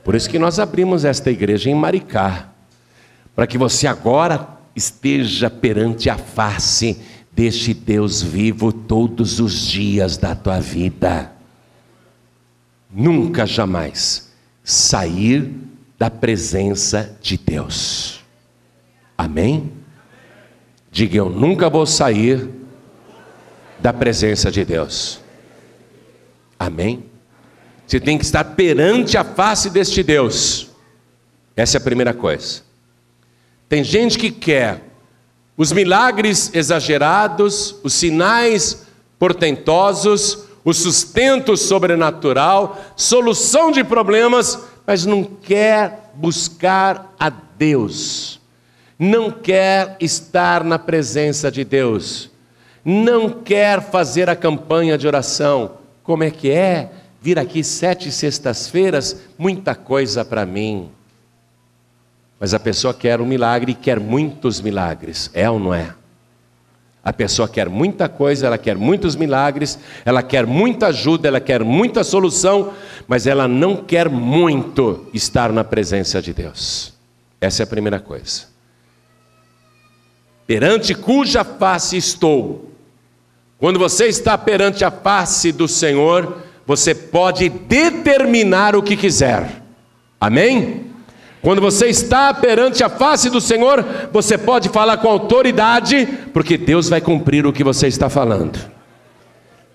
Por 0.06 0.16
isso 0.16 0.30
que 0.30 0.40
nós 0.40 0.58
abrimos 0.58 1.04
esta 1.04 1.30
igreja 1.30 1.70
em 1.70 1.76
Maricá, 1.76 2.50
para 3.36 3.46
que 3.46 3.58
você 3.58 3.88
agora 3.88 4.48
esteja 4.74 5.50
perante 5.50 6.10
a 6.10 6.18
face 6.18 6.98
deste 7.30 7.74
Deus 7.74 8.22
vivo 8.22 8.72
todos 8.72 9.42
os 9.42 9.68
dias 9.68 10.16
da 10.16 10.34
tua 10.34 10.62
vida. 10.62 11.34
Nunca 12.90 13.46
jamais 13.46 14.32
sair 14.64 15.54
da 16.00 16.10
presença 16.10 17.18
de 17.22 17.38
Deus. 17.38 18.24
Amém? 19.18 19.74
Diga 20.90 21.18
eu 21.18 21.30
nunca 21.30 21.70
vou 21.70 21.86
sair 21.86 22.61
da 23.82 23.92
presença 23.92 24.52
de 24.52 24.64
Deus. 24.64 25.20
Amém? 26.58 27.04
Você 27.86 28.00
tem 28.00 28.18
que 28.18 28.24
estar 28.24 28.44
perante 28.44 29.18
a 29.18 29.24
face 29.24 29.70
deste 29.70 30.02
Deus. 30.02 30.70
Essa 31.56 31.78
é 31.78 31.80
a 31.80 31.84
primeira 31.84 32.14
coisa. 32.14 32.62
Tem 33.68 33.84
gente 33.84 34.18
que 34.18 34.32
quer 34.32 34.82
os 35.58 35.72
milagres 35.72 36.50
exagerados, 36.54 37.76
os 37.84 37.94
sinais 37.94 38.86
portentosos, 39.20 40.46
o 40.64 40.74
sustento 40.74 41.58
sobrenatural, 41.58 42.80
solução 42.96 43.72
de 43.72 43.84
problemas, 43.84 44.60
mas 44.88 45.06
não 45.06 45.24
quer 45.24 46.12
buscar 46.16 47.14
a 47.20 47.30
Deus, 47.30 48.40
não 48.98 49.30
quer 49.30 49.98
estar 50.00 50.64
na 50.64 50.80
presença 50.80 51.52
de 51.52 51.64
Deus, 51.64 52.31
não 52.84 53.30
quer 53.30 53.82
fazer 53.82 54.30
a 54.30 54.36
campanha 54.36 54.98
de 54.98 55.08
oração. 55.08 55.72
Como 56.04 56.24
é 56.24 56.32
que 56.32 56.50
é? 56.50 56.92
Vir 57.22 57.38
aqui 57.38 57.64
sete 57.64 58.12
sextas-feiras, 58.12 59.22
muita 59.38 59.76
coisa 59.76 60.26
para 60.26 60.46
mim. 60.46 60.90
Mas 62.40 62.54
a 62.56 62.60
pessoa 62.60 62.94
quer 62.94 63.22
um 63.22 63.26
milagre 63.26 63.74
e 63.74 63.76
quer 63.76 64.00
muitos 64.00 64.60
milagres, 64.60 65.30
é 65.34 65.48
ou 65.48 65.60
não 65.60 65.74
é? 65.74 65.94
A 67.04 67.12
pessoa 67.14 67.48
quer 67.48 67.68
muita 67.70 68.08
coisa, 68.08 68.48
ela 68.48 68.58
quer 68.58 68.78
muitos 68.78 69.16
milagres, 69.16 69.78
ela 70.06 70.22
quer 70.22 70.46
muita 70.46 70.88
ajuda, 70.88 71.28
ela 71.28 71.40
quer 71.40 71.64
muita 71.64 72.04
solução, 72.04 72.74
mas 73.08 73.26
ela 73.26 73.48
não 73.48 73.76
quer 73.76 74.08
muito 74.10 75.08
estar 75.14 75.52
na 75.52 75.64
presença 75.64 76.22
de 76.22 76.32
Deus. 76.32 76.94
Essa 77.40 77.62
é 77.62 77.66
a 77.66 77.68
primeira 77.68 78.00
coisa. 78.00 78.44
Perante 80.46 80.94
cuja 80.94 81.44
face 81.44 81.98
estou. 81.98 82.71
Quando 83.62 83.78
você 83.78 84.08
está 84.08 84.36
perante 84.40 84.84
a 84.84 84.90
face 84.90 85.52
do 85.52 85.68
Senhor, 85.68 86.38
você 86.66 86.96
pode 86.96 87.48
determinar 87.48 88.76
o 88.76 88.82
que 88.82 88.98
quiser. 88.98 89.62
Amém? 90.20 90.88
Quando 91.44 91.62
você 91.62 91.86
está 91.86 92.34
perante 92.34 92.84
a 92.84 92.90
face 92.90 93.30
do 93.30 93.40
Senhor, 93.40 93.86
você 94.12 94.36
pode 94.36 94.68
falar 94.70 94.98
com 94.98 95.08
autoridade, 95.08 96.08
porque 96.34 96.58
Deus 96.58 96.90
vai 96.90 97.00
cumprir 97.02 97.46
o 97.46 97.54
que 97.54 97.64
você 97.64 97.86
está 97.86 98.10
falando. 98.10 98.60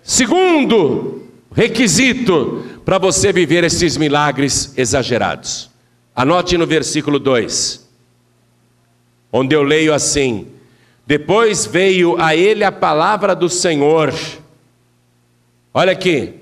Segundo 0.03 1.23
requisito 1.55 2.65
para 2.85 2.99
você 2.99 3.33
viver 3.33 3.63
esses 3.63 3.97
milagres 3.97 4.77
exagerados. 4.77 5.71
Anote 6.13 6.59
no 6.59 6.67
versículo 6.67 7.21
2, 7.21 7.89
onde 9.33 9.55
eu 9.55 9.63
leio 9.63 9.95
assim: 9.95 10.49
Depois 11.07 11.65
veio 11.65 12.21
a 12.21 12.35
ele 12.35 12.65
a 12.65 12.73
palavra 12.73 13.35
do 13.35 13.49
Senhor. 13.49 14.13
Olha 15.73 15.93
aqui. 15.93 16.35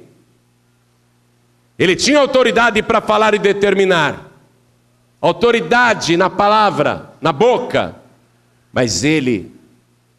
Ele 1.79 1.95
tinha 1.95 2.21
autoridade 2.21 2.83
para 2.83 3.01
falar 3.01 3.35
e 3.35 3.39
determinar 3.39 4.31
autoridade 5.21 6.19
na 6.19 6.29
palavra, 6.29 7.15
na 7.19 7.33
boca, 7.33 7.97
mas 8.71 9.05
ele 9.05 9.55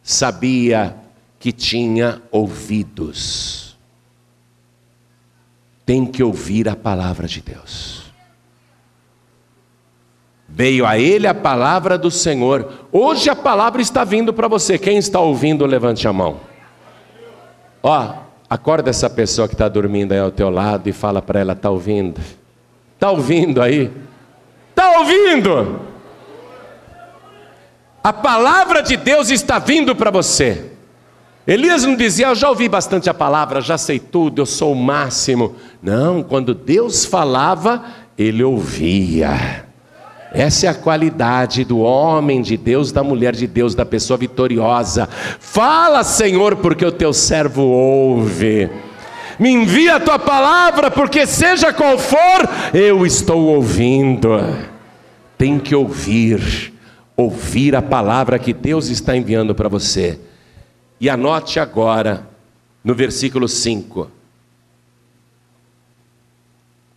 sabia 0.02 0.96
que 1.38 1.52
tinha 1.52 2.20
ouvidos. 2.30 3.76
Tem 5.84 6.04
que 6.04 6.24
ouvir 6.24 6.68
a 6.68 6.74
palavra 6.74 7.28
de 7.28 7.40
Deus. 7.40 8.05
Veio 10.56 10.86
a 10.86 10.98
ele 10.98 11.26
a 11.26 11.34
palavra 11.34 11.98
do 11.98 12.10
Senhor. 12.10 12.72
Hoje 12.90 13.28
a 13.28 13.36
palavra 13.36 13.82
está 13.82 14.04
vindo 14.04 14.32
para 14.32 14.48
você. 14.48 14.78
Quem 14.78 14.96
está 14.96 15.20
ouvindo, 15.20 15.66
levante 15.66 16.08
a 16.08 16.14
mão. 16.14 16.40
Ó, 17.82 18.14
acorda 18.48 18.88
essa 18.88 19.10
pessoa 19.10 19.46
que 19.46 19.52
está 19.52 19.68
dormindo 19.68 20.12
aí 20.12 20.18
ao 20.18 20.30
teu 20.30 20.48
lado 20.48 20.88
e 20.88 20.94
fala 20.94 21.20
para 21.20 21.40
ela: 21.40 21.52
está 21.52 21.68
ouvindo? 21.68 22.18
Está 22.94 23.10
ouvindo 23.10 23.60
aí? 23.60 23.92
Está 24.70 24.98
ouvindo? 24.98 25.78
A 28.02 28.14
palavra 28.14 28.82
de 28.82 28.96
Deus 28.96 29.28
está 29.28 29.58
vindo 29.58 29.94
para 29.94 30.10
você. 30.10 30.72
Elias 31.46 31.84
não 31.84 31.94
dizia, 31.94 32.28
eu 32.28 32.34
já 32.34 32.48
ouvi 32.48 32.66
bastante 32.66 33.10
a 33.10 33.14
palavra, 33.14 33.60
já 33.60 33.76
sei 33.76 33.98
tudo, 33.98 34.40
eu 34.40 34.46
sou 34.46 34.72
o 34.72 34.74
máximo. 34.74 35.54
Não, 35.82 36.22
quando 36.22 36.54
Deus 36.54 37.04
falava, 37.04 37.84
ele 38.16 38.42
ouvia. 38.42 39.65
Essa 40.36 40.66
é 40.66 40.68
a 40.68 40.74
qualidade 40.74 41.64
do 41.64 41.78
homem 41.78 42.42
de 42.42 42.58
Deus, 42.58 42.92
da 42.92 43.02
mulher 43.02 43.34
de 43.34 43.46
Deus, 43.46 43.74
da 43.74 43.86
pessoa 43.86 44.18
vitoriosa. 44.18 45.08
Fala, 45.40 46.04
Senhor, 46.04 46.56
porque 46.56 46.84
o 46.84 46.92
teu 46.92 47.14
servo 47.14 47.62
ouve. 47.62 48.70
Me 49.40 49.50
envia 49.50 49.96
a 49.96 50.00
tua 50.00 50.18
palavra, 50.18 50.90
porque 50.90 51.26
seja 51.26 51.72
qual 51.72 51.98
for, 51.98 52.46
eu 52.74 53.06
estou 53.06 53.46
ouvindo. 53.46 54.28
Tem 55.38 55.58
que 55.58 55.74
ouvir, 55.74 56.70
ouvir 57.16 57.74
a 57.74 57.80
palavra 57.80 58.38
que 58.38 58.52
Deus 58.52 58.88
está 58.88 59.16
enviando 59.16 59.54
para 59.54 59.70
você. 59.70 60.20
E 61.00 61.08
anote 61.08 61.58
agora, 61.58 62.28
no 62.84 62.94
versículo 62.94 63.48
5, 63.48 64.10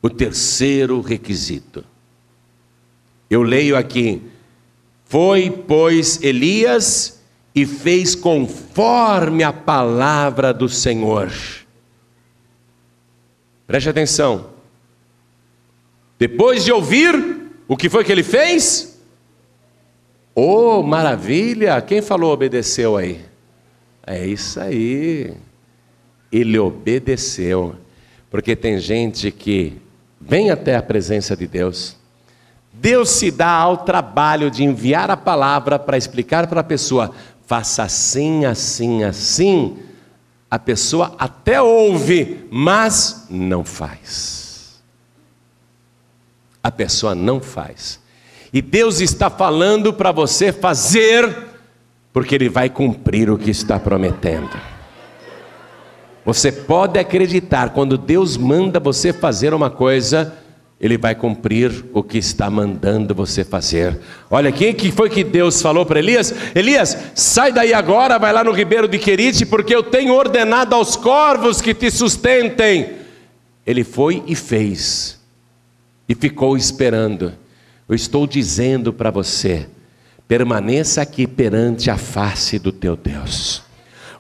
o 0.01 0.09
terceiro 0.09 0.99
requisito. 0.99 1.85
Eu 3.29 3.43
leio 3.43 3.75
aqui: 3.75 4.21
Foi, 5.05 5.49
pois, 5.49 6.21
Elias 6.21 7.21
e 7.53 7.65
fez 7.65 8.15
conforme 8.15 9.43
a 9.43 9.51
palavra 9.51 10.53
do 10.53 10.69
Senhor. 10.69 11.31
Preste 13.67 13.89
atenção. 13.89 14.49
Depois 16.17 16.63
de 16.63 16.71
ouvir, 16.71 17.51
o 17.67 17.77
que 17.77 17.89
foi 17.89 18.03
que 18.03 18.11
ele 18.11 18.23
fez? 18.23 18.99
Oh, 20.35 20.81
maravilha! 20.81 21.79
Quem 21.81 22.01
falou 22.01 22.33
obedeceu 22.33 22.97
aí? 22.97 23.21
É 24.05 24.25
isso 24.25 24.59
aí. 24.59 25.33
Ele 26.31 26.57
obedeceu. 26.57 27.75
Porque 28.29 28.55
tem 28.55 28.79
gente 28.79 29.31
que 29.31 29.81
Vem 30.19 30.51
até 30.51 30.75
a 30.75 30.81
presença 30.81 31.35
de 31.35 31.47
Deus. 31.47 31.95
Deus 32.71 33.09
se 33.09 33.31
dá 33.31 33.51
ao 33.51 33.77
trabalho 33.77 34.49
de 34.49 34.63
enviar 34.63 35.09
a 35.11 35.17
palavra 35.17 35.77
para 35.77 35.97
explicar 35.97 36.47
para 36.47 36.61
a 36.61 36.63
pessoa: 36.63 37.11
faça 37.45 37.83
assim, 37.83 38.45
assim, 38.45 39.03
assim. 39.03 39.77
A 40.51 40.57
pessoa 40.57 41.15
até 41.19 41.61
ouve, 41.61 42.47
mas 42.49 43.27
não 43.29 43.63
faz. 43.63 44.81
A 46.63 46.71
pessoa 46.71 47.13
não 47.13 47.39
faz. 47.39 47.99
E 48.51 48.61
Deus 48.61 48.99
está 48.99 49.29
falando 49.29 49.93
para 49.93 50.11
você 50.11 50.51
fazer, 50.51 51.47
porque 52.11 52.33
Ele 52.33 52.49
vai 52.49 52.69
cumprir 52.69 53.29
o 53.29 53.37
que 53.37 53.51
está 53.51 53.79
prometendo. 53.79 54.49
Você 56.25 56.51
pode 56.51 56.99
acreditar, 56.99 57.69
quando 57.69 57.97
Deus 57.97 58.35
manda 58.37 58.79
você 58.79 59.13
fazer 59.13 59.53
uma 59.53 59.69
coisa, 59.69 60.35
Ele 60.79 60.97
vai 60.97 61.13
cumprir 61.13 61.85
o 61.93 62.01
que 62.01 62.17
está 62.17 62.49
mandando 62.49 63.13
você 63.13 63.43
fazer. 63.43 63.99
Olha, 64.31 64.49
quem 64.49 64.73
que 64.73 64.89
foi 64.91 65.09
que 65.09 65.25
Deus 65.25 65.61
falou 65.61 65.85
para 65.85 65.99
Elias? 65.99 66.33
Elias, 66.55 66.97
sai 67.13 67.51
daí 67.51 67.73
agora, 67.73 68.17
vai 68.17 68.31
lá 68.31 68.45
no 68.45 68.53
ribeiro 68.53 68.87
de 68.87 68.97
Querite, 68.97 69.45
porque 69.45 69.75
eu 69.75 69.83
tenho 69.83 70.13
ordenado 70.13 70.73
aos 70.73 70.95
corvos 70.95 71.59
que 71.59 71.73
te 71.73 71.91
sustentem. 71.91 72.93
Ele 73.67 73.83
foi 73.83 74.23
e 74.25 74.35
fez, 74.35 75.19
e 76.07 76.15
ficou 76.15 76.55
esperando. 76.55 77.33
Eu 77.87 77.93
estou 77.93 78.25
dizendo 78.25 78.93
para 78.93 79.11
você: 79.11 79.67
permaneça 80.29 81.01
aqui 81.01 81.27
perante 81.27 81.91
a 81.91 81.97
face 81.97 82.57
do 82.57 82.71
teu 82.71 82.95
Deus. 82.95 83.61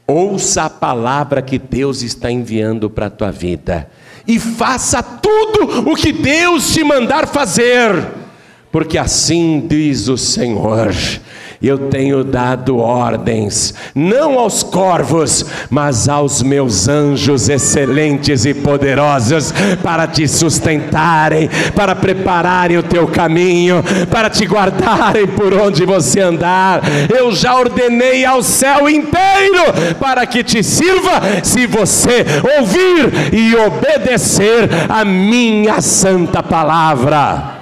Ouça 0.05 0.63
a 0.63 0.69
palavra 0.69 1.41
que 1.41 1.57
Deus 1.57 2.01
está 2.01 2.29
enviando 2.29 2.89
para 2.89 3.05
a 3.05 3.11
tua 3.11 3.31
vida 3.31 3.89
e 4.29 4.37
faça 4.37 5.01
tudo 5.01 5.89
o 5.89 5.95
que 5.95 6.11
Deus 6.11 6.71
te 6.71 6.83
mandar 6.83 7.27
fazer, 7.27 8.09
porque 8.71 8.95
assim 8.95 9.65
diz 9.67 10.07
o 10.07 10.19
Senhor 10.19 10.93
eu 11.67 11.89
tenho 11.89 12.23
dado 12.23 12.77
ordens, 12.77 13.73
não 13.93 14.39
aos 14.39 14.63
corvos, 14.63 15.45
mas 15.69 16.07
aos 16.07 16.41
meus 16.41 16.87
anjos 16.87 17.49
excelentes 17.49 18.45
e 18.45 18.53
poderosos, 18.53 19.53
para 19.83 20.07
te 20.07 20.25
sustentarem, 20.25 21.49
para 21.75 21.95
prepararem 21.95 22.77
o 22.77 22.83
teu 22.83 23.07
caminho, 23.07 23.83
para 24.09 24.29
te 24.29 24.45
guardarem 24.45 25.27
por 25.27 25.53
onde 25.53 25.85
você 25.85 26.21
andar. 26.21 26.81
Eu 27.13 27.33
já 27.33 27.53
ordenei 27.55 28.23
ao 28.23 28.41
céu 28.41 28.89
inteiro 28.89 29.95
para 29.99 30.25
que 30.25 30.43
te 30.43 30.63
sirva, 30.63 31.43
se 31.43 31.67
você 31.67 32.25
ouvir 32.57 33.33
e 33.33 33.53
obedecer 33.55 34.69
a 34.87 35.03
minha 35.03 35.81
santa 35.81 36.41
palavra. 36.41 37.59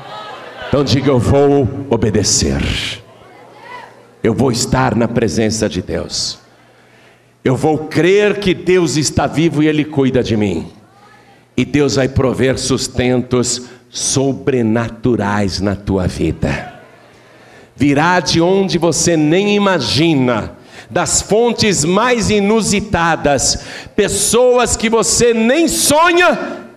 Então 0.68 0.84
diga: 0.84 1.10
Eu 1.10 1.20
vou 1.20 1.68
obedecer 1.90 3.07
eu 4.28 4.34
vou 4.34 4.52
estar 4.52 4.94
na 4.94 5.08
presença 5.08 5.70
de 5.70 5.82
Deus. 5.82 6.38
Eu 7.46 7.56
vou 7.56 7.78
crer 7.78 8.42
que 8.42 8.54
Deus 8.54 8.98
está 8.98 9.26
vivo 9.26 9.64
e 9.64 9.68
Ele 9.68 9.86
cuida 9.86 10.22
de 10.22 10.36
mim. 10.36 10.68
E 11.56 11.64
Deus 11.64 11.96
vai 11.96 12.10
prover 12.10 12.60
sustentos 12.60 13.70
sobrenaturais 13.90 15.62
na 15.62 15.78
tua 15.78 16.08
vida. 16.08 16.74
Virá 17.74 18.20
de 18.20 18.42
onde 18.42 18.78
você 18.78 19.16
nem 19.16 19.56
imagina, 19.56 20.58
das 20.90 21.22
fontes 21.22 21.86
mais 21.86 22.30
inusitadas, 22.30 23.60
pessoas 23.96 24.76
que 24.76 24.90
você 24.90 25.34
nem 25.34 25.70
sonha 25.70 26.68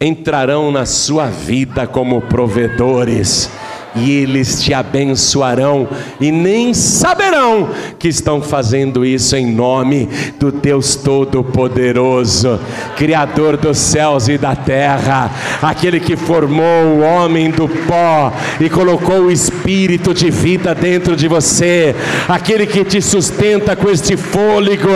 entrarão 0.00 0.72
na 0.72 0.86
sua 0.86 1.26
vida 1.26 1.86
como 1.86 2.22
provedores 2.22 3.50
e 3.96 4.10
eles 4.10 4.62
te 4.62 4.74
abençoarão 4.74 5.88
e 6.20 6.32
nem 6.32 6.74
saberão 6.74 7.68
que 7.98 8.08
estão 8.08 8.42
fazendo 8.42 9.04
isso 9.04 9.36
em 9.36 9.52
nome 9.52 10.08
do 10.38 10.50
Deus 10.50 10.96
Todo-Poderoso, 10.96 12.58
Criador 12.96 13.56
dos 13.56 13.78
céus 13.78 14.28
e 14.28 14.36
da 14.36 14.56
terra, 14.56 15.30
aquele 15.62 16.00
que 16.00 16.16
formou 16.16 16.64
o 16.64 17.00
homem 17.00 17.50
do 17.50 17.68
pó 17.68 18.32
e 18.60 18.68
colocou 18.68 19.22
o 19.22 19.30
espírito 19.30 20.12
de 20.12 20.30
vida 20.30 20.74
dentro 20.74 21.16
de 21.16 21.28
você, 21.28 21.94
aquele 22.28 22.66
que 22.66 22.84
te 22.84 23.00
sustenta 23.00 23.76
com 23.76 23.90
este 23.90 24.16
fôlego 24.16 24.88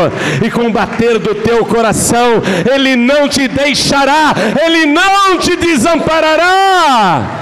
e 0.45 0.51
com 0.51 0.67
o 0.67 0.73
bater 0.73 1.19
do 1.19 1.35
teu 1.35 1.65
coração, 1.65 2.43
ele 2.73 2.97
não 2.97 3.29
te 3.29 3.47
deixará, 3.47 4.35
ele 4.65 4.87
não 4.87 5.39
te 5.39 5.57
desamparará. 5.57 7.38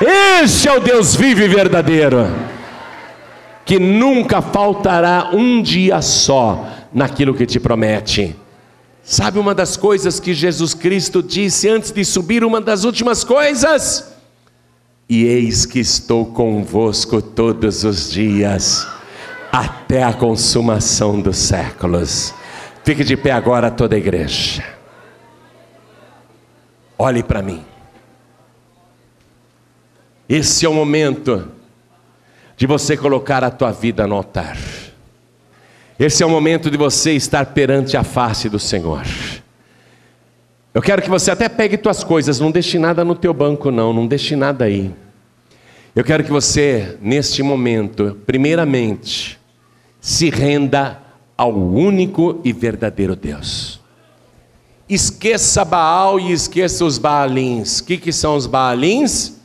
Este 0.00 0.66
é 0.66 0.72
o 0.72 0.80
Deus 0.80 1.14
vivo 1.14 1.42
e 1.42 1.48
verdadeiro, 1.48 2.26
que 3.66 3.78
nunca 3.78 4.40
faltará 4.40 5.30
um 5.34 5.60
dia 5.60 6.00
só 6.00 6.66
naquilo 6.90 7.34
que 7.34 7.44
te 7.44 7.60
promete. 7.60 8.34
Sabe 9.02 9.38
uma 9.38 9.54
das 9.54 9.76
coisas 9.76 10.18
que 10.18 10.32
Jesus 10.32 10.72
Cristo 10.72 11.22
disse 11.22 11.68
antes 11.68 11.90
de 11.90 12.02
subir, 12.02 12.44
uma 12.44 12.62
das 12.62 12.84
últimas 12.84 13.24
coisas? 13.24 14.14
E 15.06 15.24
eis 15.24 15.66
que 15.66 15.80
estou 15.80 16.26
convosco 16.26 17.20
todos 17.20 17.84
os 17.84 18.10
dias, 18.10 18.86
até 19.52 20.02
a 20.02 20.14
consumação 20.14 21.20
dos 21.20 21.36
séculos. 21.36 22.32
Fique 22.84 23.04
de 23.04 23.16
pé 23.18 23.32
agora, 23.32 23.70
toda 23.70 23.96
a 23.96 23.98
igreja. 23.98 24.64
Olhe 26.96 27.22
para 27.22 27.42
mim. 27.42 27.69
Esse 30.30 30.64
é 30.64 30.68
o 30.68 30.72
momento 30.72 31.48
de 32.56 32.64
você 32.64 32.96
colocar 32.96 33.42
a 33.42 33.50
tua 33.50 33.72
vida 33.72 34.06
no 34.06 34.14
altar. 34.14 34.56
Esse 35.98 36.22
é 36.22 36.26
o 36.26 36.30
momento 36.30 36.70
de 36.70 36.76
você 36.76 37.14
estar 37.14 37.46
perante 37.46 37.96
a 37.96 38.04
face 38.04 38.48
do 38.48 38.56
Senhor. 38.56 39.02
Eu 40.72 40.80
quero 40.80 41.02
que 41.02 41.10
você 41.10 41.32
até 41.32 41.48
pegue 41.48 41.76
tuas 41.76 42.04
coisas, 42.04 42.38
não 42.38 42.52
deixe 42.52 42.78
nada 42.78 43.04
no 43.04 43.16
teu 43.16 43.34
banco 43.34 43.72
não, 43.72 43.92
não 43.92 44.06
deixe 44.06 44.36
nada 44.36 44.66
aí. 44.66 44.94
Eu 45.96 46.04
quero 46.04 46.22
que 46.22 46.30
você, 46.30 46.96
neste 47.02 47.42
momento, 47.42 48.16
primeiramente, 48.24 49.36
se 50.00 50.30
renda 50.30 51.00
ao 51.36 51.52
único 51.52 52.40
e 52.44 52.52
verdadeiro 52.52 53.16
Deus. 53.16 53.80
Esqueça 54.88 55.64
Baal 55.64 56.20
e 56.20 56.30
esqueça 56.30 56.84
os 56.84 56.98
Baalins. 56.98 57.80
O 57.80 57.84
que, 57.84 57.96
que 57.96 58.12
são 58.12 58.36
os 58.36 58.46
Baalins? 58.46 59.39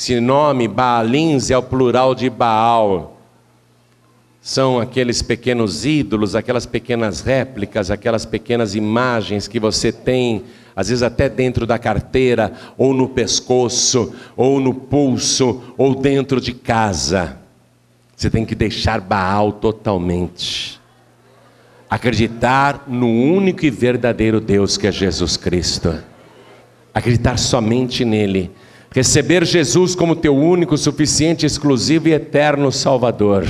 Esse 0.00 0.18
nome 0.18 0.66
Baalins 0.66 1.50
é 1.50 1.58
o 1.58 1.62
plural 1.62 2.14
de 2.14 2.30
Baal. 2.30 3.20
São 4.40 4.80
aqueles 4.80 5.20
pequenos 5.20 5.84
ídolos, 5.84 6.34
aquelas 6.34 6.64
pequenas 6.64 7.20
réplicas, 7.20 7.90
aquelas 7.90 8.24
pequenas 8.24 8.74
imagens 8.74 9.46
que 9.46 9.60
você 9.60 9.92
tem, 9.92 10.44
às 10.74 10.88
vezes 10.88 11.02
até 11.02 11.28
dentro 11.28 11.66
da 11.66 11.78
carteira, 11.78 12.50
ou 12.78 12.94
no 12.94 13.10
pescoço, 13.10 14.14
ou 14.34 14.58
no 14.58 14.72
pulso, 14.72 15.74
ou 15.76 15.94
dentro 15.94 16.40
de 16.40 16.54
casa. 16.54 17.36
Você 18.16 18.30
tem 18.30 18.46
que 18.46 18.54
deixar 18.54 19.02
Baal 19.02 19.52
totalmente. 19.52 20.80
Acreditar 21.90 22.84
no 22.88 23.06
único 23.06 23.66
e 23.66 23.70
verdadeiro 23.70 24.40
Deus 24.40 24.78
que 24.78 24.86
é 24.86 24.92
Jesus 24.92 25.36
Cristo. 25.36 25.94
Acreditar 26.94 27.36
somente 27.36 28.02
nele 28.02 28.50
Receber 28.92 29.44
Jesus 29.44 29.94
como 29.94 30.16
teu 30.16 30.36
único, 30.36 30.76
suficiente, 30.76 31.46
exclusivo 31.46 32.08
e 32.08 32.12
eterno 32.12 32.72
Salvador. 32.72 33.46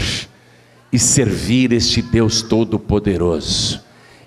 E 0.93 0.99
servir 0.99 1.73
este 1.73 2.03
Deus 2.03 2.43
Todo-Poderoso. 2.43 3.81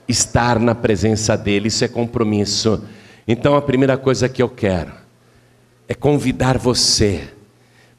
Estar 0.07 0.59
na 0.59 0.73
presença 0.73 1.37
dEle, 1.37 1.67
isso 1.67 1.85
é 1.85 1.87
compromisso. 1.87 2.83
Então 3.27 3.55
a 3.55 3.61
primeira 3.61 3.95
coisa 3.97 4.27
que 4.27 4.41
eu 4.41 4.49
quero 4.49 4.91
é 5.87 5.93
convidar 5.93 6.57
você 6.57 7.29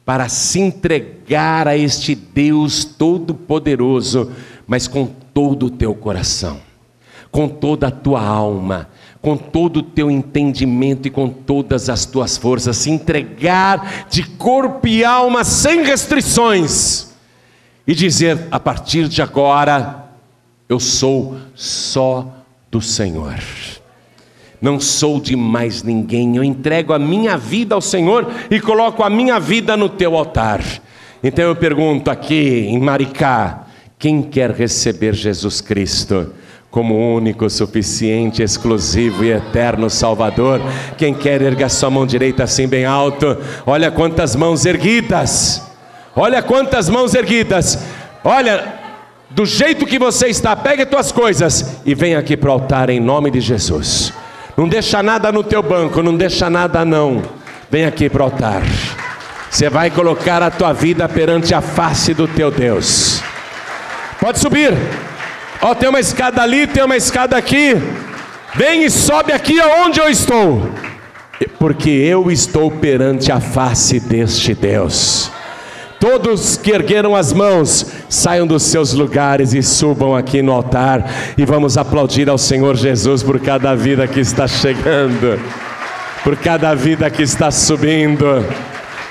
para 0.03 0.27
se 0.27 0.59
entregar 0.59 1.67
a 1.67 1.77
este 1.77 2.13
Deus 2.13 2.83
Todo-Poderoso, 2.83 4.31
mas 4.67 4.87
com 4.87 5.07
todo 5.33 5.67
o 5.67 5.69
teu 5.69 5.95
coração, 5.95 6.59
com 7.31 7.47
toda 7.47 7.87
a 7.87 7.91
tua 7.91 8.21
alma 8.21 8.89
com 9.25 9.35
todo 9.35 9.77
o 9.77 9.81
teu 9.81 10.11
entendimento 10.11 11.07
e 11.07 11.09
com 11.09 11.27
todas 11.27 11.89
as 11.89 12.05
tuas 12.05 12.37
forças, 12.37 12.77
se 12.77 12.91
entregar 12.91 14.05
de 14.07 14.21
corpo 14.21 14.87
e 14.87 15.03
alma 15.03 15.43
sem 15.43 15.83
restrições 15.83 17.11
e 17.87 17.95
dizer: 17.95 18.37
a 18.51 18.59
partir 18.59 19.07
de 19.07 19.23
agora, 19.23 20.05
eu 20.69 20.79
sou 20.79 21.37
só 21.55 22.35
do 22.69 22.79
Senhor. 22.79 23.39
Não 24.61 24.79
sou 24.79 25.19
de 25.19 25.35
mais 25.35 25.81
ninguém, 25.81 26.37
eu 26.37 26.43
entrego 26.43 26.93
a 26.93 26.99
minha 26.99 27.35
vida 27.35 27.73
ao 27.73 27.81
Senhor 27.81 28.31
e 28.51 28.61
coloco 28.61 29.01
a 29.01 29.09
minha 29.09 29.39
vida 29.39 29.75
no 29.75 29.89
teu 29.89 30.15
altar. 30.15 30.61
Então 31.23 31.45
eu 31.45 31.55
pergunto 31.55 32.11
aqui 32.11 32.67
em 32.69 32.79
Maricá: 32.79 33.65
quem 33.97 34.21
quer 34.21 34.51
receber 34.51 35.15
Jesus 35.15 35.61
Cristo? 35.61 36.31
Como 36.75 37.15
único, 37.15 37.49
suficiente, 37.49 38.43
exclusivo 38.43 39.23
e 39.23 39.31
eterno 39.31 39.89
Salvador. 39.89 40.59
Quem 40.97 41.13
quer 41.13 41.41
erga 41.41 41.69
sua 41.69 41.89
mão 41.89 42.05
direita 42.05 42.43
assim 42.43 42.67
bem 42.67 42.83
alto. 42.83 43.37
Olha 43.65 43.89
quantas 43.89 44.35
mãos 44.35 44.65
erguidas. 44.65 45.65
Olha 46.13 46.43
quantas 46.43 46.89
mãos 46.89 47.15
erguidas. 47.15 47.79
Olha, 48.25 48.73
do 49.29 49.45
jeito 49.45 49.85
que 49.85 49.97
você 49.97 50.27
está, 50.27 50.53
pegue 50.53 50.83
as 50.83 50.89
tuas 50.89 51.13
coisas 51.13 51.77
e 51.85 51.95
vem 51.95 52.13
aqui 52.13 52.35
para 52.35 52.49
o 52.49 52.51
altar 52.51 52.89
em 52.89 52.99
nome 52.99 53.31
de 53.31 53.39
Jesus. 53.39 54.11
Não 54.57 54.67
deixa 54.67 55.01
nada 55.01 55.31
no 55.31 55.45
teu 55.45 55.63
banco, 55.63 56.03
não 56.03 56.17
deixa 56.17 56.49
nada 56.49 56.83
não. 56.83 57.23
Vem 57.71 57.85
aqui 57.85 58.09
para 58.09 58.21
o 58.21 58.25
altar. 58.25 58.63
Você 59.49 59.69
vai 59.69 59.89
colocar 59.89 60.43
a 60.43 60.51
tua 60.51 60.73
vida 60.73 61.07
perante 61.07 61.55
a 61.55 61.61
face 61.61 62.13
do 62.13 62.27
teu 62.27 62.51
Deus. 62.51 63.21
Pode 64.19 64.39
subir. 64.39 64.73
Ó, 65.61 65.73
tem 65.73 65.89
uma 65.89 65.99
escada 65.99 66.41
ali, 66.41 66.67
tem 66.67 66.83
uma 66.83 66.97
escada 66.97 67.37
aqui. 67.37 67.75
Vem 68.55 68.85
e 68.85 68.89
sobe 68.89 69.33
aqui 69.33 69.59
aonde 69.59 69.99
eu 69.99 70.09
estou. 70.09 70.69
Porque 71.59 71.89
eu 71.89 72.31
estou 72.31 72.71
perante 72.71 73.31
a 73.31 73.39
face 73.39 73.99
deste 73.99 74.53
Deus. 74.53 75.31
Todos 75.99 76.57
que 76.57 76.71
ergueram 76.71 77.15
as 77.15 77.33
mãos, 77.33 77.87
saiam 78.09 78.45
dos 78.45 78.63
seus 78.63 78.93
lugares 78.93 79.53
e 79.53 79.63
subam 79.63 80.15
aqui 80.15 80.41
no 80.41 80.51
altar. 80.51 81.03
E 81.37 81.45
vamos 81.45 81.77
aplaudir 81.77 82.29
ao 82.29 82.37
Senhor 82.37 82.75
Jesus 82.75 83.23
por 83.23 83.39
cada 83.39 83.75
vida 83.75 84.07
que 84.07 84.19
está 84.19 84.47
chegando, 84.47 85.39
por 86.23 86.35
cada 86.37 86.73
vida 86.75 87.09
que 87.09 87.23
está 87.23 87.49
subindo. 87.49 88.45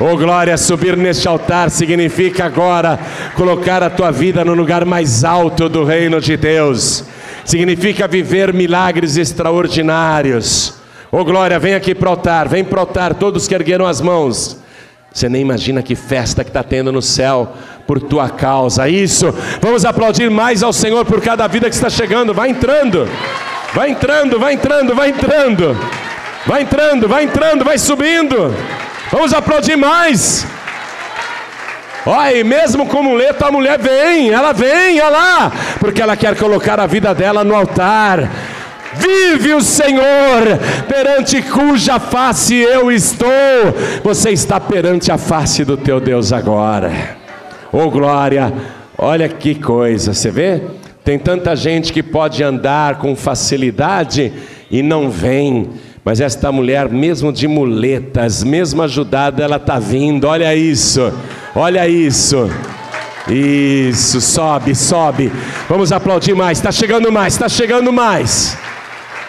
Oh 0.00 0.16
glória, 0.16 0.56
subir 0.58 0.96
neste 0.96 1.28
altar 1.28 1.70
significa 1.70 2.46
agora 2.46 2.98
colocar 3.36 3.80
a 3.80 3.88
tua 3.88 4.10
vida 4.10 4.44
no 4.44 4.52
lugar 4.52 4.84
mais 4.84 5.22
alto 5.22 5.68
do 5.68 5.84
reino 5.84 6.20
de 6.20 6.36
Deus. 6.36 7.04
Significa 7.44 8.08
viver 8.08 8.52
milagres 8.52 9.16
extraordinários. 9.16 10.74
Oh 11.12 11.24
glória, 11.24 11.60
vem 11.60 11.74
aqui 11.74 11.94
para 11.94 12.08
o 12.08 12.10
altar, 12.10 12.48
vem 12.48 12.64
para 12.64 12.78
o 12.78 12.80
altar, 12.80 13.14
todos 13.14 13.46
que 13.46 13.54
ergueram 13.54 13.86
as 13.86 14.00
mãos. 14.00 14.58
Você 15.12 15.28
nem 15.28 15.42
imagina 15.42 15.80
que 15.80 15.94
festa 15.94 16.42
que 16.42 16.50
está 16.50 16.64
tendo 16.64 16.90
no 16.90 17.00
céu 17.00 17.52
por 17.86 18.00
tua 18.00 18.28
causa. 18.28 18.88
Isso. 18.88 19.32
Vamos 19.60 19.84
aplaudir 19.84 20.28
mais 20.28 20.64
ao 20.64 20.72
Senhor 20.72 21.04
por 21.04 21.20
cada 21.20 21.46
vida 21.46 21.68
que 21.68 21.76
está 21.76 21.88
chegando. 21.88 22.34
Vai 22.34 22.48
entrando. 22.48 23.08
Vai 23.72 23.90
entrando, 23.90 24.40
vai 24.40 24.54
entrando, 24.54 24.92
vai 24.92 25.10
entrando. 25.10 25.78
Vai 26.44 26.62
entrando, 26.62 27.08
vai 27.08 27.24
entrando, 27.24 27.64
vai 27.64 27.78
subindo. 27.78 28.52
Vamos 29.14 29.32
aplaudir 29.32 29.76
mais. 29.76 30.44
Olha, 32.04 32.42
mesmo 32.42 32.84
com 32.84 33.00
muleta, 33.00 33.46
a 33.46 33.52
mulher 33.52 33.78
vem, 33.78 34.30
ela 34.30 34.50
vem, 34.50 35.00
olha 35.00 35.08
lá, 35.08 35.52
porque 35.78 36.02
ela 36.02 36.16
quer 36.16 36.36
colocar 36.36 36.80
a 36.80 36.86
vida 36.88 37.14
dela 37.14 37.44
no 37.44 37.54
altar. 37.54 38.28
Vive 38.94 39.54
o 39.54 39.60
Senhor, 39.60 40.58
perante 40.88 41.40
cuja 41.42 42.00
face 42.00 42.56
eu 42.56 42.90
estou. 42.90 43.30
Você 44.02 44.30
está 44.30 44.58
perante 44.58 45.12
a 45.12 45.16
face 45.16 45.64
do 45.64 45.76
teu 45.76 46.00
Deus 46.00 46.32
agora. 46.32 47.16
Oh 47.70 47.88
glória, 47.90 48.52
olha 48.98 49.28
que 49.28 49.54
coisa, 49.54 50.12
você 50.12 50.28
vê? 50.28 50.60
Tem 51.04 51.20
tanta 51.20 51.54
gente 51.54 51.92
que 51.92 52.02
pode 52.02 52.42
andar 52.42 52.96
com 52.96 53.14
facilidade 53.14 54.32
e 54.68 54.82
não 54.82 55.08
vem 55.08 55.70
mas 56.04 56.20
esta 56.20 56.52
mulher, 56.52 56.88
mesmo 56.90 57.32
de 57.32 57.48
muletas, 57.48 58.44
mesmo 58.44 58.82
ajudada, 58.82 59.42
ela 59.42 59.56
está 59.56 59.78
vindo. 59.78 60.26
Olha 60.26 60.54
isso, 60.54 61.12
olha 61.54 61.88
isso. 61.88 62.50
Isso, 63.26 64.20
sobe, 64.20 64.74
sobe. 64.74 65.32
Vamos 65.66 65.92
aplaudir 65.92 66.34
mais. 66.34 66.58
Está 66.58 66.70
chegando 66.70 67.10
mais, 67.10 67.32
está 67.32 67.48
chegando 67.48 67.90
mais. 67.90 68.58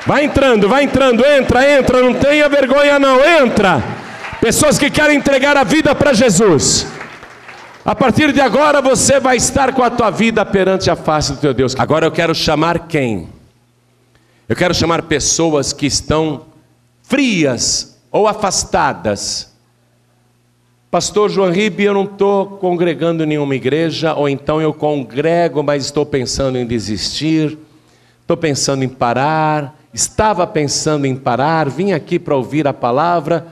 Vai 0.06 0.26
entrando, 0.26 0.68
vai 0.68 0.84
entrando, 0.84 1.26
entra, 1.26 1.80
entra. 1.80 2.02
Não 2.02 2.14
tenha 2.14 2.50
vergonha, 2.50 3.00
não, 3.00 3.24
entra. 3.24 3.82
Pessoas 4.42 4.78
que 4.78 4.90
querem 4.90 5.18
entregar 5.18 5.56
a 5.56 5.64
vida 5.64 5.96
para 5.96 6.12
Jesus. 6.12 6.86
A 7.86 7.96
partir 7.96 8.34
de 8.34 8.42
agora 8.42 8.82
você 8.82 9.20
vai 9.20 9.38
estar 9.38 9.72
com 9.72 9.82
a 9.82 9.90
tua 9.90 10.10
vida 10.10 10.46
perante 10.46 10.90
a 10.90 10.96
face 10.96 11.32
do 11.32 11.38
teu 11.38 11.54
Deus. 11.54 11.74
Agora 11.78 12.06
eu 12.06 12.12
quero 12.12 12.36
chamar 12.36 12.80
quem? 12.88 13.30
Eu 14.50 14.56
quero 14.56 14.74
chamar 14.74 15.04
pessoas 15.04 15.72
que 15.72 15.86
estão 15.86 16.42
frias 17.08 17.98
ou 18.12 18.28
afastadas. 18.28 19.54
Pastor 20.90 21.30
João 21.30 21.52
Ribe, 21.52 21.84
eu 21.84 21.94
não 21.94 22.06
estou 22.06 22.46
congregando 22.58 23.26
nenhuma 23.26 23.56
igreja, 23.56 24.14
ou 24.14 24.30
então 24.30 24.62
eu 24.62 24.74
congrego, 24.74 25.62
mas 25.62 25.86
estou 25.86 26.06
pensando 26.06 26.58
em 26.58 26.66
desistir, 26.66 27.58
estou 28.22 28.38
pensando 28.38 28.84
em 28.84 28.88
parar, 28.88 29.78
estava 29.94 30.48
pensando 30.48 31.06
em 31.06 31.16
parar, 31.16 31.70
vim 31.70 31.92
aqui 31.92 32.18
para 32.18 32.36
ouvir 32.36 32.66
a 32.68 32.74
palavra, 32.74 33.48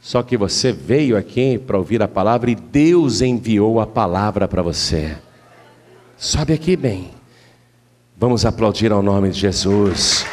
só 0.00 0.22
que 0.22 0.36
você 0.36 0.70
veio 0.70 1.16
aqui 1.16 1.56
para 1.56 1.78
ouvir 1.78 2.02
a 2.02 2.08
palavra 2.08 2.50
e 2.50 2.54
Deus 2.54 3.22
enviou 3.22 3.80
a 3.80 3.86
palavra 3.86 4.46
para 4.46 4.60
você. 4.60 5.16
Sobe 6.18 6.52
aqui 6.52 6.76
bem. 6.76 7.10
Vamos 8.14 8.44
aplaudir 8.44 8.92
ao 8.92 9.02
nome 9.02 9.30
de 9.30 9.40
Jesus. 9.40 10.26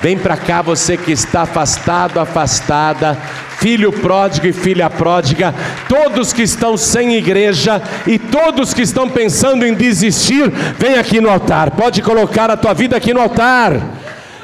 Vem 0.00 0.16
para 0.16 0.36
cá 0.36 0.62
você 0.62 0.96
que 0.96 1.10
está 1.10 1.42
afastado, 1.42 2.20
afastada, 2.20 3.16
filho 3.58 3.92
pródigo 3.92 4.46
e 4.46 4.52
filha 4.52 4.88
pródiga, 4.88 5.52
todos 5.88 6.32
que 6.32 6.42
estão 6.42 6.76
sem 6.76 7.16
igreja 7.16 7.82
e 8.06 8.18
todos 8.18 8.72
que 8.72 8.82
estão 8.82 9.08
pensando 9.08 9.66
em 9.66 9.74
desistir, 9.74 10.48
vem 10.78 10.94
aqui 10.94 11.20
no 11.20 11.28
altar. 11.28 11.72
Pode 11.72 12.00
colocar 12.00 12.50
a 12.50 12.56
tua 12.56 12.72
vida 12.72 12.96
aqui 12.96 13.12
no 13.12 13.20
altar. 13.20 13.74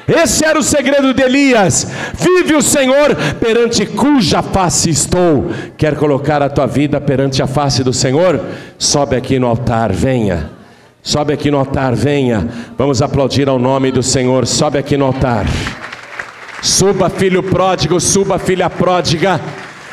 Esse 0.06 0.44
era 0.44 0.58
o 0.58 0.62
segredo 0.62 1.14
de 1.14 1.22
Elias. 1.22 1.86
Vive 2.18 2.54
o 2.54 2.62
Senhor 2.62 3.14
perante 3.40 3.86
cuja 3.86 4.42
face 4.42 4.90
estou. 4.90 5.50
Quer 5.78 5.94
colocar 5.96 6.42
a 6.42 6.48
tua 6.48 6.66
vida 6.66 7.00
perante 7.00 7.42
a 7.42 7.46
face 7.46 7.82
do 7.82 7.92
Senhor? 7.92 8.40
Sobe 8.76 9.16
aqui 9.16 9.38
no 9.38 9.46
altar, 9.46 9.92
venha. 9.92 10.50
Sobe 11.06 11.34
aqui 11.34 11.50
no 11.50 11.58
altar, 11.58 11.94
venha. 11.94 12.48
Vamos 12.78 13.02
aplaudir 13.02 13.46
ao 13.46 13.58
nome 13.58 13.92
do 13.92 14.02
Senhor. 14.02 14.46
Sobe 14.46 14.78
aqui 14.78 14.96
no 14.96 15.04
altar. 15.04 15.44
Suba, 16.62 17.10
filho 17.10 17.42
pródigo, 17.42 18.00
suba, 18.00 18.38
filha 18.38 18.70
pródiga. 18.70 19.38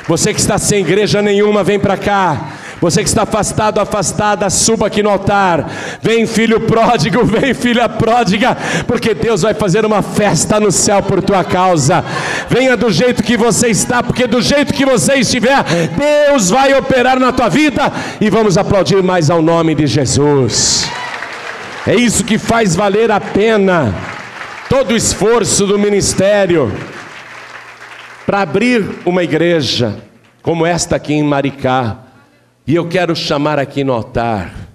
Você 0.08 0.34
que 0.34 0.40
está 0.40 0.58
sem 0.58 0.80
igreja 0.80 1.22
nenhuma, 1.22 1.66
vem 1.66 1.78
para 1.78 1.98
cá. 1.98 2.54
Você 2.82 3.04
que 3.04 3.10
está 3.10 3.22
afastado, 3.22 3.80
afastada, 3.80 4.50
suba 4.50 4.88
aqui 4.88 5.04
no 5.04 5.12
altar. 5.12 5.70
Vem, 6.02 6.26
filho 6.26 6.62
pródigo, 6.62 7.24
vem, 7.30 7.54
filha 7.54 7.88
pródiga, 7.88 8.58
porque 8.88 9.14
Deus 9.14 9.44
vai 9.44 9.54
fazer 9.54 9.86
uma 9.86 10.02
festa 10.02 10.60
no 10.60 10.72
céu 10.72 11.04
por 11.04 11.22
tua 11.22 11.44
causa. 11.44 12.04
Venha 12.50 12.76
do 12.76 12.92
jeito 12.92 13.22
que 13.22 13.38
você 13.38 13.68
está, 13.68 14.02
porque 14.02 14.26
do 14.26 14.42
jeito 14.42 14.74
que 14.74 14.84
você 14.84 15.14
estiver, 15.20 15.64
Deus 15.96 16.50
vai 16.50 16.74
operar 16.74 17.20
na 17.20 17.32
tua 17.32 17.50
vida. 17.50 17.94
E 18.20 18.32
vamos 18.32 18.58
aplaudir 18.58 19.04
mais 19.04 19.30
ao 19.30 19.44
nome 19.44 19.76
de 19.76 19.86
Jesus. 19.86 20.90
É 21.86 21.94
isso 21.94 22.24
que 22.24 22.40
faz 22.40 22.76
valer 22.76 23.12
a 23.12 23.20
pena 23.20 23.94
todo 24.68 24.92
o 24.92 24.96
esforço 24.96 25.68
do 25.68 25.78
ministério 25.78 26.72
para 28.26 28.42
abrir 28.42 28.84
uma 29.06 29.22
igreja 29.22 29.98
como 30.42 30.66
esta 30.66 30.96
aqui 30.96 31.14
em 31.14 31.24
Maricá. 31.24 32.11
E 32.66 32.76
eu 32.76 32.88
quero 32.88 33.16
chamar 33.16 33.60
aqui 33.60 33.84
no 33.84 33.94
altar 33.94 34.70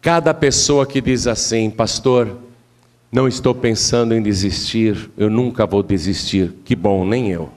cada 0.00 0.32
pessoa 0.32 0.86
que 0.86 1.00
diz 1.00 1.26
assim: 1.26 1.70
Pastor, 1.70 2.38
não 3.10 3.26
estou 3.26 3.54
pensando 3.54 4.14
em 4.14 4.22
desistir, 4.22 5.10
eu 5.16 5.30
nunca 5.30 5.66
vou 5.66 5.82
desistir. 5.82 6.54
Que 6.64 6.76
bom, 6.76 7.04
nem 7.04 7.30
eu. 7.30 7.50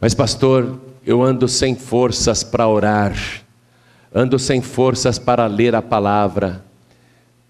Mas, 0.00 0.14
pastor, 0.14 0.80
eu 1.04 1.22
ando 1.22 1.48
sem 1.48 1.74
forças 1.74 2.44
para 2.44 2.68
orar, 2.68 3.16
ando 4.14 4.38
sem 4.38 4.60
forças 4.60 5.18
para 5.18 5.46
ler 5.46 5.74
a 5.74 5.82
palavra, 5.82 6.64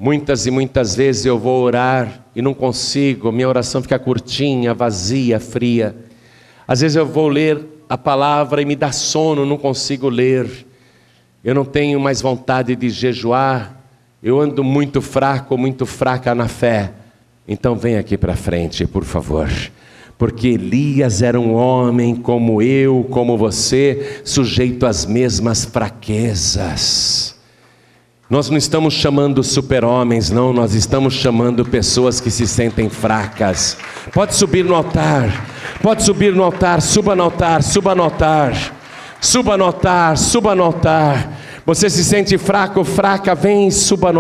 Muitas 0.01 0.47
e 0.47 0.51
muitas 0.53 0.95
vezes 0.95 1.27
eu 1.27 1.37
vou 1.37 1.61
orar 1.61 2.25
e 2.33 2.41
não 2.41 2.55
consigo, 2.55 3.33
minha 3.33 3.49
oração 3.49 3.83
fica 3.83 3.99
curtinha, 3.99 4.73
vazia, 4.73 5.41
fria. 5.41 5.97
Às 6.69 6.83
vezes 6.83 6.95
eu 6.95 7.05
vou 7.05 7.27
ler 7.27 7.67
a 7.89 7.99
palavra 7.99 8.63
e 8.63 8.65
me 8.65 8.77
dá 8.77 8.93
sono, 8.93 9.45
não 9.45 9.59
consigo 9.59 10.09
ler. 10.09 10.68
Eu 11.43 11.55
não 11.55 11.65
tenho 11.65 12.01
mais 12.01 12.21
vontade 12.21 12.75
de 12.75 12.91
jejuar. 12.91 13.81
Eu 14.23 14.41
ando 14.41 14.65
muito 14.65 15.01
fraco, 15.01 15.57
muito 15.57 15.87
fraca 15.87 16.35
na 16.35 16.49
fé. 16.49 16.93
Então 17.47 17.77
vem 17.77 17.97
aqui 17.97 18.19
para 18.19 18.37
frente, 18.37 18.87
por 18.87 19.05
favor. 19.05 19.49
Porque 20.19 20.49
Elias 20.49 21.23
era 21.23 21.39
um 21.39 21.55
homem 21.55 22.17
como 22.17 22.61
eu, 22.61 23.07
como 23.09 23.39
você, 23.39 24.21
sujeito 24.25 24.85
às 24.85 25.07
mesmas 25.07 25.65
fraquezas. 25.65 27.39
Nós 28.29 28.51
não 28.51 28.59
estamos 28.59 28.93
chamando 28.93 29.43
super-homens, 29.43 30.29
não, 30.31 30.53
nós 30.53 30.75
estamos 30.75 31.15
chamando 31.15 31.65
pessoas 31.65 32.21
que 32.21 32.31
se 32.31 32.47
sentem 32.47 32.91
fracas. 32.91 33.79
Pode 34.13 34.35
subir 34.35 34.67
no 34.67 34.75
altar, 34.75 35.47
pode 35.81 36.03
subir 36.03 36.35
no 36.35 36.43
altar, 36.43 36.83
suba 36.83 37.17
no 37.17 37.23
altar, 37.23 37.63
suba 37.63 37.95
no 37.95 38.03
altar, 38.03 38.75
suba 39.21 39.57
no 39.57 39.65
altar, 39.65 40.17
suba. 40.17 40.53
Você 41.65 41.91
se 41.91 42.05
sente 42.05 42.39
fraco, 42.39 42.85
fraca, 42.85 43.35
vem, 43.35 43.71
suba. 43.71 44.13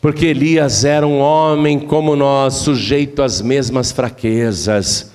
Porque 0.00 0.26
Elias 0.26 0.84
era 0.84 1.06
um 1.06 1.20
homem 1.20 1.78
como 1.78 2.16
nós, 2.16 2.54
sujeito 2.54 3.22
às 3.22 3.40
mesmas 3.40 3.92
fraquezas. 3.92 5.12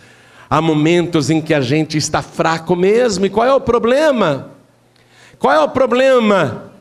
Há 0.50 0.62
momentos 0.62 1.30
em 1.30 1.42
que 1.42 1.54
a 1.54 1.60
gente 1.60 1.98
está 1.98 2.22
fraco 2.22 2.76
mesmo, 2.76 3.26
e 3.26 3.30
qual 3.30 3.46
é 3.46 3.54
o 3.54 3.60
problema? 3.60 4.52
Qual 5.38 5.54
é 5.54 5.60
o 5.60 5.68
problema? 5.68 6.72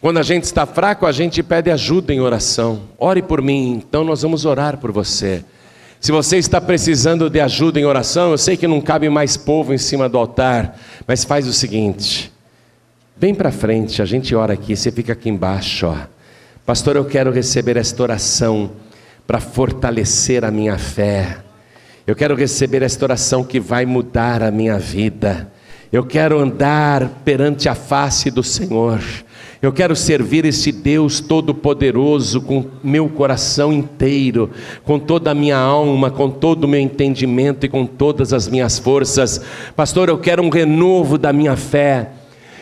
Quando 0.00 0.18
a 0.18 0.22
gente 0.22 0.44
está 0.44 0.66
fraco, 0.66 1.06
a 1.06 1.12
gente 1.12 1.42
pede 1.42 1.70
ajuda 1.70 2.12
em 2.12 2.20
oração. 2.20 2.82
Ore 2.98 3.22
por 3.22 3.40
mim, 3.40 3.82
então 3.86 4.04
nós 4.04 4.22
vamos 4.22 4.44
orar 4.44 4.76
por 4.76 4.90
você. 4.90 5.44
Se 6.00 6.12
você 6.12 6.36
está 6.36 6.60
precisando 6.60 7.28
de 7.28 7.40
ajuda 7.40 7.80
em 7.80 7.84
oração, 7.84 8.30
eu 8.30 8.38
sei 8.38 8.56
que 8.56 8.66
não 8.66 8.80
cabe 8.80 9.08
mais 9.08 9.36
povo 9.36 9.72
em 9.72 9.78
cima 9.78 10.08
do 10.08 10.18
altar, 10.18 10.78
mas 11.06 11.24
faz 11.24 11.46
o 11.46 11.52
seguinte: 11.52 12.32
vem 13.16 13.34
para 13.34 13.50
frente, 13.50 14.02
a 14.02 14.04
gente 14.04 14.34
ora 14.34 14.52
aqui, 14.52 14.76
você 14.76 14.90
fica 14.90 15.12
aqui 15.12 15.28
embaixo, 15.28 15.86
ó. 15.86 15.96
Pastor, 16.64 16.96
eu 16.96 17.04
quero 17.04 17.30
receber 17.30 17.76
esta 17.76 18.02
oração 18.02 18.72
para 19.26 19.40
fortalecer 19.40 20.44
a 20.44 20.50
minha 20.50 20.78
fé. 20.78 21.38
Eu 22.06 22.14
quero 22.14 22.34
receber 22.34 22.82
esta 22.82 23.04
oração 23.04 23.42
que 23.42 23.58
vai 23.58 23.86
mudar 23.86 24.42
a 24.42 24.50
minha 24.50 24.78
vida. 24.78 25.50
Eu 25.92 26.04
quero 26.04 26.38
andar 26.38 27.08
perante 27.24 27.68
a 27.68 27.74
face 27.74 28.30
do 28.30 28.42
Senhor. 28.42 29.00
Eu 29.66 29.72
quero 29.72 29.96
servir 29.96 30.44
esse 30.44 30.70
Deus 30.70 31.18
Todo-Poderoso 31.18 32.40
com 32.40 32.66
meu 32.84 33.08
coração 33.08 33.72
inteiro, 33.72 34.48
com 34.84 34.96
toda 34.96 35.32
a 35.32 35.34
minha 35.34 35.58
alma, 35.58 36.08
com 36.08 36.30
todo 36.30 36.62
o 36.62 36.68
meu 36.68 36.78
entendimento 36.78 37.66
e 37.66 37.68
com 37.68 37.84
todas 37.84 38.32
as 38.32 38.46
minhas 38.46 38.78
forças. 38.78 39.40
Pastor, 39.74 40.08
eu 40.08 40.18
quero 40.18 40.40
um 40.40 40.50
renovo 40.50 41.18
da 41.18 41.32
minha 41.32 41.56
fé. 41.56 42.10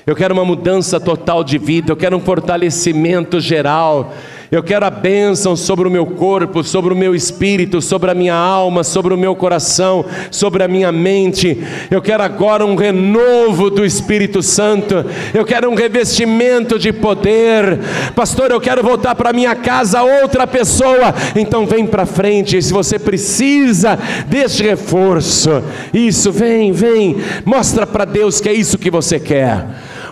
Eu 0.07 0.17
quero 0.17 0.33
uma 0.33 0.47
mudança 0.47 0.99
total 0.99 1.45
de 1.45 1.59
vida, 1.59 1.93
eu 1.93 1.97
quero 1.97 2.17
um 2.17 2.21
fortalecimento 2.21 3.39
geral. 3.39 4.15
Eu 4.55 4.63
quero 4.63 4.87
a 4.87 4.91
bênção 4.91 5.57
sobre 5.57 5.89
o 5.89 5.91
meu 5.91 6.07
corpo, 6.07 6.63
sobre 6.63 6.95
o 6.95 6.97
meu 6.97 7.13
espírito, 7.13 7.83
sobre 7.83 8.13
a 8.13 8.15
minha 8.15 8.37
alma, 8.37 8.85
sobre 8.85 9.13
o 9.13 9.19
meu 9.19 9.35
coração, 9.35 10.05
sobre 10.31 10.63
a 10.63 10.69
minha 10.69 10.93
mente. 10.93 11.59
Eu 11.91 12.01
quero 12.01 12.23
agora 12.23 12.65
um 12.65 12.77
renovo 12.77 13.69
do 13.69 13.85
Espírito 13.85 14.45
Santo. 14.45 15.05
Eu 15.35 15.45
quero 15.45 15.69
um 15.69 15.75
revestimento 15.75 16.79
de 16.79 16.93
poder. 16.93 17.81
Pastor, 18.15 18.53
eu 18.53 18.61
quero 18.61 18.81
voltar 18.81 19.17
para 19.17 19.33
minha 19.33 19.57
casa 19.57 20.05
outra 20.05 20.47
pessoa. 20.47 21.13
Então 21.35 21.67
vem 21.67 21.85
para 21.85 22.07
frente. 22.07 22.63
Se 22.63 22.73
você 22.73 22.97
precisa 22.97 23.99
deste 24.29 24.63
reforço, 24.63 25.65
isso, 25.93 26.31
vem, 26.31 26.71
vem. 26.71 27.17
Mostra 27.45 27.89
para 27.89 28.05
Deus 28.05 28.41
que 28.41 28.49
é 28.49 28.53
isso 28.53 28.79
que 28.79 28.89
você 28.89 29.19
quer. 29.19 29.67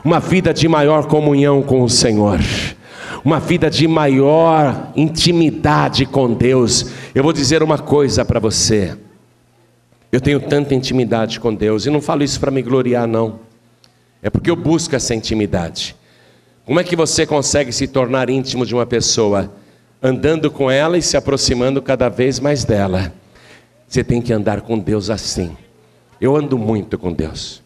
Uma 0.05 0.18
vida 0.18 0.53
de 0.53 0.66
maior 0.66 1.07
comunhão 1.07 1.62
com 1.62 1.80
o 1.80 1.88
Senhor 1.88 2.40
uma 3.25 3.39
vida 3.39 3.70
de 3.70 3.87
maior 3.87 4.93
intimidade 4.97 6.07
com 6.07 6.33
Deus. 6.33 6.87
Eu 7.14 7.23
vou 7.23 7.33
dizer 7.33 7.62
uma 7.62 7.79
coisa 7.79 8.25
para 8.25 8.41
você. 8.41 8.97
Eu 10.11 10.20
tenho 10.20 10.41
tanta 10.41 10.75
intimidade 10.75 11.41
com 11.41 11.55
Deus, 11.55 11.87
e 11.87 11.91
não 11.91 12.01
falo 12.01 12.23
isso 12.23 12.39
para 12.39 12.51
me 12.51 12.61
gloriar, 12.61 13.07
não. 13.07 13.41
É 14.23 14.29
porque 14.29 14.51
eu 14.51 14.57
busco 14.57 14.95
essa 14.95 15.14
intimidade. 15.14 15.97
Como 16.66 16.79
é 16.79 16.85
que 16.85 16.95
você 16.95 17.25
consegue 17.25 17.73
se 17.73 17.89
tornar 17.89 18.29
íntimo 18.29 18.66
de 18.66 18.75
uma 18.75 18.85
pessoa? 18.85 19.53
Andando 20.03 20.51
com 20.51 20.70
ela 20.70 20.99
e 20.99 21.03
se 21.03 21.16
aproximando 21.16 21.81
cada 21.81 22.09
vez 22.09 22.39
mais 22.39 22.64
dela. 22.64 23.12
Você 23.89 24.05
tem 24.05 24.20
que 24.20 24.33
andar 24.33 24.61
com 24.61 24.79
Deus 24.79 25.11
assim. 25.11 25.57
Eu 26.20 26.37
ando 26.37 26.59
muito 26.59 26.99
com 26.99 27.12
Deus. 27.12 27.62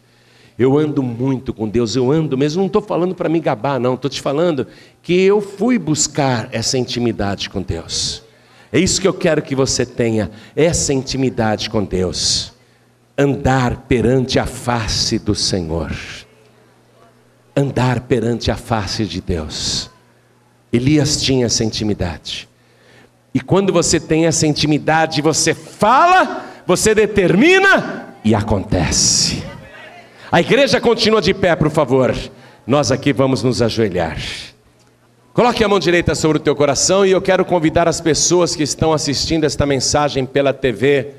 Eu 0.57 0.77
ando 0.77 1.03
muito 1.03 1.53
com 1.53 1.69
Deus, 1.69 1.95
eu 1.95 2.11
ando 2.11 2.37
mesmo, 2.37 2.61
não 2.61 2.67
estou 2.67 2.81
falando 2.81 3.13
para 3.13 3.29
me 3.29 3.39
gabar, 3.39 3.79
não, 3.79 3.93
estou 3.93 4.09
te 4.09 4.21
falando 4.21 4.65
que 5.03 5.13
eu 5.13 5.39
fui 5.39 5.77
buscar 5.77 6.49
essa 6.51 6.77
intimidade 6.77 7.49
com 7.49 7.61
Deus. 7.61 8.23
É 8.71 8.79
isso 8.79 8.99
que 8.99 9.07
eu 9.07 9.13
quero 9.13 9.41
que 9.41 9.55
você 9.55 9.85
tenha, 9.85 10.31
essa 10.55 10.91
intimidade 10.93 11.69
com 11.69 11.83
Deus. 11.83 12.53
Andar 13.15 13.85
perante 13.87 14.39
a 14.39 14.45
face 14.45 15.19
do 15.19 15.35
Senhor. 15.35 15.95
Andar 17.55 18.01
perante 18.01 18.51
a 18.51 18.55
face 18.55 19.05
de 19.05 19.21
Deus. 19.21 19.89
Elias 20.73 21.21
tinha 21.21 21.45
essa 21.45 21.63
intimidade. 21.63 22.49
E 23.33 23.39
quando 23.39 23.71
você 23.71 23.99
tem 23.99 24.25
essa 24.25 24.47
intimidade, 24.47 25.21
você 25.21 25.53
fala, 25.53 26.45
você 26.65 26.93
determina 26.93 28.15
e 28.23 28.33
acontece. 28.33 29.43
A 30.29 30.41
igreja 30.41 30.81
continua 30.81 31.21
de 31.21 31.33
pé, 31.33 31.55
por 31.55 31.71
favor. 31.71 32.13
Nós 32.65 32.91
aqui 32.91 33.13
vamos 33.13 33.43
nos 33.43 33.61
ajoelhar. 33.61 34.17
Coloque 35.33 35.63
a 35.63 35.69
mão 35.69 35.79
direita 35.79 36.13
sobre 36.15 36.37
o 36.37 36.41
teu 36.41 36.53
coração 36.53 37.05
e 37.05 37.11
eu 37.11 37.21
quero 37.21 37.45
convidar 37.45 37.87
as 37.87 38.01
pessoas 38.01 38.53
que 38.53 38.63
estão 38.63 38.91
assistindo 38.91 39.45
esta 39.45 39.65
mensagem 39.65 40.25
pela 40.25 40.51
TV. 40.51 41.13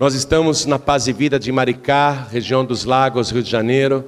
Nós 0.00 0.14
estamos 0.14 0.64
na 0.64 0.78
Paz 0.78 1.06
e 1.06 1.12
Vida 1.12 1.38
de 1.38 1.52
Maricá, 1.52 2.28
região 2.32 2.64
dos 2.64 2.86
Lagos, 2.86 3.30
Rio 3.30 3.42
de 3.42 3.50
Janeiro. 3.50 4.06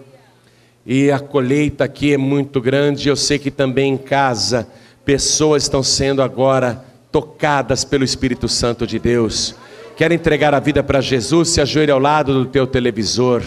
E 0.86 1.10
a 1.10 1.18
colheita 1.18 1.84
aqui 1.84 2.14
é 2.14 2.16
muito 2.16 2.58
grande. 2.58 3.06
Eu 3.06 3.16
sei 3.16 3.38
que 3.38 3.50
também 3.50 3.92
em 3.92 3.98
casa 3.98 4.66
pessoas 5.04 5.64
estão 5.64 5.82
sendo 5.82 6.22
agora 6.22 6.82
tocadas 7.12 7.84
pelo 7.84 8.02
Espírito 8.02 8.48
Santo 8.48 8.86
de 8.86 8.98
Deus. 8.98 9.54
Quer 9.94 10.10
entregar 10.10 10.54
a 10.54 10.60
vida 10.60 10.82
para 10.82 11.02
Jesus? 11.02 11.50
Se 11.50 11.60
ajoelhe 11.60 11.90
ao 11.90 11.98
lado 11.98 12.32
do 12.32 12.46
teu 12.46 12.66
televisor. 12.66 13.42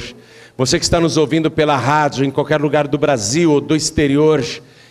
Você 0.57 0.77
que 0.77 0.83
está 0.83 0.99
nos 0.99 1.17
ouvindo 1.17 1.49
pela 1.49 1.77
rádio, 1.77 2.25
em 2.25 2.31
qualquer 2.31 2.59
lugar 2.59 2.87
do 2.87 2.97
Brasil 2.97 3.51
ou 3.51 3.61
do 3.61 3.75
exterior, 3.75 4.43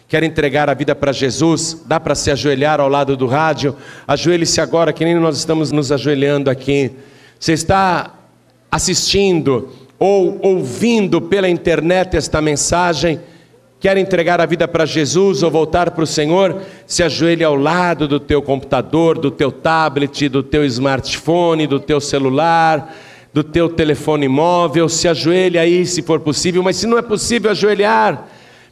quer 0.08 0.22
entregar 0.22 0.70
a 0.70 0.74
vida 0.74 0.94
para 0.94 1.12
Jesus, 1.12 1.82
dá 1.86 2.00
para 2.00 2.14
se 2.14 2.30
ajoelhar 2.30 2.80
ao 2.80 2.88
lado 2.88 3.16
do 3.16 3.26
rádio. 3.26 3.76
Ajoelhe-se 4.08 4.60
agora, 4.60 4.92
que 4.92 5.04
nem 5.04 5.14
nós 5.14 5.36
estamos 5.36 5.70
nos 5.70 5.92
ajoelhando 5.92 6.50
aqui. 6.50 6.90
Você 7.38 7.52
está 7.52 8.14
assistindo 8.70 9.68
ou 9.98 10.38
ouvindo 10.42 11.20
pela 11.20 11.48
internet 11.48 12.16
esta 12.16 12.40
mensagem, 12.40 13.20
quer 13.78 13.98
entregar 13.98 14.40
a 14.40 14.46
vida 14.46 14.66
para 14.66 14.86
Jesus 14.86 15.42
ou 15.42 15.50
voltar 15.50 15.90
para 15.90 16.04
o 16.04 16.06
Senhor, 16.06 16.62
se 16.86 17.02
ajoelhe 17.02 17.44
ao 17.44 17.54
lado 17.54 18.08
do 18.08 18.18
teu 18.18 18.40
computador, 18.40 19.18
do 19.18 19.30
teu 19.30 19.52
tablet, 19.52 20.28
do 20.28 20.42
teu 20.42 20.64
smartphone, 20.64 21.66
do 21.66 21.78
teu 21.78 22.00
celular 22.00 22.92
do 23.32 23.44
teu 23.44 23.68
telefone 23.68 24.28
móvel, 24.28 24.88
se 24.88 25.06
ajoelhe 25.06 25.58
aí 25.58 25.86
se 25.86 26.02
for 26.02 26.20
possível, 26.20 26.62
mas 26.62 26.76
se 26.76 26.86
não 26.86 26.98
é 26.98 27.02
possível 27.02 27.50
ajoelhar, 27.50 28.26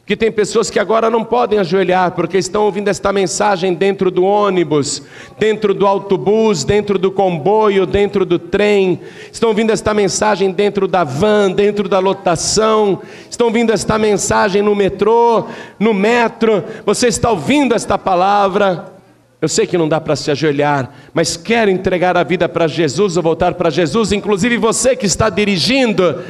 porque 0.09 0.17
tem 0.17 0.31
pessoas 0.31 0.71
que 0.71 0.79
agora 0.79 1.07
não 1.07 1.23
podem 1.23 1.59
ajoelhar 1.59 2.13
porque 2.13 2.39
estão 2.39 2.63
ouvindo 2.63 2.87
esta 2.87 3.13
mensagem 3.13 3.75
dentro 3.75 4.09
do 4.09 4.23
ônibus, 4.23 5.03
dentro 5.37 5.71
do 5.71 5.85
autobus, 5.85 6.63
dentro 6.63 6.97
do 6.97 7.11
comboio, 7.11 7.85
dentro 7.85 8.25
do 8.25 8.39
trem, 8.39 8.99
estão 9.31 9.49
ouvindo 9.49 9.69
esta 9.69 9.93
mensagem 9.93 10.51
dentro 10.51 10.87
da 10.87 11.03
van, 11.03 11.51
dentro 11.51 11.87
da 11.87 11.99
lotação, 11.99 13.03
estão 13.29 13.47
ouvindo 13.47 13.71
esta 13.71 13.99
mensagem 13.99 14.63
no 14.63 14.75
metrô, 14.75 15.45
no 15.79 15.93
metro, 15.93 16.63
você 16.83 17.07
está 17.07 17.29
ouvindo 17.29 17.75
esta 17.75 17.95
palavra, 17.95 18.98
eu 19.41 19.47
sei 19.47 19.65
que 19.65 19.77
não 19.77 19.87
dá 19.87 20.01
para 20.01 20.17
se 20.17 20.29
ajoelhar, 20.29 20.91
mas 21.13 21.37
quer 21.37 21.69
entregar 21.69 22.17
a 22.17 22.23
vida 22.23 22.49
para 22.49 22.67
Jesus 22.67 23.15
ou 23.15 23.23
voltar 23.23 23.53
para 23.53 23.69
Jesus, 23.69 24.11
inclusive 24.11 24.57
você 24.57 24.97
que 24.97 25.05
está 25.05 25.29
dirigindo, 25.29 26.21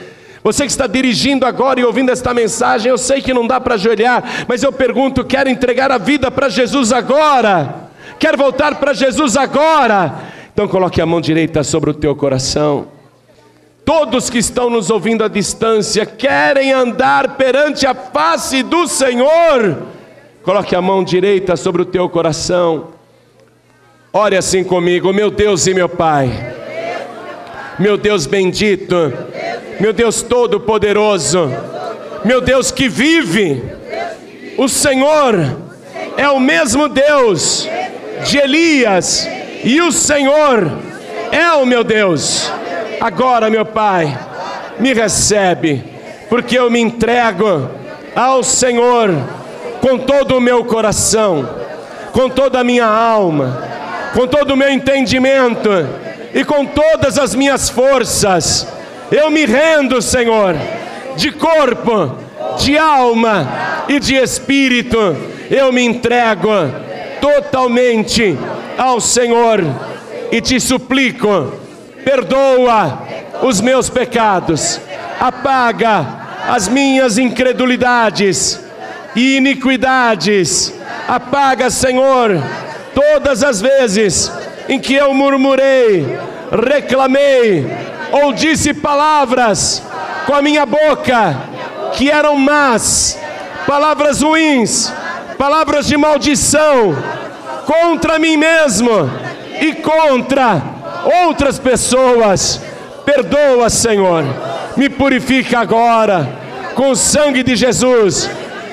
você 0.44 0.64
que 0.64 0.72
está 0.72 0.86
dirigindo 0.86 1.46
agora 1.46 1.80
e 1.80 1.84
ouvindo 1.84 2.12
esta 2.12 2.36
mensagem, 2.36 2.90
eu 2.90 2.98
sei 3.00 3.20
que 3.20 3.34
não 3.34 3.48
dá 3.48 3.60
para 3.60 3.74
ajoelhar, 3.76 4.46
mas 4.48 4.62
eu 4.62 4.72
pergunto: 4.72 5.24
quer 5.24 5.48
entregar 5.48 5.92
a 5.92 5.98
vida 5.98 6.30
para 6.30 6.50
Jesus 6.50 6.94
agora? 6.94 7.90
Quer 8.20 8.38
voltar 8.38 8.76
para 8.76 8.94
Jesus 8.94 9.36
agora? 9.36 10.14
Então 10.54 10.68
coloque 10.68 11.02
a 11.02 11.06
mão 11.06 11.20
direita 11.20 11.64
sobre 11.64 11.90
o 11.90 11.94
teu 11.94 12.16
coração. 12.16 12.88
Todos 13.84 14.30
que 14.30 14.38
estão 14.38 14.70
nos 14.70 14.92
ouvindo 14.92 15.24
à 15.24 15.28
distância 15.28 16.06
querem 16.06 16.72
andar 16.72 17.38
perante 17.38 17.88
a 17.88 17.96
face 17.96 18.62
do 18.62 18.88
Senhor. 18.88 19.78
Coloque 20.44 20.76
a 20.76 20.82
mão 20.82 21.04
direita 21.04 21.56
sobre 21.56 21.82
o 21.82 21.86
teu 21.86 22.08
coração. 22.08 22.99
Ore 24.12 24.36
assim 24.36 24.64
comigo, 24.64 25.14
meu 25.14 25.30
Deus 25.30 25.68
e 25.68 25.74
meu 25.74 25.88
Pai, 25.88 26.32
meu 27.78 27.96
Deus 27.96 28.26
bendito, 28.26 29.14
meu 29.80 29.94
Deus 29.94 30.24
todo-poderoso, 30.24 31.52
meu 32.26 32.42
Deus 32.42 32.72
que 32.72 32.90
vive, 32.90 33.62
o 34.58 34.68
Senhor 34.68 35.36
é 36.18 36.28
o 36.28 36.40
mesmo 36.40 36.90
Deus 36.90 37.70
de 38.26 38.40
Elias, 38.40 39.30
e 39.64 39.80
o 39.80 39.92
Senhor 39.92 40.72
é 41.32 41.52
o 41.54 41.64
meu 41.64 41.84
Deus. 41.84 42.52
Agora, 43.00 43.48
meu 43.48 43.64
Pai, 43.64 44.18
me 44.80 44.92
recebe, 44.92 45.84
porque 46.28 46.58
eu 46.58 46.72
me 46.72 46.80
entrego 46.80 47.70
ao 48.16 48.42
Senhor 48.42 49.12
com 49.80 50.00
todo 50.00 50.36
o 50.36 50.42
meu 50.42 50.66
coração, 50.66 51.48
com 52.12 52.28
toda 52.28 52.62
a 52.62 52.64
minha 52.64 52.88
alma 52.88 53.70
com 54.14 54.28
todo 54.28 54.52
o 54.52 54.58
meu 54.58 54.70
entendimento 54.70 55.70
e 56.34 56.44
com 56.44 56.66
todas 56.66 57.18
as 57.18 57.36
minhas 57.36 57.70
forças. 57.70 58.68
Eu 59.12 59.30
me 59.32 59.46
rendo, 59.46 60.02
Senhor, 60.02 60.56
de 61.16 61.32
corpo, 61.32 62.16
de 62.58 62.78
alma 62.78 63.48
e 63.88 64.00
de 64.00 64.16
espírito. 64.16 65.16
Eu 65.50 65.72
me 65.72 65.84
entrego 65.84 66.50
totalmente 67.20 68.38
ao 68.78 69.02
Senhor 69.02 69.64
e 70.32 70.40
te 70.40 70.60
suplico, 70.60 71.54
perdoa 72.04 73.00
os 73.42 73.60
meus 73.62 73.90
pecados, 73.90 74.80
apaga 75.20 76.06
as 76.48 76.68
minhas 76.68 77.18
incredulidades 77.18 78.60
e 79.16 79.38
iniquidades, 79.38 80.74
apaga, 81.08 81.70
Senhor, 81.70 82.42
todas 82.94 83.44
as 83.44 83.62
vezes 83.62 84.32
em 84.68 84.80
que 84.80 84.94
eu 84.94 85.14
murmurei, 85.14 86.18
reclamei 86.52 87.68
ou 88.12 88.34
disse 88.34 88.74
palavras 88.74 89.84
com 90.26 90.34
a 90.34 90.42
minha 90.42 90.66
boca 90.66 91.38
que 91.94 92.10
eram 92.10 92.36
más, 92.36 93.20
palavras 93.68 94.22
ruins, 94.22 94.92
palavras 95.38 95.88
de 95.88 95.98
maldição 95.98 96.96
contra 97.66 98.20
mim 98.20 98.38
mesmo 98.38 98.90
e 99.62 99.74
contra 99.74 100.62
outras 101.24 101.58
pessoas. 101.58 102.62
Perdoa, 103.06 103.70
Senhor, 103.70 104.24
me 104.76 104.90
purifica 104.90 105.60
agora 105.60 106.30
com 106.76 106.92
o 106.92 106.96
sangue 106.96 107.44
de 107.44 107.56
Jesus 107.56 108.30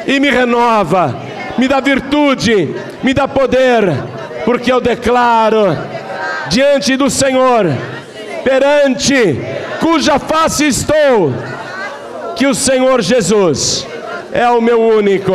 e 0.06 0.20
me 0.20 0.30
renova, 0.30 1.16
me 1.58 1.68
dá 1.68 1.80
virtude, 1.80 2.74
me 3.02 3.14
dá 3.14 3.26
poder, 3.26 3.84
porque 4.44 4.72
eu 4.72 4.80
declaro 4.80 5.76
diante 6.48 6.96
do 6.96 7.10
Senhor, 7.10 7.66
perante 8.44 9.38
cuja 9.80 10.18
face 10.18 10.66
estou, 10.66 11.32
que 12.36 12.46
o 12.46 12.54
Senhor 12.54 13.02
Jesus 13.02 13.86
é 14.32 14.48
o 14.48 14.60
meu 14.60 14.80
único, 14.80 15.32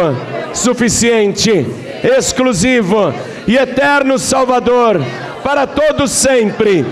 suficiente, 0.53 1.65
exclusivo 2.03 3.13
e 3.47 3.57
eterno 3.57 4.19
Salvador 4.19 5.01
para 5.43 5.65
todos 5.65 6.11
sempre. 6.11 6.85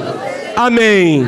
Amém. 0.55 1.27